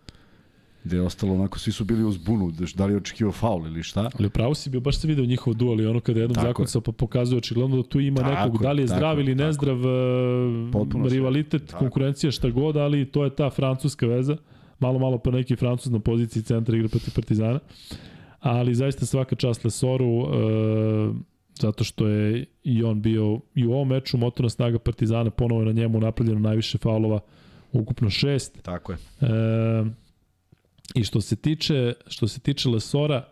[0.86, 3.82] gde je ostalo onako, svi su bili uz bunu, da li je očekivao faul ili
[3.82, 4.10] šta.
[4.18, 6.92] Ali upravo si bio, baš se video njihov duel i ono kada jednom zakucao pa
[6.92, 10.72] pokazuje očigledno da tu ima tako, nekog, da li je zdrav tako, ili nezdrav e,
[10.72, 11.78] Potpuno rivalitet, tako.
[11.78, 14.36] konkurencija šta god, ali to je ta francuska veza.
[14.78, 17.58] Malo, malo pa neki francuz na poziciji centra igra protiv Partizana.
[18.40, 20.26] Ali zaista svaka čast Lesoru, e,
[21.60, 25.66] zato što je i on bio i u ovom meču motorna snaga Partizana, ponovo je
[25.66, 27.20] na njemu napravljeno najviše faulova,
[27.72, 28.62] ukupno šest.
[28.62, 28.98] Tako je.
[29.20, 30.05] E,
[30.94, 33.28] I što se tiče, što se tiče Lesora,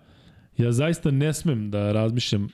[0.57, 2.49] ja zaista ne smem da razmišljam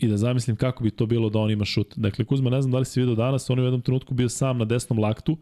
[0.00, 1.94] i da zamislim kako bi to bilo da on ima šut.
[1.96, 4.28] Dakle, Kuzma, ne znam da li si vidio danas, on je u jednom trenutku bio
[4.28, 5.36] sam na desnom laktu,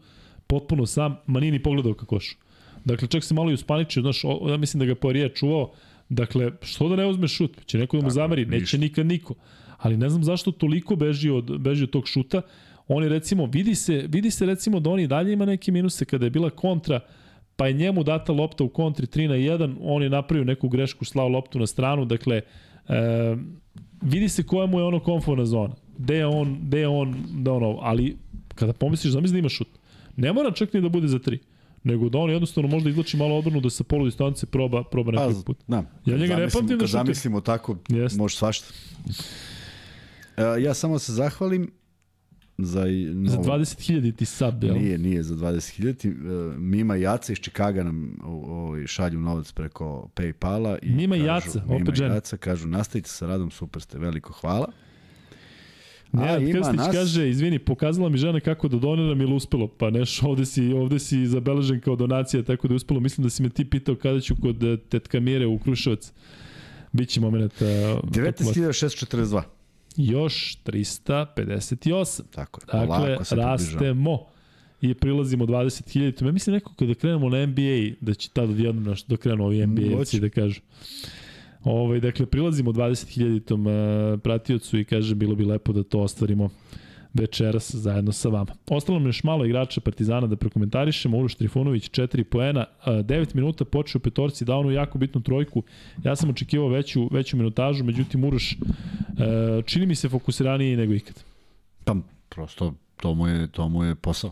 [0.47, 2.35] potpuno sam, ma nije ni pogledao ka košu.
[2.85, 5.71] Dakle, čak se malo i uspaničio, znaš, o, ja mislim da ga Poirier čuvao,
[6.09, 7.65] dakle, što da ne uzme šut?
[7.65, 8.45] Će neko da mu zameri?
[8.45, 9.35] Neće nikad niko.
[9.77, 12.41] Ali ne znam zašto toliko beži od, beži od tog šuta.
[12.87, 16.05] On je recimo, vidi se, vidi se recimo da on i dalje ima neke minuse
[16.05, 16.99] kada je bila kontra,
[17.55, 21.05] pa je njemu data lopta u kontri 3 na 1, on je napravio neku grešku,
[21.05, 22.41] slao loptu na stranu, dakle,
[22.87, 23.35] e,
[24.01, 27.53] vidi se koja mu je ono konforna zona, gde je on, gde je on, da
[27.53, 28.17] ono, ali
[28.55, 29.67] kada pomisliš, zamisli da ima šut,
[30.15, 31.37] ne mora čak ni da bude za 3,
[31.83, 35.27] nego da on jednostavno možda izlači malo odbranu da sa polu distance proba, proba pa,
[35.27, 35.57] neki put.
[35.67, 36.91] Da, ja njega ne pamtim da šuti.
[36.91, 38.17] Zamislimo tako, yes.
[38.17, 38.67] može svašta.
[39.05, 41.71] Uh, ja samo se zahvalim
[42.57, 42.81] za,
[43.25, 44.75] za 20.000 ti sub, jel?
[44.75, 46.49] Nije, nije za 20.000.
[46.49, 50.77] Uh, Mima Jaca iz Čikaga nam ovaj, šalju novac preko Paypala.
[50.81, 52.15] I Mima kažu, Jaca, Mima opet žena.
[52.15, 54.67] Jaca, kažu, nastavite sa radom, super ste, veliko hvala.
[56.11, 56.91] Nenad Krstić nas...
[56.91, 59.67] kaže, izvini, pokazala mi žena kako da doniram ili uspelo.
[59.67, 62.99] Pa neš, ovde si, ovde si zabeležen kao donacija, tako da je uspelo.
[62.99, 66.11] Mislim da si me ti pitao kada ću kod eh, tetka Mire u Kruševac.
[66.91, 67.53] Biće moment...
[67.61, 69.41] Uh, 19.642.
[69.97, 72.21] Još 358.
[72.31, 74.19] Tako je, dakle, se rastemo
[74.81, 76.25] i prilazimo 20.000.
[76.25, 80.19] Ja mislim neko kada krenemo na NBA, da će tada odjednom da krenu ovi NBA-evci
[80.19, 80.61] da kažu.
[81.63, 86.49] Ovaj, dakle, prilazimo 20.000 uh, pratiocu i kaže bilo bi lepo da to ostvarimo
[87.15, 88.55] večeras zajedno sa vama.
[88.69, 91.17] Ostalo mi još malo igrača Partizana da prokomentarišemo.
[91.17, 95.63] Uroš Trifunović 4 poena, 9 minuta počeo petorci, dao onu jako bitnu trojku.
[96.03, 98.57] Ja sam očekivao veću, veću minutažu, međutim Uroš e,
[99.65, 101.23] čini mi se fokusiraniji nego ikad.
[101.85, 101.95] Pa,
[102.29, 104.31] prosto to mu je, to mu je posao.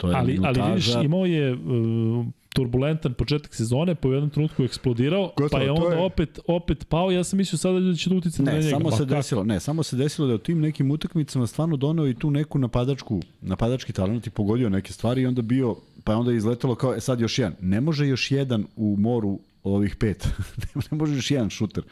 [0.00, 0.62] To je ali, minutaža.
[0.62, 5.70] ali vidiš, imao je uh, turbulentan početak sezone, po jednom trenutku eksplodirao, Gotovo, pa je
[5.70, 6.02] onda je...
[6.02, 7.10] opet opet pao.
[7.10, 8.70] Ja sam mislio sada da će da uticati na njega.
[8.70, 12.08] Samo se desilo, ne, samo se desilo da je u tim nekim utakmicama stvarno doneo
[12.08, 16.16] i tu neku napadačku, napadački talent i pogodio neke stvari i onda bio, pa je
[16.16, 17.54] onda izletelo kao, e sad još jedan.
[17.60, 20.28] Ne može još jedan u moru ovih pet.
[20.90, 21.84] ne može još jedan šuter.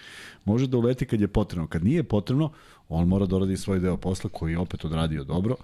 [0.45, 1.67] Može da uleti kad je potrebno.
[1.67, 2.51] Kad nije potrebno,
[2.89, 5.57] on mora da oradi svoj deo posla koji je opet odradio dobro.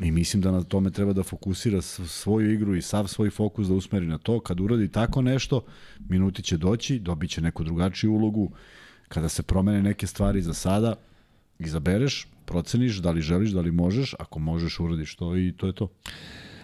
[0.00, 3.74] I mislim da na tome treba da fokusira svoju igru i sav svoj fokus da
[3.74, 4.40] usmeri na to.
[4.40, 5.64] Kad uradi tako nešto,
[6.08, 8.50] minuti će doći, dobit će neku drugačiju ulogu.
[9.08, 10.94] Kada se promene neke stvari za sada,
[11.58, 15.72] izabereš, proceniš da li želiš, da li možeš, ako možeš uradiš to i to je
[15.72, 15.88] to.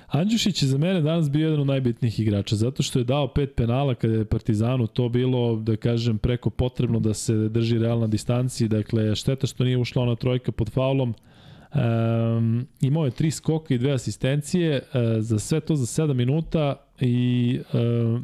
[0.07, 3.55] Andjušić je za mene danas bio jedan od najbitnijih igrača, zato što je dao pet
[3.57, 8.69] penala kada je Partizanu to bilo, da kažem, preko potrebno da se drži realna distanci,
[8.69, 11.15] dakle, šteta što nije ušla ona trojka pod faulom,
[11.75, 16.87] Um, imao je tri skoka i dve asistencije, uh, za sve to za 7 minuta
[17.01, 18.21] i uh,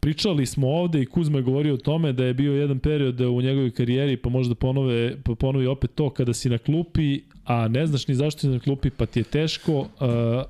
[0.00, 3.42] pričali smo ovde i Kuzma je govorio o tome da je bio jedan period u
[3.42, 7.86] njegovoj karijeri, pa možda ponove, pa ponovi opet to kada si na klupi, a ne
[7.86, 9.86] znaš ni zašto si na klupi, pa ti je teško, uh,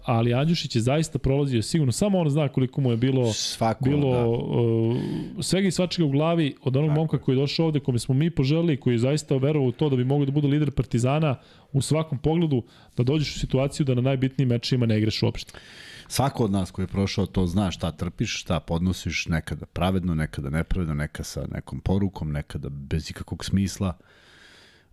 [0.04, 4.12] ali Andjušić je zaista prolazio sigurno, samo on zna koliko mu je bilo, Svako, bilo
[4.12, 4.26] da.
[4.26, 4.96] uh,
[5.42, 7.00] svega i svačega u glavi od onog Tako.
[7.00, 9.88] momka koji je došao ovde, kome smo mi poželili, koji je zaista verovao u to
[9.88, 11.36] da bi mogao da bude lider Partizana
[11.72, 12.62] u svakom pogledu,
[12.96, 15.52] da dođeš u situaciju da na najbitnijim mečima ne igraš uopšte.
[16.09, 20.51] Svako od nas koji je prošao to zna šta trpiš, šta podnosiš, nekada pravedno, nekada
[20.51, 23.97] nepravedno, neka sa nekom porukom, nekada bez ikakvog smisla.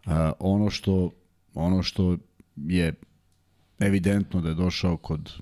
[0.06, 1.12] Uh, ono što
[1.56, 2.18] ono što
[2.56, 2.94] je
[3.80, 5.34] evidentno da je došao kod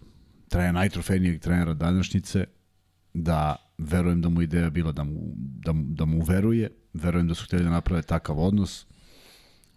[0.50, 2.45] trenera, najtrofejnijeg trenera današnjice,
[3.14, 7.45] da verujem da mu ideja bila da mu, da, da mu veruje, verujem da su
[7.45, 8.86] hteli da naprave takav odnos.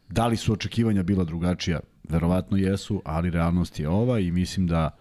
[0.08, 1.80] Da li su očekivanja bila drugačija?
[2.08, 4.96] Verovatno jesu, ali realnost je ova i mislim da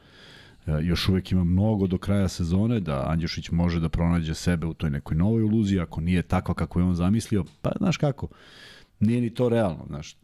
[0.81, 4.89] još uvek ima mnogo do kraja sezone, da Andjušić može da pronađe sebe u toj
[4.89, 8.27] nekoj novoj iluziji, ako nije takva kako je on zamislio, pa znaš kako,
[8.99, 10.17] nije ni to realno, znaš,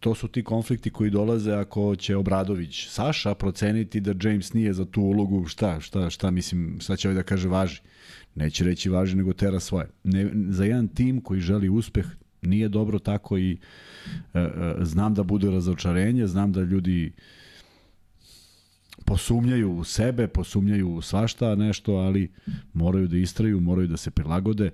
[0.00, 4.84] to su ti konflikti koji dolaze ako će Obradović Saša proceniti da James nije za
[4.84, 7.80] tu ulogu, šta, šta, šta mislim, šta će ovaj da kaže važi.
[8.34, 9.88] Neće reći važi, nego tera svoje.
[10.04, 12.06] Ne, za jedan tim koji želi uspeh,
[12.42, 13.58] nije dobro tako i
[14.34, 17.12] e, e, znam da bude razočarenje, znam da ljudi
[19.06, 22.30] posumnjaju u sebe, posumnjaju u svašta nešto, ali
[22.72, 24.70] moraju da istraju, moraju da se prilagode,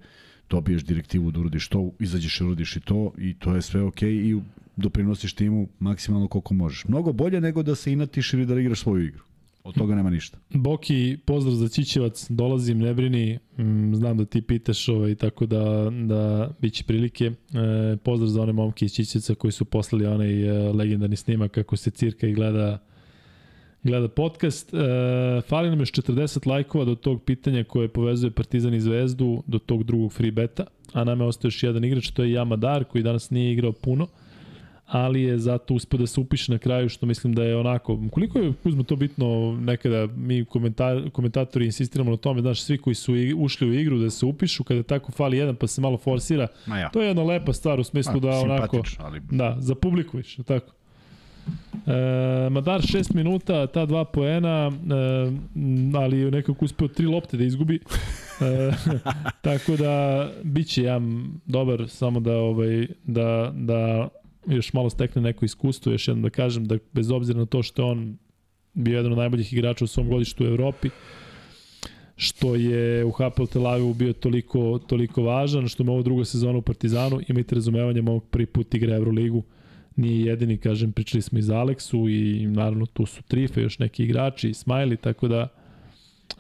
[0.50, 4.10] dobiješ direktivu da urodiš to, izađeš i urodiš i to i to je sve okej
[4.10, 4.40] okay, i
[4.76, 6.84] doprinosiš timu maksimalno koliko možeš.
[6.84, 9.22] Mnogo bolje nego da se inatiš ili da igraš svoju igru.
[9.64, 10.38] Od toga nema ništa.
[10.50, 15.90] Boki, pozdrav za Čićevac, dolazim, ne brini, mm, znam da ti pitaš ovaj, tako da,
[16.06, 17.24] da bit će prilike.
[17.26, 21.76] E, pozdrav za one momke iz Čićevca koji su poslali onaj e, legendarni snimak kako
[21.76, 22.78] se cirka i gleda
[23.82, 24.74] gleda podcast.
[24.74, 24.78] E,
[25.40, 29.84] fali nam još 40 lajkova do tog pitanja koje povezuje Partizan i Zvezdu do tog
[29.84, 33.30] drugog free beta, a nama je ostao još jedan igrač, to je Jamadar koji danas
[33.30, 34.06] nije igrao puno
[34.92, 38.38] ali je zato uspio da se upiše na kraju, što mislim da je onako, koliko
[38.38, 43.14] je Kuzma to bitno nekada, mi komentar, komentatori insistiramo na tome, znaš, svi koji su
[43.36, 46.90] ušli u igru da se upišu, kada tako fali jedan pa se malo forsira, ja.
[46.90, 49.20] to je jedna lepa stvar u smislu da onako, ali...
[49.30, 50.72] da, za publiku više, tako.
[51.86, 57.80] E, Madar 6 minuta, ta dva poena, e, ali nekako uspeo tri lopte da izgubi.
[58.40, 58.72] E,
[59.46, 64.08] tako da biće jam dobar, samo da ovaj da da
[64.46, 67.82] još malo stekne neko iskustvo, još jednom da kažem da bez obzira na to što
[67.82, 68.18] je on
[68.74, 70.88] bio jedan od najboljih igrača u svom godištu u Evropi,
[72.16, 76.58] što je u HPL Tel Avivu bio toliko, toliko važan, što ima ovo druga sezona
[76.58, 79.42] u Partizanu, imajte razumevanje, ovog prvi put igra Euroligu,
[79.96, 84.04] nije jedini, kažem, pričali smo i za Aleksu i naravno tu su Trife, još neki
[84.04, 85.48] igrači, Smiley, tako da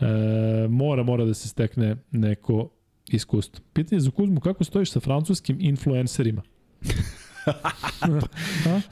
[0.00, 2.68] e, mora, mora da se stekne neko
[3.08, 3.64] iskustvo.
[3.72, 6.42] Pitanje za Kuzmu, kako stojiš sa francuskim influencerima?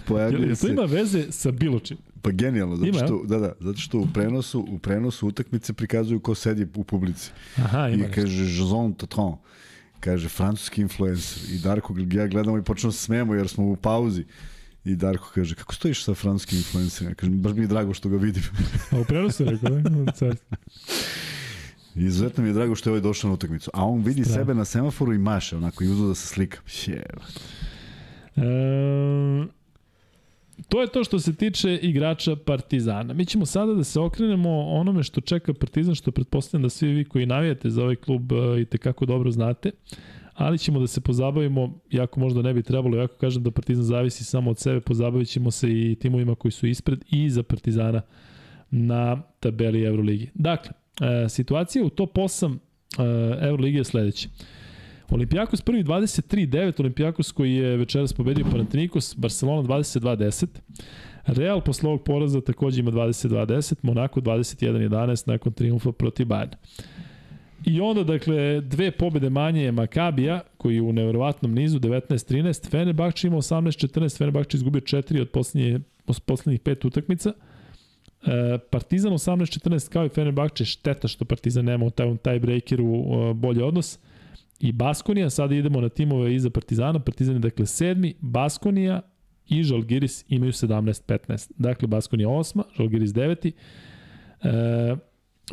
[0.07, 0.66] Pojavljuje se...
[0.66, 1.97] To ima veze sa bilo čim.
[2.23, 6.20] Pa genijalno, zato što, ima, da, da, zato što u prenosu, u prenosu utakmice prikazuju
[6.20, 7.31] ko sedi u publici.
[7.57, 9.37] Aha, ima I kaže Jason Tatron,
[10.01, 11.55] kaže francuski influencer.
[11.55, 14.24] I Darko, ja gledamo i počnemo se smemo jer smo u pauzi.
[14.85, 17.14] I Darko kaže, kako stojiš sa francuskim influencerima?
[17.14, 18.43] Kaže, baš mi je drago što ga vidim.
[18.90, 19.82] A u prenosu rekao, ne?
[21.94, 23.70] Izuzetno mi je drago što je ovaj došao na utakmicu.
[23.74, 24.40] A on vidi Strano.
[24.40, 26.59] sebe na semaforu i maše, onako, i uzeo da se slika.
[26.66, 27.24] Sjeva.
[28.36, 28.43] E,
[30.69, 33.15] to je to što se tiče igrača Partizana.
[33.15, 37.05] Mi ćemo sada da se okrenemo onome što čeka Partizan, što pretpostavljam da svi vi
[37.05, 39.70] koji navijate za ovaj klub e, i tekako dobro znate,
[40.35, 44.24] ali ćemo da se pozabavimo, jako možda ne bi trebalo, jako kažem da Partizan zavisi
[44.24, 48.03] samo od sebe, pozabavit ćemo se i timovima koji su ispred i za Partizana
[48.70, 50.31] na tabeli Euroligi.
[50.35, 52.59] Dakle, e, situacija u top 8
[53.41, 54.28] Euroligi je sledeća.
[55.11, 60.47] Olimpijakos prvi 23-9, Olimpijakos koji je večeras pobedio Panathinaikos, Barcelona 22-10.
[61.27, 66.55] Real posle ovog poraza takođe ima 22-10, Monako 21-11 nakon triumfa protiv Bayern.
[67.66, 73.27] I onda, dakle, dve pobede manje je Makabija, koji je u nevjerovatnom nizu 19-13, Fenerbahče
[73.27, 75.81] ima 18-14, Fenerbahče izgubio 4 od poslednje,
[76.27, 77.32] poslednjih pet utakmica.
[78.27, 83.05] E, Partizan 18-14 kao i Fenerbahče, šteta što Partizan nema u taj, taj breakeru
[83.35, 83.99] bolji odnos
[84.61, 89.01] i Baskonija, sada idemo na timove iza Partizana, Partizan je dakle sedmi, Baskonija
[89.49, 91.51] i Žalgiris imaju 17-15.
[91.59, 93.53] Dakle, Baskonija osma, Žalgiris deveti.
[94.43, 94.97] E,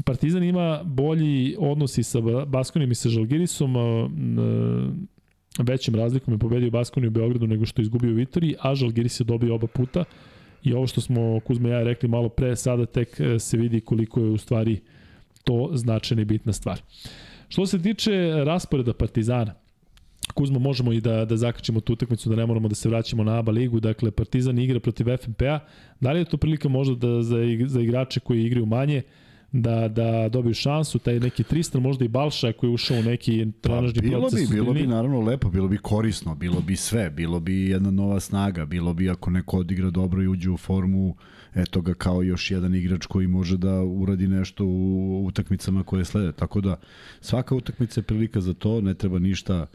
[0.05, 3.79] Partizan ima bolji odnos i sa Baskonijom i sa Žalgirisom, e,
[5.63, 9.19] većim razlikom je pobedio Baskoniju u Beogradu nego što je izgubio u Vitoriji, a Žalgiris
[9.19, 10.03] je dobio oba puta
[10.63, 13.81] i ovo što smo Kuzma i ja rekli malo pre, sada tek e, se vidi
[13.81, 14.79] koliko je u stvari
[15.43, 16.81] to značajna i bitna stvar.
[17.49, 18.11] Što se tiče
[18.45, 19.53] rasporeda Partizana,
[20.33, 23.39] Kuzmo, možemo i da, da zakačimo tu utakmicu, da ne moramo da se vraćamo na
[23.39, 23.79] ABA ligu.
[23.79, 25.59] Dakle, Partizan igra protiv FNP-a.
[25.99, 29.01] Da li je to prilika možda da, za, za igrače koji igraju manje,
[29.51, 33.47] da, da dobiju šansu, taj neki Tristan, možda i Balša koji je ušao u neki
[33.61, 34.49] trenažni pa, bilo proces.
[34.49, 38.19] Bi, bilo bi naravno lepo, bilo bi korisno, bilo bi sve, bilo bi jedna nova
[38.19, 41.15] snaga, bilo bi ako neko odigra dobro i uđe u formu,
[41.57, 46.31] eto ga kao još jedan igrač koji može da uradi nešto u utakmicama koje slede.
[46.31, 46.75] Tako da
[47.21, 49.67] svaka utakmica je prilika za to, ne treba ništa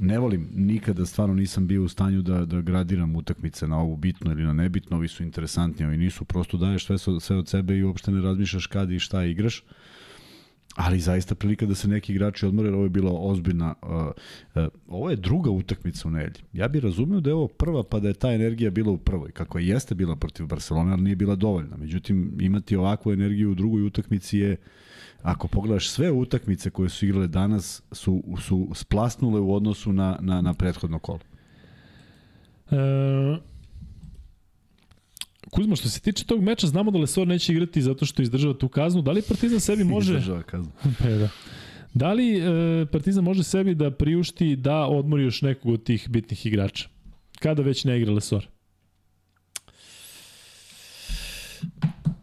[0.00, 4.32] ne volim, nikada stvarno nisam bio u stanju da, da gradiram utakmice na ovu bitno
[4.32, 7.84] ili na nebitno, ovi su interesantni, ovi nisu, prosto daješ sve, sve od sebe i
[7.84, 9.64] uopšte ne razmišljaš kad i šta igraš.
[10.76, 13.74] Ali zaista prilika da se neki igrači odmore, ovo je bila ozbiljna.
[13.82, 13.90] Uh,
[14.54, 16.44] uh, ovo je druga utakmica u nedelji.
[16.52, 19.32] Ja bih razumeo da je ovo prva, pa da je ta energija bila u prvoj,
[19.32, 21.76] kako je jeste bila protiv Barcelona, ali nije bila dovoljna.
[21.76, 24.56] Međutim, imati ovakvu energiju u drugoj utakmici je
[25.22, 30.40] ako pogledaš sve utakmice koje su igrale danas su, su splasnule u odnosu na, na,
[30.40, 31.20] na prethodno kolo.
[32.70, 32.76] E,
[35.50, 38.68] Kuzmo, što se tiče tog meča, znamo da Lesor neće igrati zato što izdržava tu
[38.68, 39.02] kaznu.
[39.02, 40.12] Da li Partizan sebi može...
[40.12, 40.72] Izdržava kaznu.
[40.98, 41.28] pa da.
[41.94, 46.46] Da li e, Partizan može sebi da priušti da odmori još nekog od tih bitnih
[46.46, 46.88] igrača?
[47.38, 48.46] Kada već ne igra Lesor?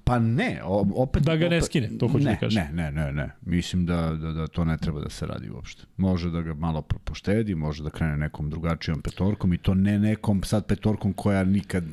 [0.03, 0.61] Pa ne,
[0.95, 1.23] opet...
[1.23, 2.63] Da ga ne skine, to hoću da ne, da kažem.
[2.63, 3.29] Ne, ne, ne, ne.
[3.41, 5.83] Mislim da, da, da to ne treba da se radi uopšte.
[5.97, 10.43] Može da ga malo poštedi, može da krene nekom drugačijom petorkom i to ne nekom
[10.43, 11.83] sad petorkom koja nikad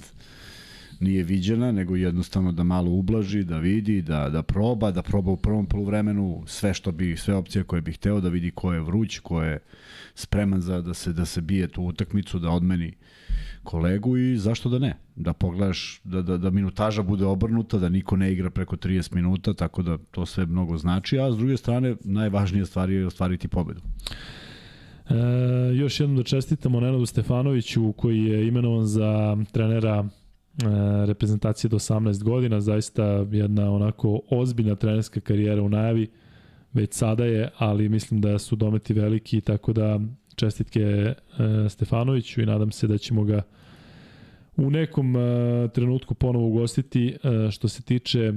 [1.00, 5.36] nije viđena, nego jednostavno da malo ublaži, da vidi, da, da proba, da proba u
[5.36, 9.18] prvom poluvremenu sve što bi, sve opcije koje bi hteo, da vidi ko je vruć,
[9.18, 9.58] ko je
[10.14, 12.92] spreman za da se da se bije tu utakmicu, da odmeni
[13.66, 14.96] kolegu i zašto da ne?
[15.16, 19.54] Da pogledaš da, da, da minutaža bude obrnuta, da niko ne igra preko 30 minuta,
[19.54, 23.80] tako da to sve mnogo znači, a s druge strane najvažnija stvar je ostvariti pobedu.
[25.10, 25.14] E,
[25.74, 30.08] još jednom da čestitamo Nenadu Stefanoviću koji je imenovan za trenera
[31.06, 36.08] reprezentacije do 18 godina, zaista jedna onako ozbiljna trenerska karijera u najavi,
[36.72, 40.00] već sada je, ali mislim da su dometi veliki, tako da
[40.34, 41.14] čestitke e,
[41.68, 43.42] Stefanoviću i nadam se da ćemo ga
[44.56, 47.08] u nekom e, trenutku ponovo ugostiti.
[47.08, 48.32] E, što se tiče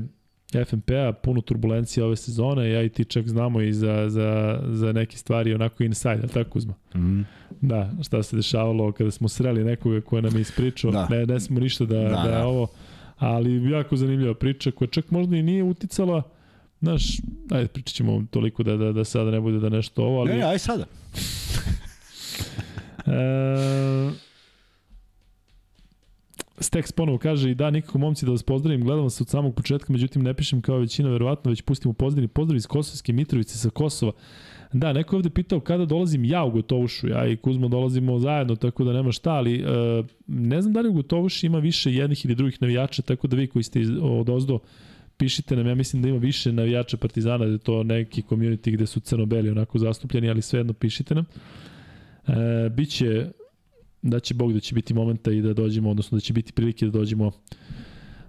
[0.65, 5.17] FNP-a, puno turbulencija ove sezone, ja i ti čak znamo i za, za, za neke
[5.17, 6.73] stvari onako inside, tako uzma?
[6.95, 7.23] Mm -hmm.
[7.61, 11.07] Da, šta se dešavalo kada smo sreli nekoga koja nam je ispričao, da.
[11.09, 12.45] ne, ne smo ništa da, da, da, da.
[12.45, 12.67] ovo,
[13.17, 16.23] ali jako zanimljiva priča koja čak možda i nije uticala
[16.81, 17.03] Znaš,
[17.51, 20.31] ajde pričat ćemo toliko da, da, da sada ne bude da nešto ovo, ali...
[20.31, 20.85] Ne, ne, aj sada.
[23.05, 24.11] e,
[26.59, 29.93] Stex ponovo kaže i da, nikako momci da vas pozdravim, gledam vas od samog početka,
[29.93, 34.11] međutim ne pišem kao većina, verovatno već pustimo pozdravni pozdrav iz Kosovske Mitrovice sa Kosova.
[34.73, 38.55] Da, neko je ovde pitao kada dolazim ja u Gotovušu, ja i Kuzmo dolazimo zajedno,
[38.55, 39.63] tako da nema šta, ali e,
[40.27, 43.47] ne znam da li u Gotovuši ima više jednih ili drugih navijača, tako da vi
[43.47, 44.59] koji ste od ozdo
[45.17, 48.85] pišite nam, ja mislim da ima više navijača Partizana, da je to neki community gde
[48.85, 51.25] su crno-beli onako zastupljeni, ali svejedno pišite nam.
[52.27, 53.31] E, biće
[54.01, 56.85] da će Bog da će biti momenta i da dođemo, odnosno da će biti prilike
[56.85, 57.31] da dođemo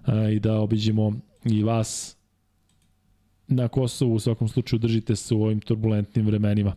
[0.05, 1.13] a, i da obiđemo
[1.45, 2.17] i vas
[3.47, 6.75] na Kosovu, u svakom slučaju držite se u ovim turbulentnim vremenima.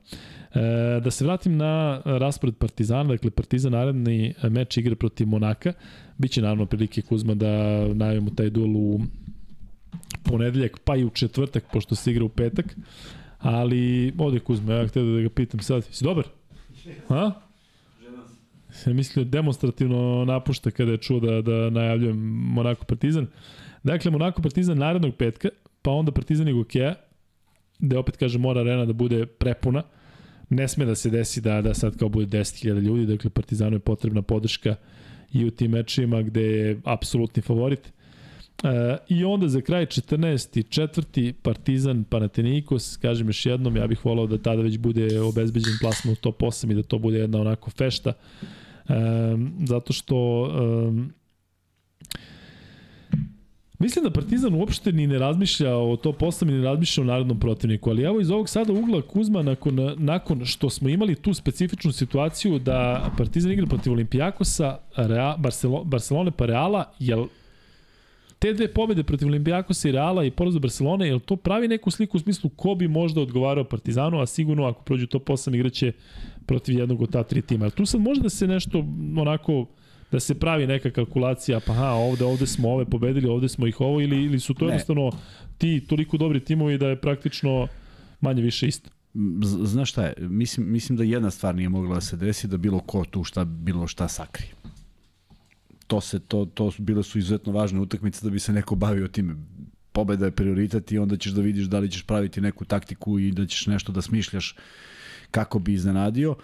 [0.54, 0.60] E,
[1.04, 5.72] da se vratim na raspored Partizana, dakle Partizan naredni meč igra protiv Monaka,
[6.18, 7.48] biće naravno prilike Kuzma da
[7.94, 9.00] najavimo taj duel u
[10.22, 12.76] ponedeljak, pa i u četvrtak, pošto se igra u petak,
[13.38, 16.24] ali ovde Kuzma, ja htio da ga pitam sad, si dobar?
[17.08, 17.32] Ha?
[18.86, 23.26] Ja mislio demonstrativno napušta kada je čuo da, da najavljujem Monako Partizan.
[23.82, 25.48] Dakle, Monako Partizan narednog petka,
[25.82, 26.94] pa onda Partizan i Gokeja,
[27.78, 29.82] gde opet kaže mora arena da bude prepuna.
[30.51, 33.80] Ne sme da se desi da, da sad kao bude 10.000 ljudi, dakle Partizanu je
[33.80, 34.76] potrebna podrška
[35.32, 37.92] i u tim mečima gde je apsolutni favorit.
[38.64, 40.68] E, I onda za kraj 14.
[40.68, 46.12] četvrti Partizan Panathinaikos, kažem još jednom, ja bih volao da tada već bude obezbeđen plasma
[46.12, 48.12] u top 8 i da to bude jedna onako fešta.
[48.89, 51.12] Um, zato što um,
[53.78, 57.40] Mislim da Partizan uopšte ni ne razmišlja o to posle, ni ne razmišlja o narodnom
[57.40, 61.93] protivniku, ali evo iz ovog sada ugla Kuzma, nakon, nakon što smo imali tu specifičnu
[61.93, 67.27] situaciju da Partizan igra protiv Olimpijakosa, Real, Barcelo, Barcelone pa Reala, jel
[68.39, 71.90] te dve pobede protiv Olimpijakosa i Reala i poraz do Barcelone, jel to pravi neku
[71.90, 75.93] sliku u smislu ko bi možda odgovarao Partizanu, a sigurno ako prođu to posam igraće
[76.47, 77.70] protiv jednog od ta tri tima.
[77.70, 78.85] Tu sad može da se nešto
[79.16, 79.66] onako
[80.12, 83.81] da se pravi neka kalkulacija, pa ha, ovde, ovde smo ove pobedili, ovde smo ih
[83.81, 84.70] ovo, ili, ili su to ne.
[84.70, 85.11] jednostavno
[85.59, 87.69] ti toliko dobri timovi da je praktično
[88.20, 88.90] manje više isto.
[89.43, 92.78] Znaš šta je, mislim, mislim da jedna stvar nije mogla da se desi, da bilo
[92.81, 94.47] ko tu šta, bilo šta sakri.
[95.86, 99.35] To se, to, to bile su izuzetno važne utakmice da bi se neko bavio time.
[99.93, 103.32] Pobeda je prioritet i onda ćeš da vidiš da li ćeš praviti neku taktiku i
[103.32, 104.56] da ćeš nešto da smišljaš
[105.31, 106.36] kako bi iznenadio.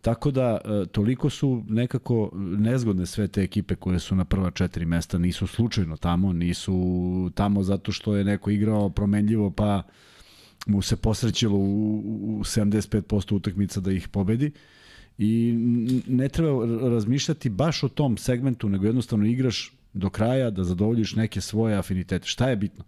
[0.00, 4.86] Tako da, e, toliko su nekako nezgodne sve te ekipe koje su na prva četiri
[4.86, 9.82] mesta, nisu slučajno tamo, nisu tamo zato što je neko igrao promenljivo pa
[10.66, 11.98] mu se posrećilo u,
[12.38, 14.52] u 75% utakmica da ih pobedi.
[15.18, 15.54] I
[16.06, 21.40] ne treba razmišljati baš o tom segmentu, nego jednostavno igraš do kraja da zadovoljiš neke
[21.40, 22.26] svoje afinitete.
[22.26, 22.84] Šta je bitno?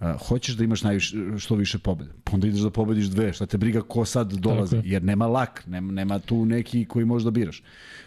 [0.00, 2.12] Uh, hoćeš da imaš najviše, što više pobjede.
[2.24, 4.88] Pa onda ideš da pobediš dve, šta te briga ko sad dolazi, Tako.
[4.88, 7.62] jer nema lak, nema, nema tu neki koji možeš da biraš.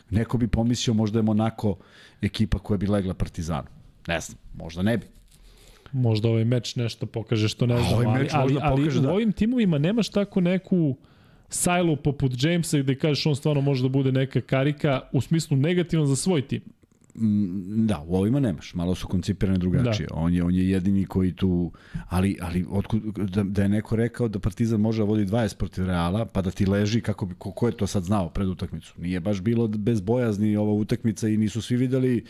[0.10, 1.78] Neko bi pomislio možda je Monako
[2.22, 3.68] ekipa koja bi legla Partizanu.
[4.08, 5.06] Ne znam, možda ne bi.
[5.92, 9.12] Možda ovaj meč nešto pokaže što ne znam, ovaj ali, ali, ali, ali da...
[9.12, 10.98] u ovim timovima nemaš tako neku
[11.54, 16.08] sajlu poput Jamesa gde kažeš on stvarno može da bude neka karika u smislu negativan
[16.08, 16.62] za svoj tim.
[17.16, 20.08] Mm, da, u ovima nemaš, malo su koncipirane drugačije.
[20.08, 20.16] Da.
[20.16, 21.72] On je on je jedini koji tu
[22.10, 25.86] ali ali otkud da, da je neko rekao da Partizan može da vodi 20 protiv
[25.86, 28.94] Reala, pa da ti leži kako bi ko, ko je to sad znao pred utakmicu.
[28.98, 32.26] Nije baš bilo bez bojazni ova utakmica i nisu svi videli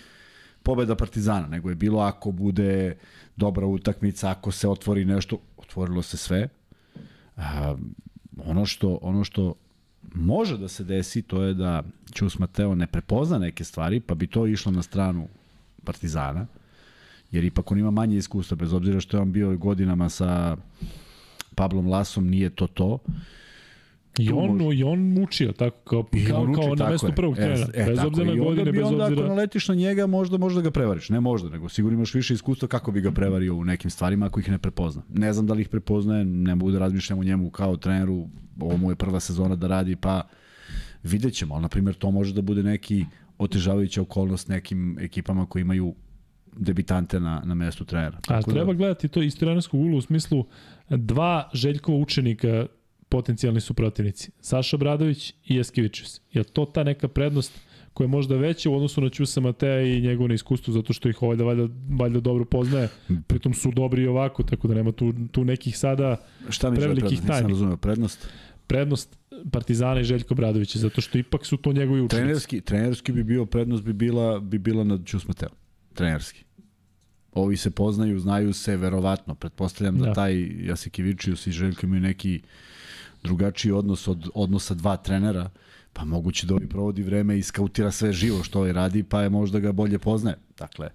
[0.64, 2.95] pobeda Partizana, nego je bilo ako bude
[3.35, 6.48] dobra utakmica, ako se otvori nešto, otvorilo se sve.
[7.38, 7.76] A,
[8.37, 9.53] ono što ono što
[10.13, 11.83] može da se desi, to je da
[12.13, 15.27] Ćus Mateo ne prepozna neke stvari, pa bi to išlo na stranu
[15.83, 16.45] Partizana,
[17.31, 20.57] jer ipak on ima manje iskustva, bez obzira što je on bio godinama sa
[21.55, 22.99] Pablom Lasom, nije to to.
[24.19, 24.77] I on, može...
[24.77, 27.67] I on mučio, tako kao, I kao, uči, kao na mestu prvog e, trenera.
[27.73, 29.05] E, bez obzira na godine, bez obzira...
[29.05, 31.09] Onda ako naletiš na njega, možda, možda ga prevariš.
[31.09, 34.39] Ne možda, nego sigurno imaš više iskustva kako bi ga prevario u nekim stvarima ako
[34.39, 35.01] ih ne prepozna.
[35.09, 38.27] Ne znam da li ih prepoznaje, ne mogu da razmišljam o njemu kao treneru,
[38.59, 40.21] ovo mu je prva sezona da radi, pa
[41.03, 41.53] vidjet ćemo.
[41.53, 43.05] Ali, na primjer, to može da bude neki
[43.38, 45.95] otežavajuća okolnost nekim ekipama koji imaju
[46.57, 48.17] debitante na, na mestu trenera.
[48.27, 48.41] A da...
[48.41, 50.45] treba gledati to iz trenerskog ula u smislu
[50.89, 52.65] dva Željkova učenika
[53.11, 54.31] potencijalni su protivnici.
[54.41, 56.21] Saša Bradović i Eskevičius.
[56.33, 57.59] Je to ta neka prednost
[57.93, 61.21] koja je možda veća u odnosu na Ćusa Mateja i njegovo neiskustvo, zato što ih
[61.21, 62.88] ovaj da valjda, valjda dobro poznaje.
[63.27, 66.17] Pritom su dobri i ovako, tako da nema tu, tu nekih sada
[66.49, 67.33] Šta mi prevelikih tajni.
[67.33, 68.27] Nisam razumio, prednost?
[68.67, 69.17] Prednost
[69.51, 72.15] Partizana i Željko Bradovića, zato što ipak su to njegovi učenici.
[72.15, 75.49] Trenerski, trenerski bi bio prednost bi bila, bi bila nad Ćus Mateo.
[75.93, 76.43] Trenerski.
[77.33, 79.35] Ovi se poznaju, znaju se verovatno.
[79.35, 82.41] Pretpostavljam da, da taj Jasikivičius i Željko imaju neki
[83.23, 85.49] drugačiji odnos od odnosa dva trenera,
[85.93, 89.30] pa moguće da ovaj provodi vreme i skautira sve živo što ovaj radi, pa je
[89.30, 90.38] možda ga bolje poznaje.
[90.57, 90.89] Dakle,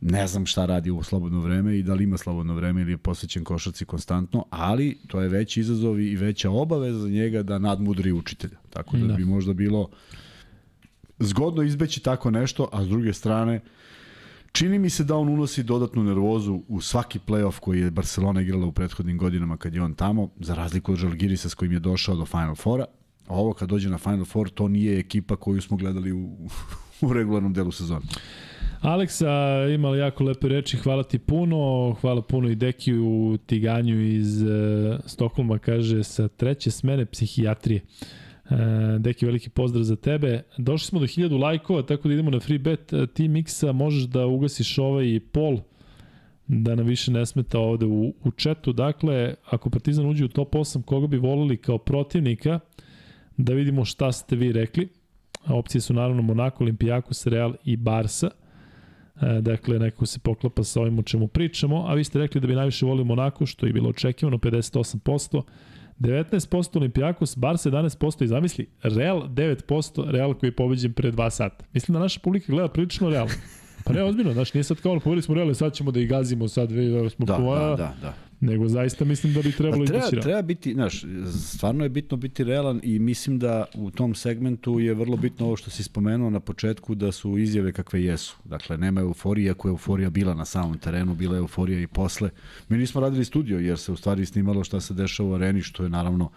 [0.00, 2.98] ne znam šta radi u slobodno vreme i da li ima slobodno vreme ili je
[2.98, 8.12] posvećen košarci konstantno, ali to je veći izazov i veća obaveza za njega da nadmudri
[8.12, 8.56] učitelja.
[8.70, 9.14] Tako da, da.
[9.14, 9.88] bi možda bilo
[11.18, 13.60] zgodno izbeći tako nešto, a s druge strane,
[14.52, 18.66] Čini mi se da on unosi dodatnu nervozu u svaki playoff koji je Barcelona igrala
[18.66, 22.16] u prethodnim godinama kad je on tamo, za razliku od Žalgirisa s kojim je došao
[22.16, 22.84] do Final Fora.
[23.26, 26.36] A ovo kad dođe na Final Four, to nije ekipa koju smo gledali u,
[27.06, 28.00] u regularnom delu sezona.
[28.80, 29.28] Aleksa,
[29.74, 34.48] imali jako lepe reči, hvala ti puno, hvala puno i Dekiju Tiganju iz uh,
[35.06, 37.80] Stokholma, kaže, sa treće smene psihijatrije.
[38.50, 38.56] Uh,
[38.98, 40.42] Deki, veliki pozdrav za tebe.
[40.58, 42.92] Došli smo do 1000 lajkova, tako da idemo na free bet.
[42.92, 45.58] Uh, ti miksa možeš da ugasiš ovaj pol,
[46.46, 48.72] da nam više ne smeta ovde u, u četu.
[48.72, 52.60] Dakle, ako Partizan uđe u top 8, koga bi volili kao protivnika,
[53.36, 54.88] da vidimo šta ste vi rekli.
[55.46, 58.30] Opcije su naravno Monako, Olimpijakos, Real i Barsa.
[59.22, 62.46] E, dakle, nekako se poklapa sa ovim o čemu pričamo, a vi ste rekli da
[62.46, 65.42] bi najviše volio Monako, što je bilo očekivano, 58%,
[66.00, 71.64] 19% Olimpijakos, Barca 11% i zamisli, Real 9%, Real koji je pobeđen pre 2 sata.
[71.72, 73.34] Mislim da naša publika gleda prilično realno.
[73.84, 76.08] Pa ne, ozbiljno, znaš, nije sad kao, pobedili smo Real i sad ćemo da ih
[76.08, 76.70] gazimo, sad
[77.16, 80.74] smo da, da, da, da nego zaista mislim da bi trebalo pa, treba, Treba biti,
[80.74, 81.04] znaš,
[81.54, 85.56] stvarno je bitno biti realan i mislim da u tom segmentu je vrlo bitno ovo
[85.56, 88.36] što si spomenuo na početku da su izjave kakve jesu.
[88.44, 92.30] Dakle, nema euforije, ako je euforija bila na samom terenu, bila je euforija i posle.
[92.68, 95.82] Mi nismo radili studio jer se u stvari snimalo šta se dešava u areni, što
[95.82, 96.30] je naravno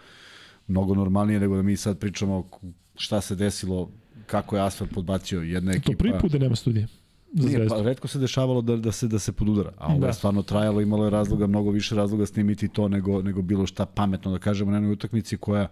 [0.66, 2.48] mnogo normalnije nego da mi sad pričamo
[2.96, 3.90] šta se desilo
[4.26, 5.92] kako je Asfalt podbacio jedna ekipa.
[5.92, 6.86] To prvi put da nema studija
[7.34, 10.06] Nije, pa, redko se dešavalo da, da se da se podudara, a ovo da.
[10.06, 13.86] je stvarno trajalo, imalo je razloga, mnogo više razloga snimiti to nego, nego bilo šta
[13.86, 15.68] pametno da kažemo na jednoj utakmici koja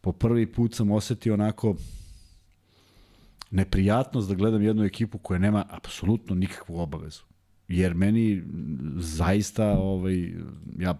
[0.00, 1.76] po prvi put sam osetio onako
[3.50, 7.22] neprijatnost da gledam jednu ekipu koja nema apsolutno nikakvu obavezu.
[7.68, 8.42] Jer meni
[8.96, 10.32] zaista ovaj
[10.78, 10.98] ja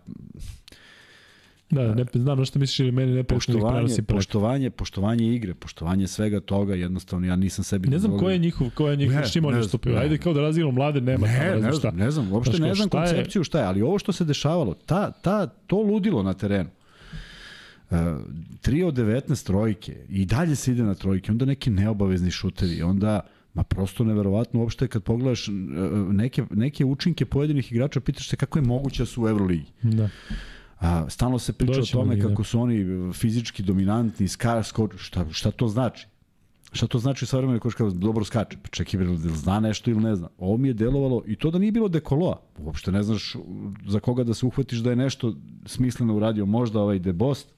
[1.70, 6.40] Da, ne, znam na što misliš ili meni ne poštovanje, poštovanje, poštovanje igre, poštovanje svega
[6.40, 9.48] toga, jednostavno ja nisam sebi Ne znam ko je njihov, ko je njihov, ne, štima
[9.48, 9.97] on je stupio.
[9.97, 12.88] Ajde kao da razvijemo mlade, nema ne, tamo, ne, znam, ne znam, uopšte ne znam
[12.88, 16.70] koncepciju šta je, ali ovo što se dešavalo, ta, ta, to ludilo na terenu,
[17.90, 22.82] Uh, 3 od 19 trojke i dalje se ide na trojke, onda neki neobavezni šutevi,
[22.82, 23.20] onda
[23.55, 25.55] ma prosto neverovatno uopšte kad pogledaš uh,
[26.12, 29.66] neke, neke učinke pojedinih igrača, pitaš se kako je moguće da su u Euroligi.
[29.82, 30.09] Da.
[30.81, 35.27] A, stalno se priča Doćemo o tome kako su oni fizički dominantni, ska, sko, šta,
[35.31, 36.07] šta to znači?
[36.73, 38.57] Šta to znači savremeni košarkaš dobro skače?
[38.62, 40.28] Pa čekaj, da zna nešto ili ne zna.
[40.39, 42.40] Ovo mi je delovalo i to da nije bilo dekoloa.
[42.59, 43.36] Uopšte ne znaš
[43.86, 45.35] za koga da se uhvatiš da je nešto
[45.66, 46.47] smisleno uradio.
[46.47, 47.52] Možda ovaj Debost,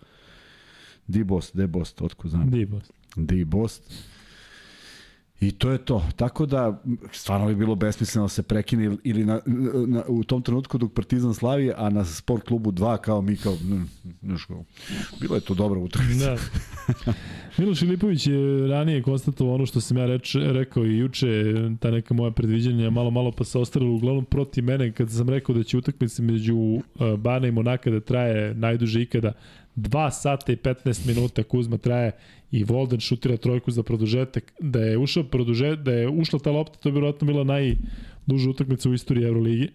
[1.07, 2.51] Dibost, Debost, otko znam.
[2.51, 2.93] Dibost.
[3.17, 4.12] Dibost
[5.43, 6.05] I to je to.
[6.17, 6.83] Tako da,
[7.13, 9.41] stvarno bi bilo besmisleno da se prekine ili na,
[9.87, 13.57] na, u tom trenutku dok Partizan slavi, a na sport klubu 2 kao mi kao,
[14.23, 14.47] znaš,
[15.21, 16.31] bilo je to dobra utakmica.
[16.31, 16.37] Da.
[17.59, 22.15] Miloš Filipović je ranije konstatovao ono što sam ja reč, rekao i juče, ta neka
[22.15, 25.79] moja predviđanja malo malo pa se ostalo uglavnom proti mene kad sam rekao da će
[25.79, 26.83] utakmica među uh,
[27.19, 29.33] Bana i Monaka da traje najduže ikada
[29.77, 32.13] 2 sata i 15 minuta Kuzma traje
[32.53, 34.53] i Volden šutira trojku za produžetak.
[34.61, 38.91] Da je ušao produže, da je ušla ta lopta, to je vjerojatno bila najduža utakmica
[38.91, 39.69] u istoriji Euroligi.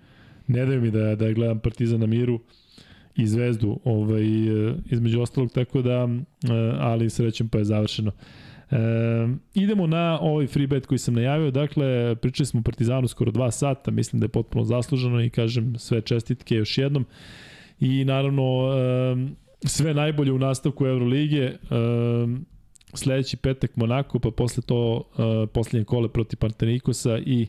[0.48, 2.40] Ne daju mi da, da gledam Partizan na miru
[3.16, 4.24] i Zvezdu ovaj,
[4.86, 6.10] između ostalog, tako da,
[6.80, 8.12] ali srećem pa je završeno.
[8.72, 8.76] E,
[9.54, 13.92] idemo na ovaj free bet koji sam najavio, dakle pričali smo Partizanu skoro dva sata,
[13.92, 17.06] mislim da je potpuno zasluženo i kažem sve čestitke još jednom
[17.80, 19.16] i naravno e,
[19.68, 21.44] sve najbolje u nastavku Evrolige.
[21.44, 21.58] E,
[22.94, 27.48] sledeći petak Monako, pa posle to uh, poslednje kole protiv Pantanikosa i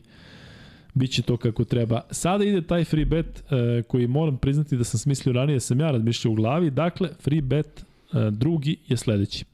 [0.93, 2.01] biće to kako treba.
[2.11, 5.91] Sada ide taj free bet uh, koji moram priznati da sam smislio ranije, sam ja
[5.91, 6.71] razmišljao u glavi.
[6.71, 9.45] Dakle, free bet uh, drugi je sledeći.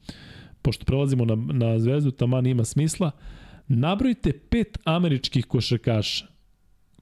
[0.62, 3.10] Pošto prelazimo na, na zvezdu, taman ima smisla.
[3.68, 6.26] Nabrojite pet američkih košarkaša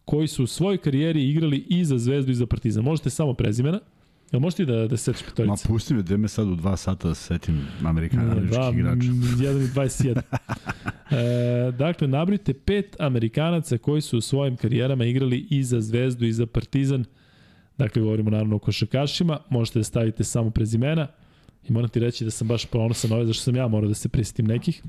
[0.05, 2.85] koji su u svojoj karijeri igrali i za Zvezdu i za Partizan.
[2.85, 3.81] Možete samo prezimena.
[4.35, 5.47] Jel možeš ti da, da se setiš petorice?
[5.47, 9.07] Ma pusti me, da me sad u dva sata da se setim Amerikana, američkih igrača.
[9.07, 10.23] 1 i 21.
[11.11, 16.33] e, dakle, nabrite pet Amerikanaca koji su u svojim karijerama igrali i za Zvezdu i
[16.33, 17.05] za Partizan.
[17.79, 19.39] Dakle, govorimo naravno o košakašima.
[19.51, 21.07] Možete da stavite samo prezimena.
[21.69, 24.09] I moram ti reći da sam baš ponosan ove, zašto sam ja morao da se
[24.09, 24.83] prisetim nekih.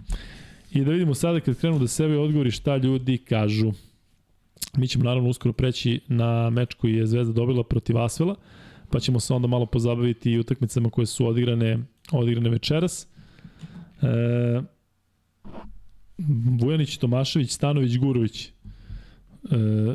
[0.72, 3.72] I da vidimo sada kad krenu da sebe odgovori šta ljudi kažu.
[4.78, 8.36] Mi ćemo naravno uskoro preći na meč koji je Zvezda dobila protiv Asvela.
[8.92, 11.80] Pa ćemo se onda malo pozabaviti i utakmicama koje su odigrane,
[12.12, 13.08] odigrane večeras.
[14.02, 14.62] E,
[16.62, 18.46] Vujanić, Tomašević, Stanović, Gurović.
[18.46, 18.52] E,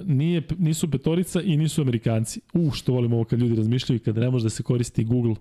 [0.06, 2.40] nije, nisu petorica i nisu Amerikanci.
[2.52, 5.34] U, što volim ovo kad ljudi razmišljaju kada ne može da se koristi Google.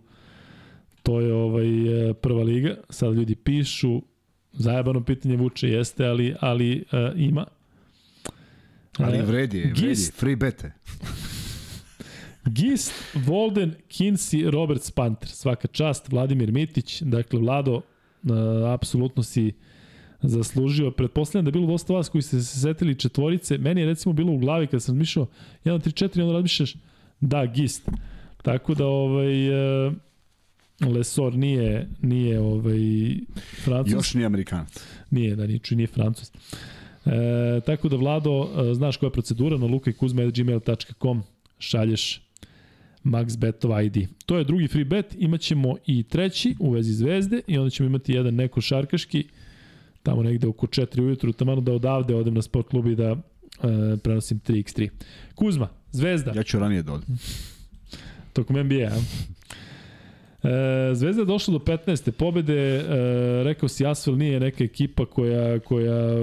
[1.04, 2.78] To je ovaj e, prva liga.
[2.90, 4.02] Sad ljudi pišu,
[4.54, 7.46] zajebano pitanje vuče jeste, ali, ali uh, ima.
[8.98, 10.72] Ali e, vredi, vredi, Gist, free bete.
[12.46, 15.30] Gist, Volden, Kinsey, Robert Spanter.
[15.30, 17.02] Svaka čast, Vladimir Mitić.
[17.02, 17.82] Dakle, Vlado, uh,
[18.74, 19.54] apsolutno si
[20.22, 20.92] zaslužio.
[20.92, 23.58] Pretpostavljam da je bilo dosta vas koji ste se setili četvorice.
[23.58, 25.28] Meni je recimo bilo u glavi kada sam razmišljao
[25.66, 26.76] 1, 3, 4 i onda razmišljaš
[27.20, 27.90] da, Gist.
[28.42, 29.50] Tako da ovaj,
[29.88, 29.94] uh,
[30.88, 32.80] Lesor nije, nije ovaj,
[33.64, 33.94] francus.
[33.94, 34.84] Još nije amerikanac.
[35.12, 36.32] Nije, da niču, nije francus.
[37.06, 41.24] E, tako da, Vlado, e, znaš koja je procedura na lukajkuzma.gmail.com
[41.60, 42.29] šalješ
[43.04, 44.08] Max Betov ID.
[44.26, 48.14] To je drugi free bet, imaćemo i treći u vezi zvezde i onda ćemo imati
[48.14, 49.24] jedan neko šarkaški
[50.04, 53.18] tamo negde oko 4 ujutru, tamo da odavde odem na sport klub i da e,
[54.04, 54.90] prenosim 3x3.
[55.36, 56.32] Kuzma, zvezda.
[56.36, 57.18] Ja ću ranije da odem.
[58.34, 59.00] Tokom NBA, a?
[60.44, 62.12] E, Zvezda je došla do 15.
[62.12, 62.84] pobede, e,
[63.44, 66.16] rekao si Asvel nije neka ekipa koja, koja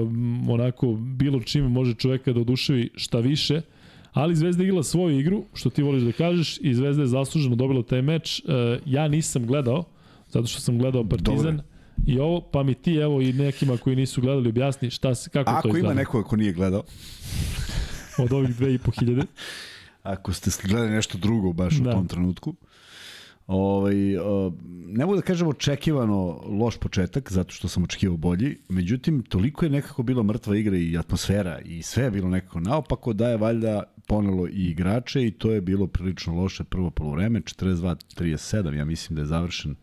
[0.49, 3.61] onako bilo čime može čoveka da oduševi šta više,
[4.17, 7.83] ali Zvezda igrala svoju igru, što ti voliš da kažeš, i Zvezda je zasluženo dobila
[7.83, 8.39] taj meč.
[8.39, 9.83] E, ja nisam gledao,
[10.29, 11.57] zato što sam gledao Partizan.
[11.57, 11.63] Dobre.
[12.07, 15.51] I ovo, pa mi ti evo i nekima koji nisu gledali objasni šta se, kako
[15.51, 15.87] Ako to izgleda.
[15.87, 16.83] Ako ima neko ko nije gledao.
[18.17, 19.25] Od ovih 2500.
[20.03, 21.89] Ako ste gledali nešto drugo baš da.
[21.89, 22.55] u tom trenutku.
[23.47, 24.53] Ovaj, uh,
[24.87, 29.71] ne mogu da kažem očekivano loš početak, zato što sam očekivao bolji, međutim, toliko je
[29.71, 33.83] nekako bila mrtva igra i atmosfera i sve je bilo nekako naopako da je valjda
[34.07, 39.21] ponelo i igrače i to je bilo prilično loše prvo polovreme, 42-37, ja mislim da
[39.21, 39.75] je završen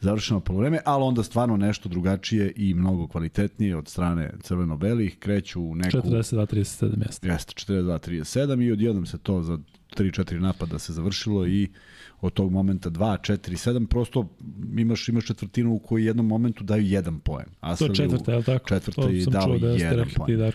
[0.00, 5.74] završeno polovreme, ali onda stvarno nešto drugačije i mnogo kvalitetnije od strane crveno-belih, kreću u
[5.74, 5.96] neku...
[5.96, 7.28] 42-37 mjesta.
[7.28, 9.58] Jeste, 42-37 i odjednom se to za
[9.98, 11.68] 3-4 napada se završilo i
[12.20, 14.28] od tog momenta 2, 4, 7, prosto
[14.76, 17.46] imaš, imaš četvrtinu u kojoj jednom momentu daju jedan poen.
[17.60, 18.68] A to je četvrta, je li tako?
[18.68, 20.52] Četvrta i dao da jedan poen.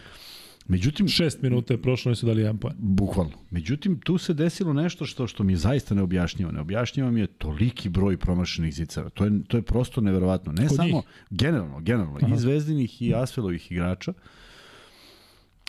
[0.67, 2.75] Međutim, 6 minuta je prošlo, nisu dali jedan poen.
[2.79, 3.37] Bukvalno.
[3.49, 6.51] Međutim, tu se desilo nešto što što mi je zaista neobjašnjivo.
[6.51, 9.09] Neobjašnjivo mi je toliki broj promašenih ziceva.
[9.09, 10.51] To je, to je prosto neverovatno.
[10.51, 11.05] Ne Kod samo, njih?
[11.29, 12.35] generalno, generalno, Aha.
[12.35, 14.13] i Zvezdinih i Asvelovih igrača.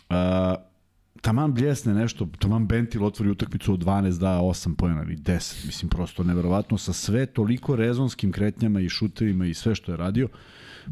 [0.09, 0.15] Uh,
[1.23, 5.89] taman bljesne nešto, taman Bentil otvori utakmicu od 12 da 8 pojena ili 10, mislim
[5.89, 10.27] prosto neverovatno sa sve toliko rezonskim kretnjama i šutevima i sve što je radio.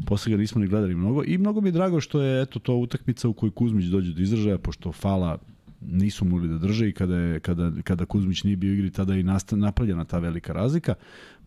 [0.06, 2.74] Posle ga nismo ni gledali mnogo i mnogo mi je drago što je eto to
[2.74, 5.38] utakmica u kojoj Kuzmić dođe do izražaja pošto Fala
[5.80, 9.14] nisu mogli da drže i kada, je, kada, kada Kuzmić nije bio u igri, tada
[9.14, 10.94] je i napravljena ta velika razlika.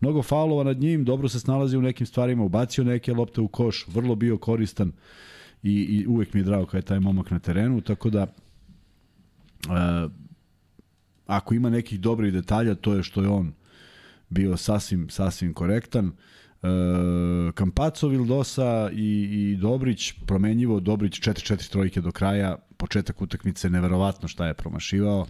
[0.00, 3.86] Mnogo faulova nad njim, dobro se snalazi u nekim stvarima, ubacio neke lopte u koš,
[3.88, 4.92] vrlo bio koristan
[5.62, 8.26] i, i uvek mi je drago kada je taj momak na terenu, tako da
[9.66, 10.10] Uh,
[11.26, 13.52] ako ima nekih dobrih detalja, to je što je on
[14.28, 16.12] bio sasvim, sasvim korektan.
[16.62, 24.28] E, Kampaco, Vildosa i, i Dobrić, promenjivo, Dobrić 4-4 trojke do kraja, početak utakmice, neverovatno
[24.28, 25.26] šta je promašivao.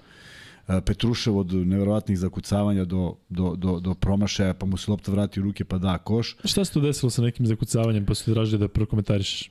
[0.68, 5.40] E, Petrušev od neverovatnih zakucavanja do, do, do, do promašaja, pa mu se lopta vrati
[5.40, 6.36] u ruke pa da koš.
[6.44, 9.50] Šta se tu desilo sa nekim zakucavanjem, pa tražili da prokomentariš?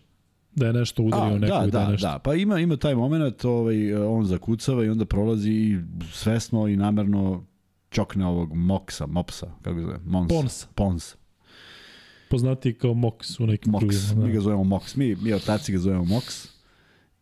[0.55, 2.07] Da je nešto udario nekog da, da, da, nešto.
[2.07, 5.79] da, pa ima ima taj momenat, ovaj on zakucava i onda prolazi i
[6.11, 7.45] svesno i namerno
[7.89, 10.29] čokne ovog Moksa, Mopsa, kako se zove, Mons.
[10.29, 10.65] Pons.
[10.75, 11.15] Pons.
[12.29, 13.99] Poznati kao Mox u nekim Mox, drugim.
[14.15, 14.27] Da.
[14.27, 16.54] mi ga zovemo Mox, mi, mi otaci ga zovemo Mox.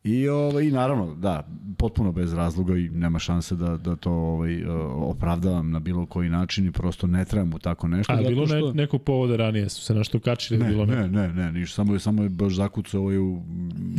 [0.04, 1.48] I, ovaj, i naravno, da,
[1.78, 6.30] potpuno bez razloga i nema šanse da, da to ovaj, e, opravdavam na bilo koji
[6.30, 8.14] način i prosto ne treba mu tako nešto.
[8.14, 8.56] A bilo što...
[8.56, 10.60] ne, neko povode ranije, su se nešto kačili?
[10.60, 13.42] Ne, bilo ne, ne, ne, niš, samo je, samo je baš zakucao ovaj u...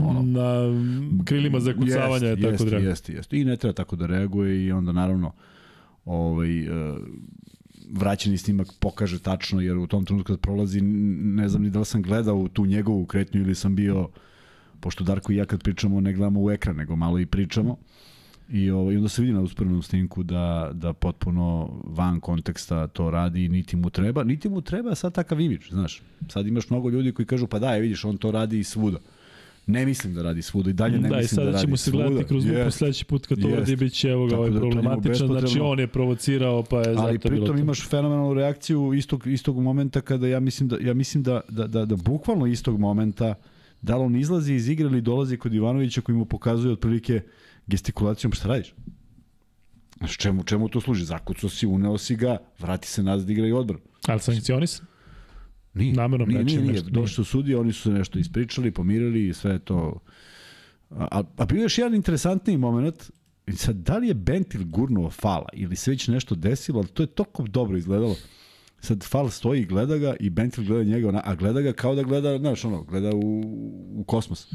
[0.03, 0.45] Ono, na
[1.25, 3.37] krilima zakucavanja jest, je tako jest, da Jeste, jeste.
[3.37, 5.33] I ne treba tako da reaguje i onda naravno
[6.05, 6.97] ovaj, uh,
[7.91, 11.85] vraćeni snimak pokaže tačno, jer u tom trenutku kad prolazi, ne znam ni da li
[11.85, 14.09] sam gledao tu njegovu kretnju ili sam bio
[14.85, 17.77] pošto Darko i ja kad pričamo ne gledamo u ekran, nego malo i pričamo.
[18.53, 23.11] I, ovo, I onda se vidi na usporenom snimku da, da potpuno van konteksta to
[23.11, 26.03] radi i niti mu treba, niti mu treba sad takav imidž, znaš.
[26.29, 28.99] Sad imaš mnogo ljudi koji kažu pa da, je, vidiš, on to radi i svuda.
[29.67, 31.61] Ne mislim da radi svuda i dalje ne da, mislim da radi svuda.
[31.61, 32.71] Da, i sada ćemo se gledati kroz lupu yes.
[32.71, 33.55] sledeći put kad to yes.
[33.55, 37.19] radi, bit će evo ga ovaj da problematičan, znači on je provocirao pa je Ali
[37.19, 41.41] zato pritom imaš fenomenalnu reakciju istog, istog momenta kada ja mislim da, ja mislim da,
[41.49, 43.54] da, da, da bukvalno istog momenta uh,
[43.85, 47.21] da li on izlazi iz igre ili dolazi kod Ivanovića koji mu pokazuje otprilike
[47.67, 48.75] gestikulacijom šta radiš?
[49.99, 51.05] Znaš, čemu, čemu to služi?
[51.05, 53.81] Zakucao si, uneo si ga, vrati se nazad, igra i odbran.
[54.07, 54.87] Ali sankcionisan?
[55.75, 56.73] Nije, Namerno nije, nije, nije.
[56.73, 60.01] nešto, Došli su sudije, oni su se nešto ispričali, pomirili i sve je to...
[60.91, 63.11] A, a, bio je još jedan interesantniji moment,
[63.57, 67.07] sad, da li je Bentil gurnuo fala ili se već nešto desilo, ali to je
[67.07, 68.17] toliko dobro izgledalo.
[68.85, 71.95] Sad fal stoji i gleda ga i Bentil gleda njega, ona, a gleda ga kao
[71.95, 73.43] da gleda, znaš, ono, gleda u,
[73.97, 74.53] u kosmos.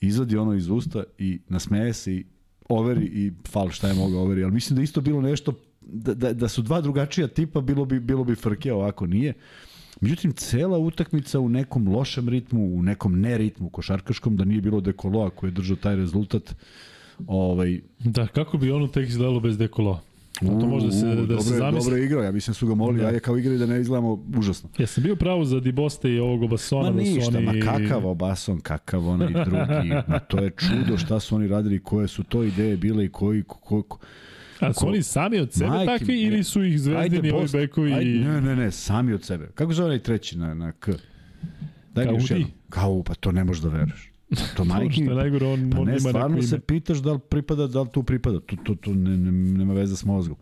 [0.00, 2.24] Izvadi ono iz usta i nasmeje se i
[2.68, 6.32] overi i fal šta je mogao overi, ali mislim da isto bilo nešto da, da,
[6.32, 9.34] da su dva drugačija tipa bilo bi bilo bi frke ovako nije.
[10.00, 15.30] Međutim, cela utakmica u nekom lošem ritmu, u nekom neritmu košarkaškom, da nije bilo Dekoloa
[15.30, 16.54] koji je držao taj rezultat,
[17.26, 20.00] ovaj, Da, kako bi ono tek izgledalo bez dekolo?
[20.40, 21.84] A to može da se, da dobro, se zamisli.
[21.84, 23.02] Dobro je igrao, ja mislim da su ga molili, Da.
[23.02, 23.08] da.
[23.08, 24.68] ajde kao igrali da ne izgledamo užasno.
[24.78, 27.46] Ja sam bio pravo za Diboste i ovog Obasona Ma da su ništa, oni...
[27.46, 32.08] ma kakav Obason, kakav onaj drugi, ma to je čudo šta su oni radili, koje
[32.08, 33.98] su to ideje bile i koji, ko, ko,
[34.60, 37.92] A su oni sami od sebe Majke takvi ili su ih zvezdini ovi bekovi?
[37.92, 39.48] Ajde, ne, ne, ne, sami od sebe.
[39.54, 40.90] Kako zove onaj treći na, na K?
[41.94, 42.46] Daj mi još jedno.
[42.68, 44.13] Kao, pa to ne možeš da veruješ.
[44.56, 47.18] To majke što je najgore, on, Pa on ne, ima stvarno se pitaš da li
[47.18, 48.40] pripada, da li tu pripada.
[48.40, 50.36] To, to, to ne, ne, nema veze s mozgom.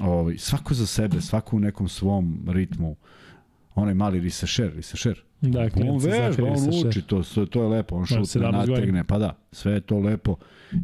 [0.00, 2.96] Ovaj, svako za sebe, svako u nekom svom ritmu.
[3.74, 5.22] Onaj mali risešer, risešer.
[5.40, 9.04] Da, On vežba, on uči, to, to, to je lepo, on Ma, šutne, 17 nategne,
[9.04, 10.36] pa da, sve je to lepo.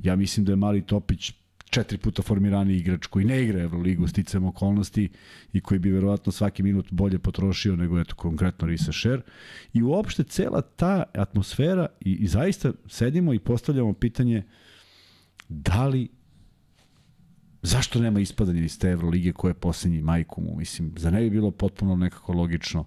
[0.02, 1.32] Ja mislim da je mali Topić
[1.70, 5.09] četiri puta formirani igrač koji ne igra Euroligu sticam okolnosti
[5.52, 9.22] i koji bi verovatno svaki minut bolje potrošio nego eto konkretno Risa Sher.
[9.72, 14.42] I uopšte cela ta atmosfera i, i zaista sedimo i postavljamo pitanje
[15.48, 16.09] da li
[17.62, 21.30] zašto nema ispadanja iz te Evrolige koje je poslednji majku mu, mislim, za ne bi
[21.30, 22.84] bilo potpuno nekako logično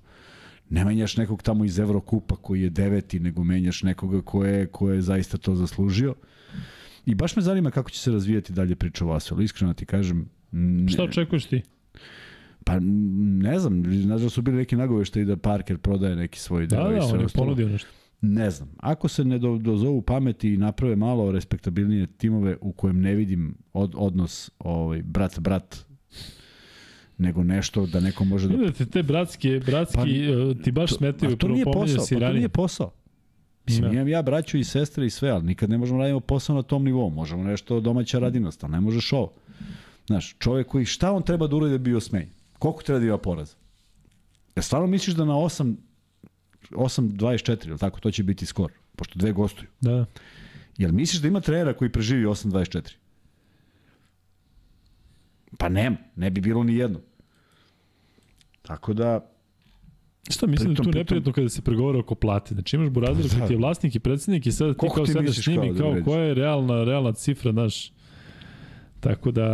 [0.69, 4.89] ne menjaš nekog tamo iz Evrokupa koji je deveti, nego menjaš nekoga ko je, ko
[4.89, 6.15] je zaista to zaslužio.
[7.05, 9.41] I baš me zanima kako će se razvijati dalje priča o Vaselu.
[9.41, 11.61] Iskreno ti kažem, ne, Šta očekuješ ti?
[12.65, 16.83] pa ne znam, znaš da su bili neki nagoveštaji da Parker prodaje neki svoj deo
[16.83, 17.89] Da, i da, sve on je ponudio nešto.
[18.21, 18.69] Ne znam.
[18.77, 23.55] Ako se ne do, dozovu pameti i naprave malo respektabilnije timove u kojem ne vidim
[23.73, 25.85] od, odnos ovaj, brat-brat
[27.17, 28.55] nego nešto da neko može da...
[28.55, 32.49] Vidite, te bratske, bratski, pa, ti baš smetaju, to prvo posao, si pa to nije
[32.49, 32.91] posao.
[33.65, 33.93] Mislim, Da.
[33.93, 36.61] imam ja braću i sestre i sve, ali nikad ne možemo da radimo posao na
[36.61, 37.09] tom nivou.
[37.09, 39.31] Možemo nešto domaća radinost, ali ne možeš ovo.
[40.07, 42.29] Znaš, čovjek koji, šta on treba da uradi da bi bio smenjen?
[42.59, 43.55] Koliko treba da ima poraza?
[44.55, 45.75] Ja stvarno misliš da na 8
[46.71, 49.69] 8-24, ili tako, to će biti skor, pošto dve gostuju.
[49.81, 50.05] Da.
[50.77, 52.91] Jel misliš da ima trenera koji preživi 8-24?
[55.57, 56.99] Pa nema, ne bi bilo ni jedno.
[58.61, 59.32] Tako da,
[60.29, 62.53] Šta mislim da Pritom- tu neprijatno kada se pregovara oko plate.
[62.53, 63.39] Znači imaš Burazira Pa da.
[63.39, 65.47] koji ti je vlasnik i predsednik i sada ti Koliko kao ti sedeš misliš s
[65.47, 67.91] njim kao da kao koja je realna, realna cifra, znaš.
[68.99, 69.47] Tako da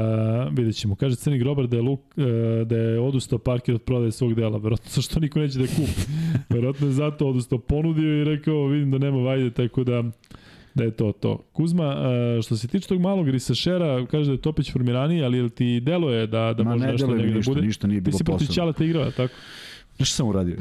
[0.44, 0.96] vidjet ćemo.
[0.96, 4.58] Kaže Crni Grobar da je, Luk, e, da je odustao Parker od prodaje svog dela.
[4.58, 6.02] Verovatno zašto niko neće da kupi.
[6.54, 7.60] Verovatno je zato odustao.
[7.60, 10.04] Ponudio i rekao vidim da nema vajde, tako da
[10.74, 11.38] da je to to.
[11.54, 11.96] Kuzma,
[12.38, 15.80] e, što se tiče tog malog risašera, kaže da je Topić formiraniji, ali jel ti
[15.80, 17.62] deluje da, da ma može ne nešto njega da ništa, bude?
[17.62, 18.48] ništa nije Ti bilo si protiv.
[18.48, 19.34] Ćaleta igrao, tako?
[19.99, 20.57] Znaš šta sam uradio?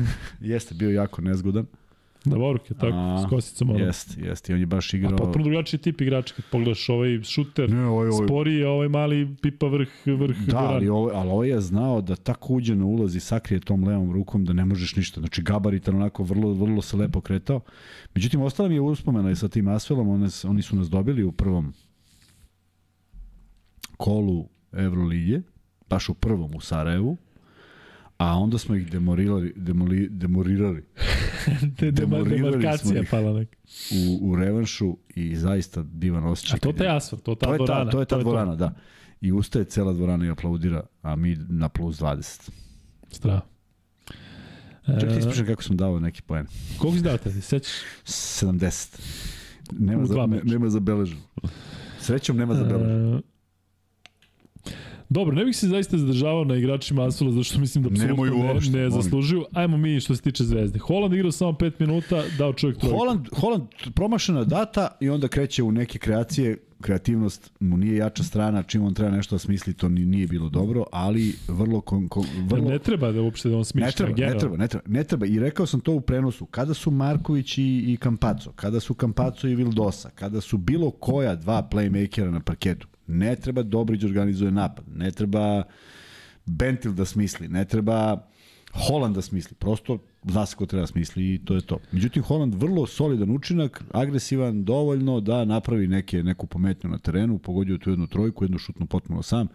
[0.40, 1.66] Jeste, bio jako nezgodan.
[2.24, 3.70] Da Vorke, tako, A, s kosicom.
[3.70, 3.78] Ono.
[3.78, 4.52] Jeste, jeste.
[4.52, 5.16] I on je baš A igrao...
[5.16, 9.36] potpuno drugačiji tip igrača kad pogledaš ovaj šuter, Ne, ovaj, ovaj, spori, a ovaj mali
[9.42, 13.16] pipa vrh, vrh Da, ali ovo, ali ovo je znao da tako uđe na ulaz
[13.16, 15.20] i sakrije tom levom rukom da ne možeš ništa.
[15.20, 17.60] Znači gabaritan onako vrlo, vrlo se lepo kretao.
[18.14, 21.32] Međutim, ostala mi je uspomena i sa tim Asvelom, one, oni su nas dobili u
[21.32, 21.72] prvom
[23.96, 25.40] kolu Evrolige,
[25.88, 27.16] baš u prvom u Sarajevu,
[28.20, 30.84] a onda smo ih demorirali, demoli, demorirali
[31.78, 33.08] Te dema, demorirali smo ih.
[33.10, 33.56] pala nek.
[34.20, 36.56] u, u revanšu i zaista divan osjećaj.
[36.56, 37.90] A to je- asfalt, to ta to je ta, dvorana.
[37.90, 38.74] to je ta dvorana, da.
[39.20, 42.50] I ustaje cela dvorana i aplaudira, a mi na plus 20.
[43.10, 43.40] Strava.
[44.90, 46.46] Čekaj, E, ispričam kako sam dao neki poen.
[46.78, 47.72] koliko si dao te, se sećaš?
[48.04, 49.00] 70.
[49.72, 51.20] Nema, za, ne, nema zabeleženo.
[52.00, 53.22] Srećom nema zabeleženo.
[55.10, 58.72] Dobro, ne bih se zaista zadržavao na igračima Asfala, zato što mislim da apsolutno uopšte,
[58.72, 59.44] ne, ne zaslužuju.
[59.52, 60.78] Ajmo mi što se tiče Zvezde.
[60.78, 62.98] Holland igrao samo 5 minuta, dao čovjek trojku.
[62.98, 63.62] Holand, Holand
[63.94, 68.94] promašena data i onda kreće u neke kreacije, kreativnost mu nije jača strana, čim on
[68.94, 72.78] treba nešto da smisli, to ni, nije bilo dobro, ali vrlo, kon, kon, vrlo Ne
[72.78, 73.86] treba da uopšte da on smišlja.
[73.86, 75.26] Ne treba, ne treba, ne treba, ne treba.
[75.26, 76.46] I rekao sam to u prenosu.
[76.46, 81.36] Kada su Marković i, i Kampaco, kada su Kampaco i Vildosa, kada su bilo koja
[81.36, 85.62] dva playmakera na parketu, ne treba Dobrić da organizuje napad, ne treba
[86.46, 88.26] Bentil da smisli, ne treba
[88.72, 89.56] Holland da smisli.
[89.56, 91.78] Prosto zna se ko treba smisli i to je to.
[91.92, 97.78] Međutim, Holland vrlo solidan učinak, agresivan, dovoljno da napravi neke, neku pometnju na terenu, pogodio
[97.78, 99.48] tu jednu trojku, jednu šutnu potpuno sam,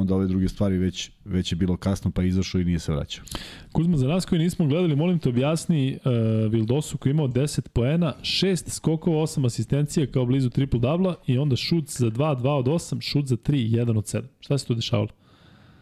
[0.00, 3.24] onda ove druge stvari već, već je bilo kasno pa izašao i nije se vraćao.
[3.72, 8.14] Kuzma, za nas koji nismo gledali, molim te objasni uh, Vildosu koji imao 10 poena,
[8.22, 12.66] 6 skokova, 8 asistencija kao blizu triple dubla i onda šut za 2, 2 od
[12.66, 14.22] 8, šut za 3, 1 od 7.
[14.40, 15.08] Šta se tu dešavalo?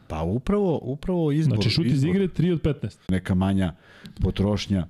[0.09, 1.57] Pa upravo, upravo izbor.
[1.57, 2.97] Znači šut iz igre 3 od 15.
[3.09, 3.75] Neka manja
[4.21, 4.87] potrošnja.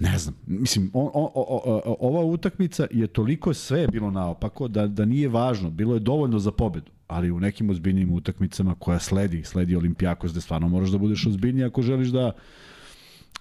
[0.00, 4.86] Ne znam, mislim, o, o, o, o, ova utakmica je toliko sve bilo naopako da,
[4.86, 9.44] da nije važno, bilo je dovoljno za pobedu, ali u nekim ozbiljnim utakmicama koja sledi,
[9.44, 12.32] sledi Olimpijakos, da stvarno moraš da budeš ozbiljniji ako želiš da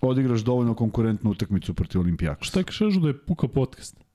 [0.02, 2.50] odigraš dovoljno konkurentnu utakmicu protiv Olimpijakosa.
[2.50, 4.09] Šta kažeš da je puka podcast?